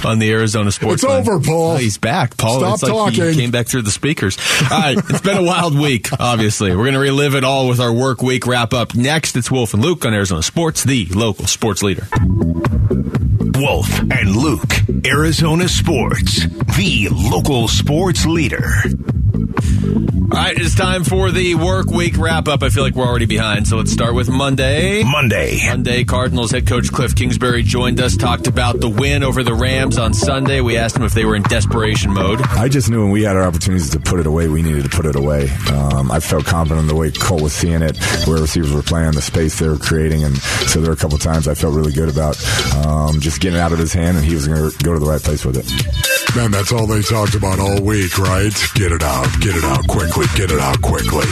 on 0.05 0.19
the 0.21 0.31
Arizona 0.31 0.71
Sports. 0.71 1.03
It's 1.03 1.11
Line. 1.11 1.21
over, 1.21 1.41
Paul. 1.41 1.73
Oh, 1.73 1.77
he's 1.77 1.99
back, 1.99 2.37
Paul. 2.37 2.61
Stop 2.61 2.75
it's 2.75 2.83
like 2.85 2.93
talking. 2.93 3.25
he 3.33 3.35
came 3.35 3.51
back 3.51 3.67
through 3.67 3.83
the 3.83 3.91
speakers. 3.91 4.39
All 4.71 4.79
right, 4.81 4.97
it's 4.97 5.21
been 5.21 5.37
a 5.37 5.43
wild 5.43 5.77
week. 5.79 6.09
Obviously, 6.19 6.71
we're 6.71 6.85
going 6.85 6.95
to 6.95 7.01
relive 7.01 7.35
it 7.35 7.45
all 7.45 7.69
with 7.69 7.81
our 7.81 7.93
work 7.93 8.23
week 8.23 8.47
wrap 8.47 8.73
up. 8.73 8.95
Next, 8.95 9.37
it's 9.37 9.51
Wolf 9.51 9.75
and 9.75 9.83
Luke 9.83 10.05
on 10.07 10.15
Arizona 10.15 10.43
Sports, 10.43 10.85
the 10.85 11.07
local 11.07 11.47
sports 11.47 11.83
leader. 11.83 12.07
Wolf 12.37 13.99
and 14.11 14.37
Luke, 14.37 14.75
Arizona 15.07 15.69
Sports, 15.69 16.47
the 16.77 17.09
local 17.11 17.67
sports 17.67 18.27
leader. 18.27 18.83
All 20.29 20.43
right, 20.43 20.59
it's 20.59 20.75
time 20.75 21.05
for 21.05 21.31
the 21.31 21.55
work 21.55 21.87
week 21.87 22.19
wrap 22.19 22.49
up. 22.49 22.65
I 22.65 22.69
feel 22.69 22.83
like 22.83 22.97
we're 22.97 23.07
already 23.07 23.27
behind, 23.27 23.69
so 23.69 23.77
let's 23.77 23.93
start 23.93 24.13
with 24.17 24.29
Monday. 24.29 25.05
Monday. 25.05 25.61
Monday, 25.65 26.03
Cardinals 26.03 26.51
head 26.51 26.67
coach 26.67 26.91
Cliff 26.91 27.15
Kingsbury 27.15 27.63
joined 27.63 28.01
us, 28.01 28.17
talked 28.17 28.49
about 28.49 28.81
the 28.81 28.89
win 28.89 29.23
over 29.23 29.45
the 29.45 29.55
Rams 29.55 29.99
on 29.99 30.13
Sunday. 30.15 30.61
We 30.61 30.79
asked 30.79 30.97
him 30.97 31.05
if 31.05 31.15
they 31.15 31.25
were 31.25 31.37
in 31.37 31.43
desperation 31.43 32.13
mode. 32.13 32.43
I 32.43 32.69
just 32.69 32.91
knew 32.91 33.03
when 33.03 33.13
we 33.13 33.23
had 33.23 33.37
our 33.37 33.45
opportunities 33.45 33.91
to 33.91 34.01
put 34.01 34.19
it 34.19 34.27
away, 34.27 34.49
we 34.49 34.63
needed 34.63 34.83
to 34.83 34.91
put 34.91 35.07
it 35.07 35.15
away. 35.15 35.49
Um, 35.73 36.11
I 36.11 36.19
felt 36.19 36.45
confident 36.45 36.81
in 36.81 36.89
the 36.89 36.97
way 36.97 37.13
Colt 37.13 37.41
was 37.43 37.53
seeing 37.53 37.83
it, 37.83 37.97
where 38.27 38.41
receivers 38.41 38.73
were 38.73 38.83
playing, 38.83 39.13
the 39.13 39.23
space 39.23 39.61
they 39.61 39.69
were 39.69 39.79
creating, 39.79 40.25
and 40.25 40.37
so 40.37 40.81
there 40.81 40.91
were 40.91 40.97
a 40.97 41.01
couple 41.01 41.19
times 41.19 41.47
I 41.47 41.55
felt 41.55 41.75
really 41.75 41.93
good 41.93 42.09
about 42.09 42.37
um, 42.85 43.21
just 43.21 43.41
getting 43.41 43.59
it 43.59 43.63
out 43.63 43.73
of 43.73 43.79
his 43.79 43.93
hand, 43.93 44.17
and 44.17 44.27
he 44.27 44.35
was 44.35 44.49
going 44.49 44.71
to 44.71 44.85
go 44.85 44.93
to 44.93 44.99
the 44.99 45.07
right 45.07 45.23
place 45.23 45.45
with 45.45 45.57
it. 45.57 46.37
Man, 46.37 46.51
that's 46.51 46.73
all 46.73 46.87
they 46.87 47.01
talked 47.01 47.35
about 47.35 47.61
all 47.61 47.81
week, 47.81 48.19
right? 48.19 48.53
Get 48.75 48.93
it 48.93 49.03
out, 49.03 49.27
get 49.41 49.55
it 49.55 49.65
out 49.65 49.87
quickly, 50.17 50.47
get 50.47 50.51
it 50.51 50.61
out 50.61 50.81
quickly. 50.81 51.27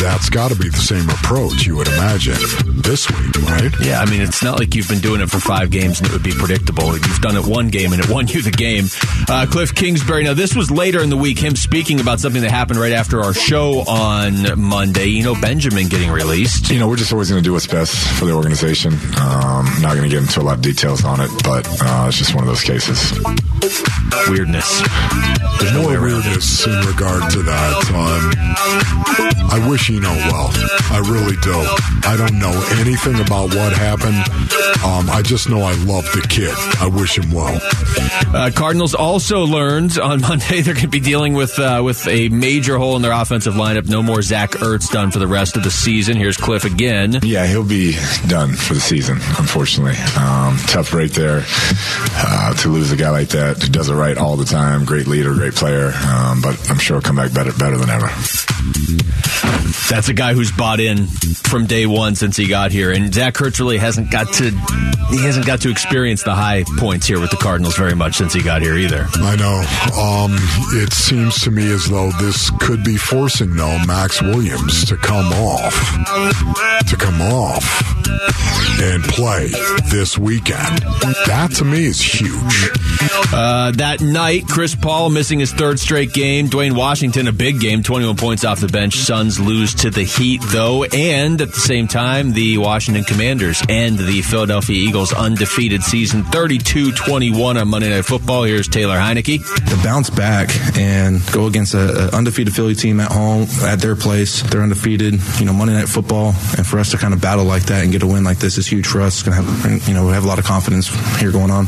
That's 0.00 0.28
got 0.28 0.50
to 0.50 0.56
be 0.56 0.68
the 0.68 0.76
same 0.76 1.08
approach, 1.08 1.66
you 1.66 1.74
would 1.76 1.88
imagine, 1.88 2.36
this 2.82 3.10
week, 3.10 3.34
right? 3.42 3.72
Yeah, 3.80 4.00
I 4.00 4.08
mean, 4.08 4.20
it's 4.20 4.44
not 4.44 4.58
like 4.58 4.74
you've 4.74 4.88
been 4.88 5.00
doing 5.00 5.20
it 5.20 5.30
for 5.30 5.40
five 5.40 5.70
games 5.70 5.98
and 5.98 6.08
it 6.08 6.12
would 6.12 6.22
be 6.22 6.32
predictable. 6.32 6.92
You've 6.92 7.20
done 7.20 7.34
it 7.34 7.44
one 7.46 7.68
game 7.68 7.92
and 7.92 8.04
it 8.04 8.08
won 8.08 8.28
you 8.28 8.42
the 8.42 8.50
game. 8.52 8.84
Uh, 9.28 9.46
Cliff 9.50 9.74
Kingsbury. 9.74 10.22
Now, 10.22 10.34
this 10.34 10.54
was 10.54 10.70
later 10.70 11.02
in 11.02 11.10
the 11.10 11.16
week, 11.16 11.38
him 11.38 11.56
speaking 11.56 11.98
about 11.98 12.20
something 12.20 12.42
that 12.42 12.50
happened 12.50 12.78
right 12.78 12.92
after 12.92 13.22
our 13.22 13.34
show 13.34 13.80
on 13.88 14.60
Monday. 14.60 15.06
You 15.06 15.24
know, 15.24 15.40
Benjamin 15.40 15.88
getting 15.88 16.10
released. 16.10 16.70
You 16.70 16.78
know, 16.78 16.88
we're 16.88 16.96
just 16.96 17.12
always 17.12 17.30
going 17.30 17.42
to 17.42 17.48
do 17.48 17.54
what's 17.54 17.66
best 17.66 17.96
for 18.18 18.26
the 18.26 18.32
organization. 18.32 18.92
Um, 19.18 19.66
not 19.80 19.96
going 19.96 20.02
to 20.02 20.08
get 20.08 20.22
into 20.22 20.40
a 20.40 20.44
lot 20.44 20.56
of 20.58 20.62
details 20.62 21.04
on 21.04 21.20
it, 21.20 21.30
but 21.42 21.66
uh, 21.82 22.04
it's 22.08 22.18
just 22.18 22.34
one 22.34 22.44
of 22.44 22.48
those 22.48 22.62
cases. 22.62 23.18
Weirdness. 24.28 24.82
There's 25.58 25.72
no 25.72 25.88
weirdness 25.88 26.66
in 26.66 26.72
regard 26.86 27.30
to 27.32 27.42
that. 27.42 27.74
Um, 27.94 29.46
I 29.50 29.68
wish 29.68 29.88
you 29.88 30.00
know 30.00 30.12
well. 30.12 30.50
I 30.90 30.98
really 31.08 31.36
do. 31.36 31.54
I 32.06 32.16
don't 32.16 32.38
know 32.38 32.52
anything 32.78 33.14
about 33.20 33.54
what 33.54 33.72
happened. 33.72 34.16
Um, 34.84 35.08
I 35.10 35.22
just 35.24 35.48
know 35.48 35.62
I 35.62 35.74
love 35.84 36.04
the 36.12 36.24
kid. 36.28 36.54
I 36.80 36.86
wish 36.88 37.18
him 37.18 37.32
well. 37.32 37.58
Uh, 38.34 38.50
Cardinals 38.54 38.94
also 38.94 39.44
learned 39.44 39.98
on 39.98 40.20
Monday 40.28 40.60
they're 40.60 40.74
going 40.74 40.84
to 40.84 40.88
be 40.88 41.00
dealing 41.00 41.32
with 41.32 41.58
uh, 41.58 41.80
with 41.84 42.06
a 42.06 42.28
major 42.28 42.76
hole 42.76 42.96
in 42.96 43.02
their 43.02 43.12
offensive 43.12 43.54
lineup. 43.54 43.88
No 43.88 44.02
more 44.02 44.20
Zach 44.22 44.50
Ertz 44.52 44.90
done 44.90 45.10
for 45.10 45.18
the 45.18 45.26
rest 45.26 45.56
of 45.56 45.64
the 45.64 45.70
season. 45.70 46.16
Here's 46.16 46.36
Cliff 46.36 46.64
again. 46.64 47.18
Yeah, 47.22 47.46
he'll 47.46 47.64
be 47.64 47.96
done 48.28 48.54
for 48.54 48.74
the 48.74 48.80
season, 48.80 49.16
unfortunately. 49.38 49.96
Um, 50.20 50.58
tough 50.66 50.90
break 50.90 51.12
there 51.12 51.44
uh, 51.46 52.54
to 52.54 52.68
lose 52.68 52.92
a 52.92 52.96
guy 52.96 53.10
like 53.10 53.28
that 53.28 53.55
does 53.72 53.88
it 53.88 53.94
right 53.94 54.16
all 54.18 54.36
the 54.36 54.44
time. 54.44 54.84
Great 54.84 55.06
leader, 55.06 55.34
great 55.34 55.54
player, 55.54 55.92
um, 56.06 56.40
but 56.40 56.70
I'm 56.70 56.78
sure 56.78 56.96
he'll 56.96 57.02
come 57.02 57.16
back 57.16 57.32
better, 57.32 57.52
better 57.52 57.76
than 57.76 57.90
ever. 57.90 58.08
That's 59.88 60.08
a 60.08 60.14
guy 60.14 60.34
who's 60.34 60.50
bought 60.50 60.80
in 60.80 61.06
from 61.06 61.66
day 61.66 61.86
one 61.86 62.14
since 62.16 62.36
he 62.36 62.46
got 62.48 62.72
here, 62.72 62.90
and 62.90 63.12
Zach 63.14 63.34
Ertz 63.34 63.60
really 63.60 63.78
hasn't 63.78 64.10
got 64.10 64.32
to 64.34 64.50
he 65.10 65.22
hasn't 65.22 65.46
got 65.46 65.60
to 65.60 65.70
experience 65.70 66.24
the 66.24 66.34
high 66.34 66.64
points 66.78 67.06
here 67.06 67.20
with 67.20 67.30
the 67.30 67.36
Cardinals 67.36 67.76
very 67.76 67.94
much 67.94 68.16
since 68.16 68.32
he 68.32 68.42
got 68.42 68.62
here 68.62 68.76
either. 68.76 69.06
I 69.14 69.36
know. 69.36 69.62
Um, 69.96 70.36
it 70.82 70.92
seems 70.92 71.40
to 71.42 71.50
me 71.50 71.70
as 71.72 71.88
though 71.88 72.10
this 72.12 72.50
could 72.58 72.82
be 72.82 72.96
forcing 72.96 73.54
though 73.54 73.78
Maxx 73.86 74.20
Williams 74.20 74.84
to 74.86 74.96
come 74.96 75.32
off, 75.32 75.74
to 76.88 76.96
come 76.96 77.22
off 77.22 77.94
and 78.80 79.02
play 79.04 79.48
this 79.90 80.18
weekend. 80.18 80.78
That 81.26 81.52
to 81.56 81.64
me 81.64 81.86
is 81.86 82.00
huge. 82.00 82.70
Uh, 83.32 83.70
that 83.72 84.00
night, 84.00 84.46
Chris 84.48 84.74
Paul 84.74 85.10
missing 85.10 85.38
his 85.38 85.52
third 85.52 85.78
straight 85.78 86.12
game. 86.12 86.48
Duane 86.48 86.74
Washington, 86.74 87.28
a 87.28 87.32
big 87.32 87.60
game, 87.60 87.82
21 87.82 88.16
points 88.16 88.44
off 88.44 88.60
the 88.60 88.68
bench. 88.68 88.96
Suns 88.96 89.38
lose 89.38 89.74
to 89.78 89.90
the 89.90 90.04
Heat, 90.04 90.40
though. 90.46 90.84
And 90.84 91.40
at 91.40 91.52
the 91.52 91.60
same 91.60 91.88
time, 91.88 92.32
the 92.32 92.58
Washington 92.58 93.04
Commanders 93.04 93.62
and 93.68 93.98
the 93.98 94.22
Philadelphia 94.22 94.76
Eagles 94.76 95.12
undefeated 95.12 95.82
season 95.82 96.24
32 96.24 96.92
21 96.92 97.56
on 97.56 97.68
Monday 97.68 97.90
Night 97.90 98.04
Football. 98.04 98.44
Here's 98.44 98.68
Taylor 98.68 98.96
Heinicke. 98.96 99.38
To 99.68 99.84
bounce 99.84 100.10
back 100.10 100.50
and 100.76 101.20
go 101.32 101.46
against 101.46 101.74
an 101.74 102.10
undefeated 102.14 102.54
Philly 102.54 102.74
team 102.74 103.00
at 103.00 103.10
home, 103.10 103.46
at 103.62 103.80
their 103.80 103.96
place, 103.96 104.42
they're 104.42 104.62
undefeated, 104.62 105.20
you 105.38 105.44
know, 105.44 105.52
Monday 105.52 105.74
Night 105.74 105.88
Football. 105.88 106.28
And 106.56 106.66
for 106.66 106.78
us 106.78 106.90
to 106.92 106.96
kind 106.96 107.12
of 107.12 107.20
battle 107.20 107.44
like 107.44 107.64
that 107.64 107.82
and 107.82 107.92
get 107.92 108.02
a 108.02 108.06
win 108.06 108.24
like 108.24 108.38
this 108.38 108.58
is 108.58 108.66
huge 108.66 108.86
for 108.86 109.00
us. 109.00 109.22
Gonna 109.22 109.42
have, 109.42 109.88
you 109.88 109.94
know, 109.94 110.06
we 110.06 110.12
have 110.12 110.24
a 110.24 110.28
lot 110.28 110.38
of 110.38 110.44
confidence 110.44 110.88
here 111.18 111.32
going 111.32 111.50
on. 111.50 111.66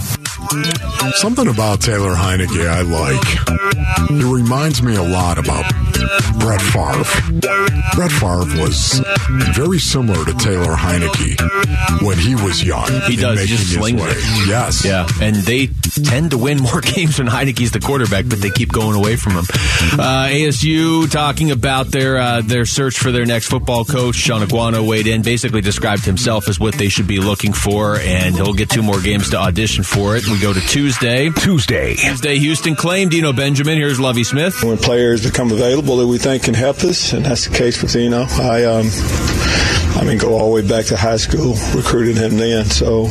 Something 1.14 1.48
about 1.48 1.80
Taylor 1.80 2.14
Heinicke 2.14 2.66
I 2.68 2.82
like. 2.82 4.08
He 4.08 4.22
reminds 4.22 4.82
me 4.82 4.96
a 4.96 5.02
lot 5.02 5.38
about 5.38 5.64
Brett 6.38 6.60
Favre. 6.60 7.04
Brett 7.94 8.12
Favre 8.12 8.60
was 8.62 9.00
very 9.54 9.78
similar 9.78 10.24
to 10.24 10.32
Taylor 10.34 10.74
Heinicke 10.74 12.02
when 12.02 12.18
he 12.18 12.34
was 12.34 12.62
young. 12.62 12.88
He 13.06 13.16
does. 13.16 13.40
He 13.40 13.46
just 13.46 13.64
his 13.68 13.74
slings 13.74 14.00
it. 14.02 14.16
Yes. 14.48 14.84
Yeah, 14.84 15.06
and 15.20 15.36
they 15.36 15.66
tend 15.66 16.30
to 16.30 16.38
win 16.38 16.58
more 16.62 16.80
games 16.80 17.18
when 17.18 17.28
Heinicke's 17.28 17.72
the 17.72 17.80
quarterback, 17.80 18.26
but 18.28 18.40
they 18.40 18.50
keep 18.50 18.70
going 18.72 18.96
away 18.96 19.16
from 19.16 19.32
him. 19.32 19.44
Uh, 19.98 20.28
ASU 20.30 21.10
talking 21.10 21.50
about 21.50 21.88
their 21.88 22.18
uh, 22.18 22.40
their 22.42 22.64
search 22.64 22.98
for 22.98 23.10
their 23.12 23.26
next 23.26 23.46
football 23.48 23.84
coach. 23.84 24.14
Shaun 24.16 24.42
Aguano 24.42 24.86
weighed 24.86 25.06
in, 25.06 25.22
basically 25.22 25.60
described 25.60 26.04
himself 26.04 26.48
as 26.48 26.58
what 26.60 26.74
they 26.74 26.88
should 26.88 27.06
be 27.06 27.18
looking 27.18 27.52
for, 27.52 27.96
and 27.96 28.34
he'll 28.34 28.54
get 28.54 28.70
two 28.70 28.82
more 28.82 29.00
games 29.00 29.30
to 29.30 29.36
audition 29.36 29.82
for 29.84 30.16
it. 30.16 30.26
We 30.28 30.40
go 30.40 30.52
to 30.52 30.60
Tuesday. 30.60 31.30
Tuesday. 31.30 31.94
Tuesday, 31.96 32.38
Houston 32.38 32.76
claimed 32.76 33.14
Eno 33.14 33.32
Benjamin. 33.32 33.76
Here's 33.78 33.98
Lovie 34.00 34.24
Smith. 34.24 34.62
when 34.62 34.76
players 34.78 35.24
become 35.24 35.50
available 35.52 35.87
that 35.96 36.06
we 36.06 36.18
think 36.18 36.42
can 36.42 36.54
help 36.54 36.84
us, 36.84 37.12
and 37.12 37.24
that's 37.24 37.48
the 37.48 37.56
case 37.56 37.80
with 37.82 37.96
Eno. 37.96 38.26
I, 38.28 38.64
um, 38.64 38.90
I 39.98 40.04
mean, 40.04 40.18
go 40.18 40.34
all 40.38 40.48
the 40.48 40.54
way 40.54 40.68
back 40.68 40.86
to 40.86 40.96
high 40.96 41.16
school, 41.16 41.56
recruited 41.74 42.16
him 42.16 42.36
then. 42.36 42.66
So, 42.66 43.08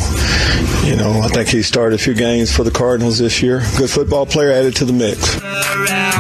you 0.86 0.96
know, 0.96 1.20
I 1.22 1.28
think 1.28 1.50
he 1.50 1.62
started 1.62 1.96
a 2.00 2.02
few 2.02 2.14
games 2.14 2.56
for 2.56 2.64
the 2.64 2.72
Cardinals 2.72 3.18
this 3.20 3.42
year. 3.42 3.60
Good 3.78 3.90
football 3.90 4.26
player 4.26 4.52
added 4.52 4.76
to 4.78 4.86
the 4.86 4.94
mix. 4.94 5.36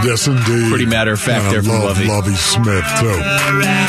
Yes, 0.06 0.28
indeed. 0.28 0.70
Pretty 0.70 0.86
matter 0.86 1.14
of 1.14 1.20
fact 1.20 1.40
And 1.40 1.48
I 1.48 1.52
there 1.52 1.64
from 1.64 1.72
love 1.72 1.98
Lovie. 1.98 2.08
Lovie 2.08 2.36
Smith, 2.36 2.86
too. 3.00 3.18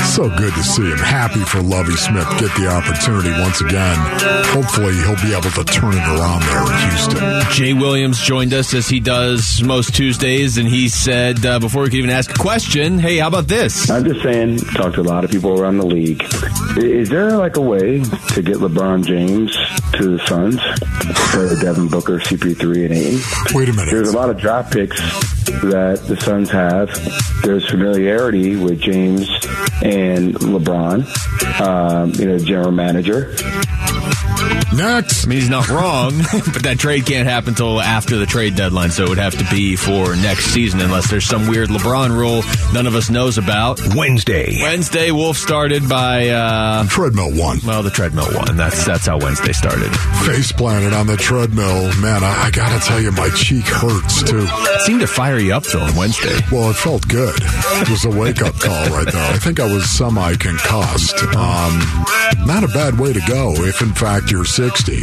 So 0.07 0.29
good 0.39 0.55
to 0.55 0.63
see 0.63 0.89
him. 0.89 0.97
Happy 0.99 1.41
for 1.41 1.61
Lovie 1.61 1.97
Smith 1.97 2.27
get 2.39 2.55
the 2.57 2.69
opportunity 2.69 3.31
once 3.43 3.61
again. 3.61 3.97
Hopefully, 4.47 4.95
he'll 4.95 5.21
be 5.23 5.35
able 5.35 5.51
to 5.51 5.65
turn 5.65 5.93
it 5.93 6.09
around 6.09 6.43
there 6.45 6.63
in 6.63 6.91
Houston. 6.91 7.53
Jay 7.53 7.75
Williams 7.75 8.21
joined 8.21 8.55
us 8.55 8.73
as 8.73 8.89
he 8.89 9.01
does 9.01 9.63
most 9.63 9.95
Tuesdays, 9.95 10.57
and 10.59 10.69
he 10.69 10.89
said 10.89 11.45
uh, 11.45 11.59
before 11.59 11.83
we 11.83 11.89
could 11.91 11.99
even 11.99 12.11
ask 12.11 12.31
a 12.31 12.39
question, 12.39 12.99
"Hey, 12.99 13.19
how 13.19 13.29
about 13.29 13.49
this?" 13.49 13.91
I'm 13.91 14.05
just 14.05 14.23
saying, 14.23 14.59
talked 14.59 14.95
to 14.95 15.01
a 15.01 15.03
lot 15.03 15.25
of 15.25 15.31
people 15.31 15.61
around 15.61 15.77
the 15.79 15.87
league. 15.87 16.23
Is 16.77 17.09
there 17.09 17.37
like 17.37 17.57
a 17.57 17.61
way 17.61 18.03
to 18.03 18.43
get 18.43 18.57
LeBron 18.59 19.05
James 19.05 19.57
to 19.95 20.17
the 20.17 20.27
Suns 20.27 20.61
for 21.33 21.61
Devin 21.65 21.89
Booker, 21.89 22.19
CP3, 22.19 22.85
and 22.85 22.95
Ayton? 22.95 23.21
Wait 23.57 23.69
a 23.69 23.73
minute. 23.73 23.91
There's 23.91 24.11
a 24.11 24.17
lot 24.17 24.31
of 24.31 24.39
draft 24.39 24.73
picks 24.73 25.01
that 25.63 26.05
the 26.07 26.17
Suns 26.21 26.51
have. 26.51 26.91
There's 27.43 27.69
familiarity 27.69 28.57
with 28.57 28.81
James 28.81 29.29
and 29.83 30.35
LeBron, 30.35 31.61
um, 31.61 32.13
you 32.15 32.27
know, 32.27 32.39
general 32.39 32.71
manager. 32.73 33.35
Next. 34.79 35.27
I 35.27 35.29
mean, 35.29 35.41
he's 35.41 35.51
not 35.51 35.69
wrong, 35.69 36.19
but 36.33 36.63
that 36.63 36.77
trade 36.79 37.05
can't 37.05 37.29
happen 37.29 37.51
until 37.51 37.81
after 37.81 38.17
the 38.17 38.27
trade 38.27 38.55
deadline, 38.55 38.91
so 38.91 39.05
it 39.05 39.09
would 39.09 39.19
have 39.19 39.37
to 39.37 39.45
be 39.55 39.75
for 39.75 40.15
next 40.15 40.47
season 40.47 40.81
unless 40.81 41.11
there's 41.11 41.27
some 41.27 41.49
weird 41.49 41.69
LeBron 41.69 42.17
rule 42.17 42.43
none 42.73 42.87
of 42.87 42.95
us 42.95 43.11
knows 43.11 43.39
about. 43.39 43.81
Wednesday. 43.97 44.59
Wednesday, 44.63 45.11
Wolf 45.11 45.37
started 45.37 45.89
by 45.89 46.29
uh, 46.29 46.85
treadmill 46.87 47.35
one. 47.37 47.59
Well, 47.67 47.83
the 47.83 47.91
treadmill 47.91 48.33
one. 48.35 48.57
That's 48.57 48.87
that's 48.87 49.07
how 49.07 49.19
Wednesday 49.19 49.53
started. 49.53 49.91
Face 50.25 50.53
planted 50.53 50.93
on 50.93 51.07
the 51.09 51.17
treadmill. 51.17 51.93
Man, 52.01 52.23
I, 52.23 52.45
I 52.47 52.51
gotta 52.53 52.79
tell 52.87 53.01
you, 53.01 53.11
my 53.13 53.31
cheek 53.31 53.65
hurts, 53.67 54.23
too. 54.23 54.47
It 54.49 54.81
seemed 54.83 55.01
to 55.01 55.09
fire 55.09 55.39
you 55.39 55.55
up 55.55 55.65
though 55.65 55.81
on 55.81 55.97
Wednesday. 55.97 56.39
Well, 56.53 56.71
it 56.71 56.77
felt 56.77 57.07
good. 57.09 57.35
It 57.37 57.91
was 57.91 58.05
a 58.05 58.11
wake 58.11 58.43
up 58.43 58.55
call 58.61 58.87
right 58.91 59.13
there. 59.13 59.33
I 59.33 59.39
think 59.39 59.59
I 59.59 59.73
was 59.73 59.91
semi 59.91 60.37
concussed. 60.37 61.19
Um, 61.35 61.81
not 62.47 62.63
a 62.63 62.69
bad 62.69 62.99
way 62.99 63.13
to 63.13 63.21
go 63.27 63.55
if, 63.65 63.83
in 63.83 63.93
fact, 63.93 64.31
you're 64.31 64.45
60 64.69 65.01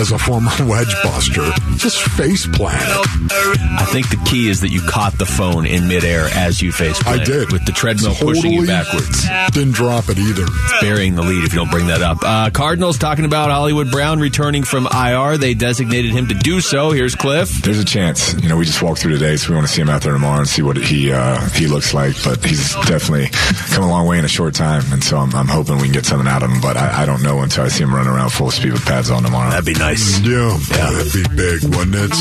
as 0.00 0.10
a 0.10 0.18
former 0.18 0.50
wedge 0.66 0.92
buster. 1.04 1.48
Just 1.76 2.02
face 2.02 2.46
plant. 2.48 2.82
I 2.82 3.86
think 3.92 4.10
the 4.10 4.20
key 4.28 4.48
is 4.48 4.60
that 4.62 4.70
you 4.70 4.80
caught 4.80 5.16
the 5.18 5.26
phone 5.26 5.66
in 5.66 5.86
midair 5.86 6.26
as 6.34 6.60
you 6.60 6.72
face 6.72 7.00
I 7.06 7.22
did. 7.22 7.52
with 7.52 7.64
the 7.64 7.70
treadmill 7.70 8.14
pushing 8.16 8.52
you 8.52 8.66
backwards. 8.66 9.24
Didn't 9.52 9.74
drop 9.74 10.08
it 10.08 10.18
either. 10.18 10.42
It's 10.48 10.80
burying 10.80 11.14
the 11.14 11.22
lead 11.22 11.44
if 11.44 11.52
you 11.52 11.60
don't 11.60 11.70
bring 11.70 11.86
that 11.86 12.02
up. 12.02 12.18
Uh, 12.22 12.50
Cardinals 12.50 12.98
talking 12.98 13.24
about 13.24 13.50
Hollywood 13.52 13.92
Brown 13.92 14.18
returning 14.18 14.64
from 14.64 14.88
IR. 14.92 15.38
They 15.38 15.54
designated 15.54 16.10
him 16.10 16.26
to 16.28 16.34
do 16.34 16.60
so. 16.60 16.90
Here's 16.90 17.14
Cliff. 17.14 17.62
There's 17.62 17.78
a 17.78 17.84
chance. 17.84 18.34
You 18.34 18.48
know, 18.48 18.56
we 18.56 18.64
just 18.64 18.82
walked 18.82 18.98
through 19.00 19.12
today, 19.12 19.36
so 19.36 19.50
we 19.50 19.54
want 19.54 19.68
to 19.68 19.72
see 19.72 19.80
him 19.82 19.88
out 19.90 20.02
there 20.02 20.12
tomorrow 20.12 20.40
and 20.40 20.48
see 20.48 20.62
what 20.62 20.76
he 20.76 21.12
uh, 21.12 21.38
he 21.50 21.68
looks 21.68 21.94
like. 21.94 22.16
But 22.24 22.44
he's 22.44 22.74
definitely 22.86 23.27
come 23.74 23.84
a 23.84 23.88
long 23.88 24.06
way 24.06 24.18
in 24.18 24.24
a 24.24 24.28
short 24.28 24.54
time, 24.54 24.82
and 24.92 25.02
so 25.02 25.18
I'm, 25.18 25.34
I'm 25.34 25.48
hoping 25.48 25.76
we 25.76 25.84
can 25.84 25.92
get 25.92 26.06
something 26.06 26.28
out 26.28 26.42
of 26.42 26.50
him. 26.50 26.60
But 26.60 26.76
I, 26.76 27.02
I 27.02 27.06
don't 27.06 27.22
know 27.22 27.40
until 27.40 27.64
I 27.64 27.68
see 27.68 27.84
him 27.84 27.94
running 27.94 28.12
around 28.12 28.30
full 28.30 28.50
speed 28.50 28.72
with 28.72 28.84
pads 28.84 29.10
on 29.10 29.22
tomorrow. 29.22 29.50
That'd 29.50 29.64
be 29.66 29.74
nice. 29.74 30.18
Yeah, 30.20 30.56
yeah. 30.70 30.90
that'd 30.90 31.12
be 31.12 31.24
big, 31.36 31.62
wouldn't 31.74 31.96
it? 31.96 32.12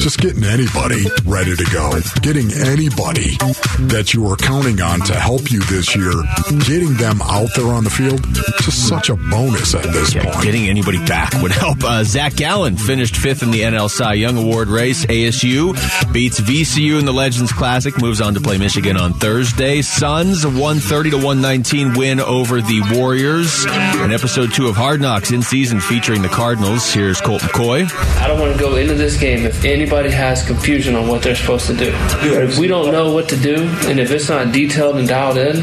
Just 0.00 0.18
getting 0.18 0.44
anybody 0.44 1.04
ready 1.24 1.54
to 1.56 1.64
go, 1.72 1.92
getting 2.22 2.50
anybody 2.52 3.36
that 3.92 4.12
you 4.14 4.26
are 4.28 4.36
counting 4.36 4.80
on 4.80 5.00
to 5.00 5.14
help 5.14 5.50
you 5.50 5.60
this 5.64 5.94
year, 5.96 6.12
getting 6.66 6.94
them 6.94 7.20
out 7.22 7.48
there 7.56 7.66
on 7.68 7.84
the 7.84 7.90
field, 7.90 8.22
just 8.62 8.88
such 8.88 9.08
a 9.10 9.16
bonus 9.16 9.74
at 9.74 9.82
this 9.92 10.14
Yeah, 10.14 10.24
point. 10.24 10.44
getting 10.44 10.68
anybody 10.68 10.98
back 11.06 11.32
would 11.42 11.52
help. 11.52 11.82
Uh, 11.84 12.04
Zach 12.04 12.34
Gallen 12.36 12.76
finished 12.76 13.16
fifth 13.16 13.42
in 13.42 13.50
the 13.50 13.60
NL 13.60 13.90
Cy 13.90 14.14
Young 14.14 14.36
Award 14.38 14.68
race. 14.68 15.04
ASU 15.06 15.74
beats 16.12 16.40
VCU 16.40 16.98
in 16.98 17.04
the 17.04 17.12
Legends 17.12 17.52
Classic, 17.52 18.00
moves 18.00 18.20
on 18.20 18.34
to 18.34 18.40
play 18.40 18.58
Michigan 18.58 18.96
on 18.96 19.12
Thursday. 19.14 19.82
Suns 20.34 20.44
a 20.44 20.48
130 20.48 21.10
to 21.10 21.16
119 21.16 21.94
win 21.94 22.18
over 22.18 22.60
the 22.60 22.82
Warriors. 22.92 23.64
And 23.68 24.12
episode 24.12 24.52
two 24.52 24.66
of 24.66 24.74
Hard 24.74 25.00
Knocks 25.00 25.30
in 25.30 25.42
season 25.42 25.78
featuring 25.78 26.22
the 26.22 26.28
Cardinals. 26.28 26.92
Here's 26.92 27.20
Colt 27.20 27.42
McCoy. 27.42 27.88
I 28.20 28.26
don't 28.26 28.40
want 28.40 28.52
to 28.52 28.58
go 28.58 28.74
into 28.74 28.94
this 28.94 29.16
game 29.16 29.46
if 29.46 29.64
anybody 29.64 30.10
has 30.10 30.44
confusion 30.44 30.96
on 30.96 31.06
what 31.06 31.22
they're 31.22 31.36
supposed 31.36 31.68
to 31.68 31.76
do. 31.76 31.92
If 32.22 32.58
we 32.58 32.66
don't 32.66 32.90
know 32.90 33.12
what 33.12 33.28
to 33.28 33.36
do, 33.36 33.54
and 33.86 34.00
if 34.00 34.10
it's 34.10 34.28
not 34.28 34.50
detailed 34.52 34.96
and 34.96 35.06
dialed 35.06 35.38
in, 35.38 35.62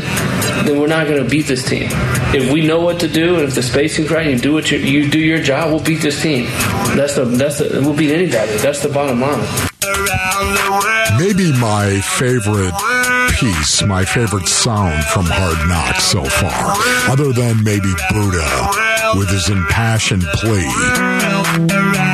then 0.66 0.80
we're 0.80 0.88
not 0.88 1.06
going 1.08 1.22
to 1.22 1.30
beat 1.30 1.48
this 1.48 1.68
team. 1.68 1.90
If 2.34 2.54
we 2.54 2.66
know 2.66 2.80
what 2.80 3.02
to 3.02 3.10
do, 3.10 3.36
and 3.36 3.44
if 3.44 3.56
the 3.56 3.64
spacing's 3.64 4.10
right, 4.10 4.26
and 4.26 4.38
you 4.38 4.40
do 4.40 4.54
what 4.54 4.72
you, 4.72 4.78
you 4.78 5.10
do 5.10 5.20
your 5.20 5.42
job, 5.42 5.72
we'll 5.72 5.84
beat 5.84 6.02
this 6.02 6.22
team. 6.22 6.46
That's 6.96 7.16
the 7.16 7.26
that's 7.26 7.60
the 7.60 7.82
we'll 7.82 7.98
beat 7.98 8.12
anybody. 8.12 8.56
That's 8.58 8.82
the 8.82 8.90
bottom 8.90 9.20
line. 9.20 9.46
Maybe 11.20 11.52
my 11.60 12.00
favorite 12.02 13.01
piece, 13.42 13.84
my 13.84 14.06
favorite 14.06 14.48
sound 14.48 15.04
from 15.06 15.26
Hard 15.26 15.68
Knocks 15.68 16.04
so 16.04 16.24
far, 16.24 16.76
other 17.12 17.34
than 17.34 17.64
maybe 17.64 17.90
Budda 18.12 19.18
with 19.18 19.30
his 19.30 19.50
impassioned 19.50 20.22
plea, 20.36 20.64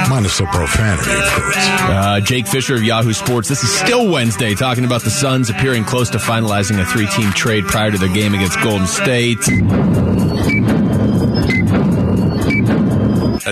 minus 0.09 0.38
the 0.38 0.47
profanity, 0.49 1.11
of 1.11 1.34
course. 1.34 1.57
Uh, 1.57 2.21
Jake 2.23 2.47
Fischer 2.47 2.75
of 2.75 2.84
Yahoo 2.84 3.11
Sports. 3.11 3.49
This 3.49 3.61
is 3.61 3.69
still 3.69 4.09
Wednesday, 4.09 4.55
talking 4.55 4.86
about 4.86 5.01
the 5.01 5.09
Suns 5.09 5.49
appearing 5.49 5.84
close 5.84 6.09
to 6.11 6.17
finalizing 6.17 6.82
a 6.82 6.86
three 6.86 7.07
team 7.07 7.32
trade 7.34 7.65
prior 7.65 7.91
to 7.91 7.97
their 7.97 8.13
game 8.13 8.34
against 8.34 8.61
Golden 8.61 8.88
State. 8.88 9.45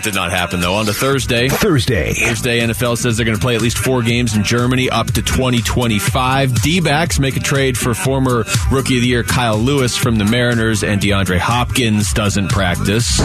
Did 0.06 0.14
not 0.14 0.32
happen, 0.32 0.62
though. 0.62 0.76
On 0.76 0.86
to 0.86 0.94
Thursday. 0.94 1.50
Thursday. 1.50 2.14
Thursday, 2.14 2.60
NFL 2.60 2.98
says 2.98 3.18
they're 3.18 3.26
going 3.26 3.38
to 3.38 3.42
play 3.42 3.56
at 3.56 3.62
least 3.62 3.80
four 3.80 4.04
games 4.04 4.36
in 4.36 4.44
Germany 4.44 4.90
up 4.90 5.08
to 5.08 5.22
2025. 5.24 6.62
D 6.62 6.80
backs 6.80 7.20
make 7.20 7.36
a 7.36 7.40
trade 7.40 7.76
for 7.76 7.94
former 7.96 8.46
Rookie 8.72 8.98
of 8.98 9.02
the 9.02 9.08
Year 9.08 9.24
Kyle 9.24 9.58
Lewis 9.58 9.98
from 9.98 10.18
the 10.18 10.26
Mariners, 10.26 10.84
and 10.84 11.02
DeAndre 11.02 11.40
Hopkins 11.40 12.14
doesn't 12.14 12.50
practice. 12.50 13.20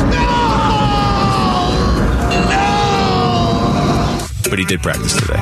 But 4.50 4.58
he 4.58 4.64
did 4.64 4.82
practice 4.82 5.14
today. 5.14 5.40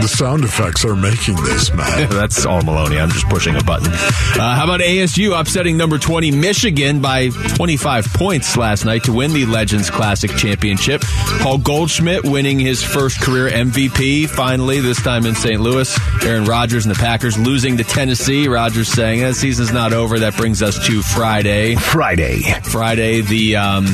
The 0.00 0.06
sound 0.06 0.44
effects 0.44 0.84
are 0.84 0.94
making 0.94 1.34
this, 1.44 1.72
man. 1.74 2.08
That's 2.10 2.46
all 2.46 2.62
Maloney. 2.62 2.98
I'm 2.98 3.10
just 3.10 3.28
pushing 3.28 3.56
a 3.56 3.62
button. 3.62 3.92
Uh, 3.92 4.54
how 4.54 4.64
about 4.64 4.80
ASU 4.80 5.38
upsetting 5.38 5.76
number 5.76 5.98
20 5.98 6.30
Michigan 6.30 7.00
by 7.00 7.28
25 7.28 8.06
points 8.14 8.56
last 8.56 8.84
night 8.84 9.04
to 9.04 9.12
win 9.12 9.32
the 9.32 9.46
Legends 9.46 9.90
Classic 9.90 10.30
Championship? 10.36 11.02
Paul 11.40 11.58
Goldschmidt 11.58 12.24
winning 12.24 12.60
his 12.60 12.82
first 12.84 13.20
career 13.20 13.50
MVP 13.50 14.28
finally, 14.28 14.80
this 14.80 15.02
time 15.02 15.26
in 15.26 15.34
St. 15.34 15.60
Louis. 15.60 15.98
Aaron 16.22 16.44
Rodgers 16.44 16.86
and 16.86 16.94
the 16.94 16.98
Packers 16.98 17.36
losing 17.38 17.76
to 17.78 17.84
Tennessee. 17.84 18.48
Rodgers 18.48 18.88
saying, 18.88 19.22
eh, 19.22 19.32
season's 19.32 19.72
not 19.72 19.92
over. 19.92 20.20
That 20.20 20.36
brings 20.36 20.62
us 20.62 20.86
to 20.86 21.02
Friday. 21.02 21.74
Friday. 21.74 22.42
Friday, 22.62 23.22
the 23.22 23.56
um, 23.56 23.86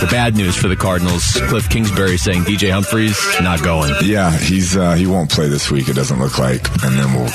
the 0.00 0.06
bad 0.10 0.34
news 0.34 0.56
for 0.56 0.68
the 0.68 0.76
Cardinals. 0.76 1.32
Cliff 1.48 1.68
Kingsbury 1.68 2.16
saying 2.16 2.42
DJ 2.44 2.70
Humphries 2.70 3.18
not 3.42 3.62
going. 3.62 3.92
Yeah, 4.02 4.30
he's 4.30 4.76
uh, 4.76 4.94
he 4.94 5.06
won't 5.06 5.30
play 5.30 5.48
this 5.48 5.70
week. 5.70 5.88
It 5.88 5.94
doesn't 5.94 6.18
look 6.18 6.38
like, 6.38 6.66
and 6.82 6.98
then 6.98 7.12
we'll 7.12 7.28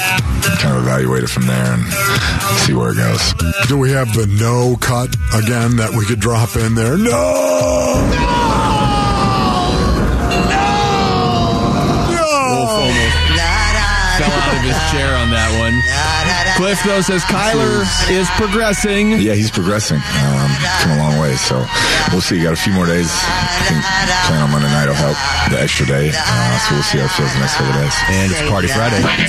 kind 0.58 0.76
of 0.76 0.84
evaluate 0.84 1.24
it 1.24 1.30
from 1.30 1.46
there 1.46 1.74
and 1.74 1.84
see 2.66 2.74
where 2.74 2.92
it 2.92 2.96
goes. 2.96 3.34
Do 3.68 3.78
we 3.78 3.92
have 3.92 4.14
the 4.16 4.26
no 4.28 4.76
cut 4.78 5.16
again 5.34 5.78
that 5.78 5.94
we 5.96 6.06
could 6.06 6.20
drop 6.20 6.56
in 6.56 6.76
there? 6.76 6.98
No! 6.98 7.12
Wolf 12.50 12.72
almost 12.72 13.18
fell 14.18 14.32
out 14.32 14.56
of 14.56 14.64
his 14.64 14.80
chair 14.92 15.12
on 15.16 15.30
that 15.30 15.52
one. 15.60 16.35
Cliff, 16.56 16.80
though, 16.88 17.04
says 17.04 17.20
Kyler 17.28 17.84
is 18.08 18.32
progressing. 18.40 19.20
Yeah, 19.20 19.36
he's 19.36 19.52
progressing. 19.52 20.00
Um, 20.00 20.48
come 20.80 20.96
a 20.96 21.04
long 21.04 21.20
way. 21.20 21.36
So 21.36 21.60
we'll 22.16 22.24
see. 22.24 22.40
Got 22.40 22.54
a 22.54 22.56
few 22.56 22.72
more 22.72 22.88
days. 22.88 23.12
I 23.12 23.60
think 23.68 23.84
playing 24.24 24.40
on 24.40 24.56
Monday 24.56 24.72
night 24.72 24.88
will 24.88 24.96
help 24.96 25.20
the 25.52 25.60
extra 25.60 25.84
day. 25.84 26.16
Uh, 26.16 26.56
so 26.64 26.80
we'll 26.80 26.88
see 26.88 27.04
how 27.04 27.12
it 27.12 27.14
feels 27.20 27.28
the 27.36 27.44
next 27.44 27.60
couple 27.60 27.76
days. 27.76 27.92
And 28.08 28.32
it's 28.32 28.40
Party 28.48 28.72
Friday. 28.72 29.04
Party 29.04 29.28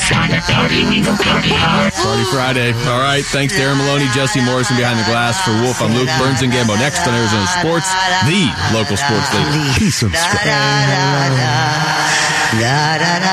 Friday. 2.30 2.70
All 2.86 3.02
right. 3.02 3.26
Thanks, 3.34 3.58
Darren 3.58 3.74
Maloney, 3.74 4.06
Jesse 4.14 4.38
Morrison 4.46 4.78
behind 4.78 5.02
the 5.02 5.08
glass 5.10 5.42
for 5.42 5.50
Wolf. 5.66 5.82
I'm 5.82 5.98
Luke 5.98 6.06
Burns 6.22 6.46
and 6.46 6.54
Gambo. 6.54 6.78
Next 6.78 7.02
on 7.10 7.14
Arizona 7.14 7.50
Sports, 7.58 7.90
the 8.30 8.46
local 8.70 8.94
sports 8.94 9.34
leader. 9.34 9.50
Peace 9.74 9.98
and 10.06 10.14
Da 12.54 13.02
da 13.02 13.26